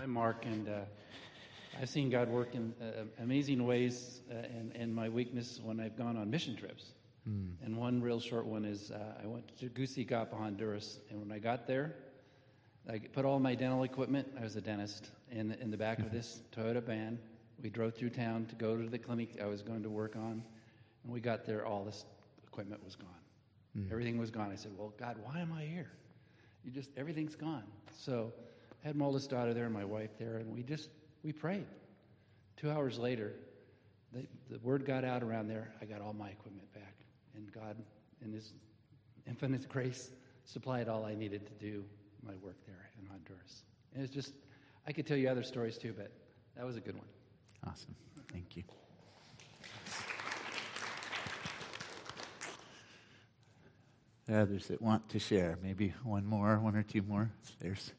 I'm 0.03 0.11
Mark, 0.11 0.45
and 0.45 0.69
uh, 0.69 0.81
I've 1.81 1.89
seen 1.89 2.11
God 2.11 2.29
work 2.29 2.55
in 2.55 2.75
uh, 2.81 3.05
amazing 3.23 3.65
ways 3.65 4.21
uh, 4.31 4.35
and, 4.35 4.77
and 4.77 4.95
my 4.95 5.09
weakness 5.09 5.59
when 5.63 5.81
I've 5.81 5.97
gone 5.97 6.19
on 6.19 6.31
mission 6.31 6.55
trips. 6.55 6.93
Mm. 7.29 7.53
And 7.65 7.77
one 7.77 8.01
real 8.03 8.21
short 8.21 8.47
one 8.47 8.65
is 8.65 8.91
uh, 8.91 9.21
I 9.23 9.27
went 9.27 9.49
to 9.59 9.69
Tegucigalpa, 9.69 10.37
Honduras, 10.37 11.01
and 11.11 11.19
when 11.19 11.33
I 11.33 11.39
got 11.39 11.67
there, 11.67 11.97
I 12.89 12.99
put 12.99 13.25
all 13.25 13.41
my 13.41 13.55
dental 13.55 13.83
equipment, 13.83 14.29
I 14.39 14.43
was 14.43 14.55
a 14.55 14.61
dentist, 14.61 15.11
in, 15.31 15.53
in 15.61 15.71
the 15.71 15.77
back 15.77 15.99
of 15.99 16.07
mm-hmm. 16.07 16.17
this 16.17 16.43
Toyota 16.57 16.83
van. 16.83 17.19
We 17.61 17.69
drove 17.69 17.95
through 17.95 18.11
town 18.11 18.47
to 18.47 18.55
go 18.55 18.77
to 18.77 18.89
the 18.89 18.99
clinic 18.99 19.41
I 19.43 19.47
was 19.47 19.63
going 19.63 19.83
to 19.83 19.91
work 19.91 20.15
on, 20.15 20.43
and 21.03 21.13
we 21.13 21.21
got 21.21 21.45
there, 21.45 21.67
all 21.67 21.85
this 21.85 22.05
equipment 22.47 22.85
was 22.85 22.95
gone. 22.95 23.09
Mm. 23.77 23.91
Everything 23.91 24.19
was 24.19 24.31
gone. 24.31 24.51
I 24.53 24.57
said, 24.57 24.73
Well, 24.77 24.93
God, 24.99 25.17
why 25.23 25.41
am 25.41 25.53
I 25.53 25.63
here? 25.63 25.91
You 26.65 26.71
just, 26.71 26.91
everything's 26.97 27.35
gone. 27.35 27.65
So, 27.97 28.33
I 28.85 28.89
had 28.89 28.97
my 28.97 29.07
oldest 29.07 29.31
daughter 29.31 29.53
there 29.53 29.65
and 29.65 29.75
my 29.75 29.85
wife 29.85 30.11
there, 30.19 30.37
and 30.37 30.55
we 30.55 30.63
just 30.63 30.91
we 31.25 31.33
prayed. 31.33 31.67
Two 32.57 32.71
hours 32.71 32.99
later, 32.99 33.33
the, 34.13 34.27
the 34.49 34.59
word 34.61 34.87
got 34.87 35.05
out 35.05 35.25
around 35.25 35.49
there. 35.49 35.73
I 35.83 35.87
got 35.87 36.01
all 36.01 36.13
my 36.13 36.29
equipment 36.29 36.73
back, 36.73 36.95
and 37.35 37.51
God, 37.53 37.77
in 38.25 38.33
His 38.33 38.53
infinite 39.27 39.69
grace, 39.73 40.11
supplied 40.45 40.89
all 40.89 41.05
I 41.05 41.15
needed 41.15 41.47
to 41.47 41.53
do 41.55 41.85
my 42.27 42.35
work 42.43 42.57
there 42.67 42.91
in 43.01 43.07
Honduras. 43.07 43.63
And 43.95 44.03
it's 44.03 44.13
just, 44.13 44.33
I 44.87 44.93
could 44.93 45.07
tell 45.07 45.17
you 45.17 45.29
other 45.29 45.43
stories 45.43 45.79
too, 45.79 45.95
but 45.97 46.11
that 46.57 46.65
was 46.67 46.77
a 46.77 46.81
good 46.81 46.97
one. 46.97 47.07
Awesome. 47.67 47.95
Thank 48.33 48.57
you. 48.57 48.65
Others 54.29 54.67
that 54.67 54.83
want 54.83 55.09
to 55.11 55.21
share, 55.21 55.57
maybe 55.63 55.95
one 56.03 56.27
more, 56.27 56.59
one 56.59 56.75
or 56.75 56.83
two 56.83 57.03
more. 57.03 57.31
There's 57.61 57.93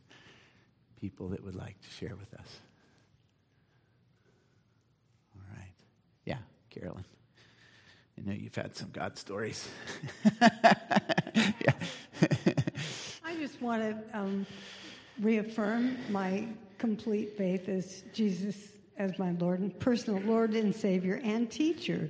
people 0.99 1.29
that 1.29 1.43
would 1.43 1.55
like 1.55 1.79
to 1.81 1.89
share 1.89 2.15
with 2.15 2.33
us? 2.33 2.59
All 5.35 5.41
right. 5.55 5.73
Yeah, 6.25 6.39
Carolyn. 6.69 7.05
I 8.17 8.29
know 8.29 8.35
you've 8.35 8.55
had 8.55 8.75
some 8.75 8.89
God 8.91 9.17
stories. 9.17 9.69
yeah. 10.41 11.73
I 13.47 13.49
just 13.49 13.61
want 13.61 13.81
to 13.81 14.19
um, 14.19 14.45
reaffirm 15.21 15.95
my 16.09 16.49
complete 16.77 17.37
faith 17.37 17.69
as 17.69 18.03
Jesus 18.11 18.73
as 18.97 19.17
my 19.17 19.31
Lord 19.39 19.61
and 19.61 19.79
personal 19.79 20.21
Lord 20.23 20.53
and 20.53 20.75
Savior 20.75 21.21
and 21.23 21.49
teacher. 21.49 22.09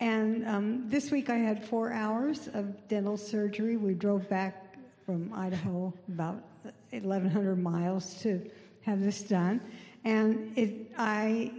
And 0.00 0.48
um, 0.48 0.88
this 0.88 1.10
week 1.10 1.28
I 1.28 1.36
had 1.36 1.62
four 1.62 1.92
hours 1.92 2.48
of 2.54 2.88
dental 2.88 3.18
surgery. 3.18 3.76
We 3.76 3.92
drove 3.92 4.30
back 4.30 4.78
from 5.04 5.30
Idaho 5.34 5.92
about 6.08 6.42
1,100 6.88 7.62
miles 7.62 8.14
to 8.22 8.50
have 8.80 9.02
this 9.02 9.20
done. 9.20 9.60
And 10.06 10.56
it, 10.56 10.90
I 10.96 11.52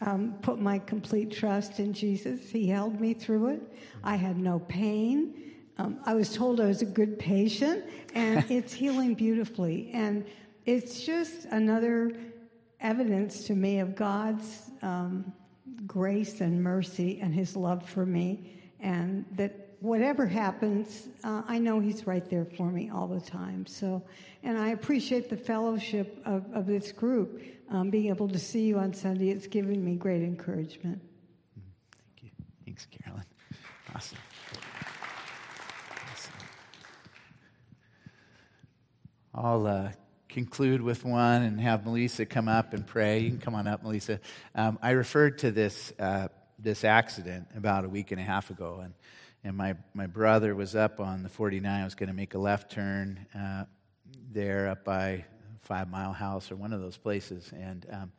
um, 0.00 0.38
put 0.40 0.58
my 0.58 0.78
complete 0.78 1.32
trust 1.32 1.80
in 1.80 1.92
Jesus. 1.92 2.48
He 2.48 2.66
held 2.66 2.98
me 2.98 3.12
through 3.12 3.48
it. 3.48 3.76
I 4.02 4.16
had 4.16 4.38
no 4.38 4.58
pain. 4.58 5.34
Um, 5.78 6.00
I 6.04 6.14
was 6.14 6.34
told 6.34 6.60
I 6.60 6.66
was 6.66 6.82
a 6.82 6.86
good 6.86 7.18
patient, 7.18 7.84
and 8.14 8.44
it's 8.50 8.72
healing 8.72 9.14
beautifully. 9.14 9.90
And 9.94 10.26
it's 10.66 11.04
just 11.04 11.44
another 11.46 12.12
evidence 12.80 13.44
to 13.44 13.54
me 13.54 13.78
of 13.78 13.94
God's 13.94 14.70
um, 14.82 15.32
grace 15.86 16.40
and 16.40 16.62
mercy 16.62 17.20
and 17.20 17.34
His 17.34 17.56
love 17.56 17.88
for 17.88 18.04
me, 18.04 18.60
and 18.80 19.24
that 19.32 19.76
whatever 19.80 20.26
happens, 20.26 21.08
uh, 21.22 21.42
I 21.46 21.58
know 21.58 21.78
He's 21.78 22.06
right 22.06 22.28
there 22.28 22.44
for 22.44 22.70
me 22.70 22.90
all 22.90 23.06
the 23.06 23.20
time. 23.20 23.64
So, 23.66 24.02
and 24.42 24.58
I 24.58 24.70
appreciate 24.70 25.30
the 25.30 25.36
fellowship 25.36 26.20
of, 26.24 26.44
of 26.52 26.66
this 26.66 26.90
group. 26.92 27.42
Um, 27.70 27.90
being 27.90 28.06
able 28.06 28.28
to 28.28 28.38
see 28.38 28.62
you 28.62 28.78
on 28.78 28.94
Sunday, 28.94 29.28
it's 29.28 29.46
given 29.46 29.84
me 29.84 29.94
great 29.94 30.22
encouragement. 30.22 31.02
Thank 31.54 32.22
you. 32.22 32.30
Thanks, 32.64 32.86
Carolyn. 32.86 33.24
Awesome. 33.94 33.94
awesome. 33.94 34.37
I'll 39.34 39.66
uh, 39.66 39.92
conclude 40.28 40.82
with 40.82 41.04
one 41.04 41.42
and 41.42 41.60
have 41.60 41.84
Melissa 41.84 42.26
come 42.26 42.48
up 42.48 42.74
and 42.74 42.86
pray. 42.86 43.20
You 43.20 43.30
can 43.30 43.38
come 43.38 43.54
on 43.54 43.66
up, 43.66 43.82
Melissa. 43.82 44.20
Um, 44.54 44.78
I 44.82 44.90
referred 44.90 45.38
to 45.38 45.50
this. 45.50 45.92
Uh, 45.98 46.28
this 46.60 46.82
accident 46.82 47.46
about 47.56 47.84
a 47.84 47.88
week 47.88 48.10
and 48.10 48.20
a 48.20 48.24
half 48.24 48.50
ago, 48.50 48.80
and 48.82 48.92
and 49.44 49.56
my, 49.56 49.76
my 49.94 50.06
brother 50.06 50.54
was 50.54 50.74
up 50.74 51.00
on 51.00 51.22
the 51.22 51.28
49. 51.28 51.80
I 51.80 51.84
was 51.84 51.94
going 51.94 52.08
to 52.08 52.14
make 52.14 52.34
a 52.34 52.38
left 52.38 52.72
turn 52.72 53.26
uh, 53.34 53.64
there 54.32 54.68
up 54.68 54.84
by 54.84 55.24
Five 55.62 55.88
Mile 55.88 56.12
House 56.12 56.50
or 56.50 56.56
one 56.56 56.72
of 56.72 56.80
those 56.80 56.96
places. 56.96 57.52
And 57.56 57.86
um, 57.90 58.12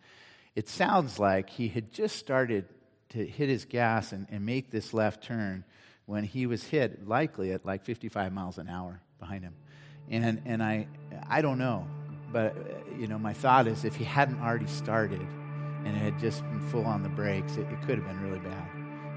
it 0.55 0.69
sounds 0.69 1.19
like 1.19 1.49
he 1.49 1.67
had 1.67 1.91
just 1.91 2.15
started 2.15 2.65
to 3.09 3.25
hit 3.25 3.49
his 3.49 3.65
gas 3.65 4.11
and, 4.11 4.27
and 4.31 4.45
make 4.45 4.71
this 4.71 4.93
left 4.93 5.23
turn 5.23 5.65
when 6.05 6.23
he 6.23 6.45
was 6.45 6.63
hit, 6.63 7.07
likely 7.07 7.51
at 7.51 7.65
like 7.65 7.83
55 7.83 8.31
miles 8.31 8.57
an 8.57 8.69
hour 8.69 9.01
behind 9.19 9.43
him. 9.43 9.55
And, 10.09 10.41
and 10.45 10.63
I, 10.63 10.87
I 11.27 11.41
don't 11.41 11.57
know, 11.57 11.85
but 12.31 12.55
you 12.97 13.07
know, 13.07 13.17
my 13.17 13.33
thought 13.33 13.67
is 13.67 13.85
if 13.85 13.95
he 13.95 14.03
hadn't 14.03 14.41
already 14.41 14.67
started 14.67 15.25
and 15.85 15.95
it 15.95 15.99
had 15.99 16.19
just 16.19 16.41
been 16.43 16.59
full 16.59 16.85
on 16.85 17.03
the 17.03 17.09
brakes, 17.09 17.55
it, 17.55 17.67
it 17.71 17.81
could 17.81 17.97
have 17.97 18.05
been 18.05 18.21
really 18.21 18.39
bad. 18.39 18.67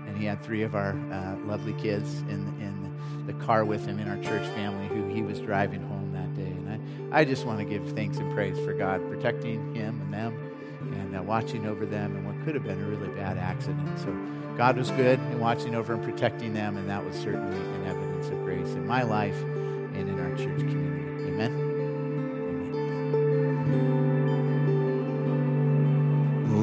And 0.07 0.17
he 0.17 0.25
had 0.25 0.43
three 0.43 0.63
of 0.63 0.75
our 0.75 0.91
uh, 1.13 1.37
lovely 1.47 1.73
kids 1.75 2.21
in, 2.23 2.47
in 2.61 3.27
the 3.27 3.33
car 3.45 3.65
with 3.65 3.87
him 3.87 3.99
in 3.99 4.09
our 4.09 4.17
church 4.17 4.47
family 4.49 4.87
who 4.89 5.09
he 5.09 5.23
was 5.23 5.41
driving 5.41 5.81
home 5.83 6.13
that 6.13 6.35
day. 6.35 6.51
And 6.51 7.13
I, 7.13 7.21
I 7.21 7.25
just 7.25 7.47
want 7.47 7.59
to 7.61 7.65
give 7.65 7.93
thanks 7.93 8.19
and 8.19 8.33
praise 8.35 8.59
for 8.59 8.73
God 8.75 9.01
protecting 9.09 9.75
him 9.75 10.01
and 10.03 10.13
them 10.13 10.53
and 10.95 11.17
uh, 11.17 11.23
watching 11.23 11.67
over 11.67 11.87
them 11.87 12.17
in 12.17 12.25
what 12.25 12.45
could 12.45 12.55
have 12.55 12.65
been 12.65 12.81
a 12.83 12.87
really 12.87 13.09
bad 13.15 13.39
accident. 13.39 13.99
So 13.99 14.13
God 14.57 14.77
was 14.77 14.91
good 14.93 15.19
in 15.19 15.41
watching 15.41 15.75
over 15.75 15.95
and 15.95 16.03
protecting 16.03 16.53
them, 16.53 16.77
and 16.77 16.89
that 16.91 17.05
was 17.05 17.17
certainly 17.17 17.57
an 17.57 17.87
evidence 17.87 18.29
of 18.29 18.43
grace 18.45 18.69
in 18.75 18.87
my 18.87 19.03
life 19.03 19.41
and 19.43 20.09
in 20.09 20.21
our 20.21 20.37
church 20.37 20.59
community. 20.59 21.33
Amen. 21.33 21.72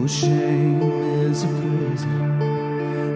Shame 0.10 0.82
is 0.82 1.44
a 1.44 1.48
prison 1.48 2.42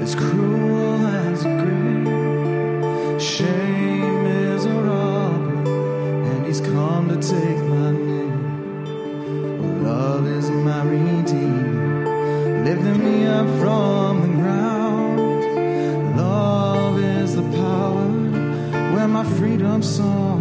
as 0.03 0.13
cruel 0.13 1.07
as 1.07 1.43
a 1.43 1.49
grave. 1.49 3.21
Shame 3.21 4.25
is 4.27 4.65
a 4.65 4.73
robber, 4.73 5.71
and 6.29 6.45
he's 6.45 6.61
come 6.61 7.09
to 7.09 7.15
take 7.15 7.57
my 7.65 7.91
name. 7.91 9.83
Love 9.83 10.27
is 10.27 10.51
my 10.51 10.83
redeemer, 10.83 12.63
lifting 12.63 13.03
me 13.03 13.25
up 13.25 13.47
from 13.59 14.21
the 14.21 14.27
ground. 14.27 16.15
Love 16.15 16.99
is 16.99 17.35
the 17.35 17.41
power 17.57 18.07
where 18.93 19.07
my 19.07 19.23
freedom 19.23 19.81
song. 19.81 20.32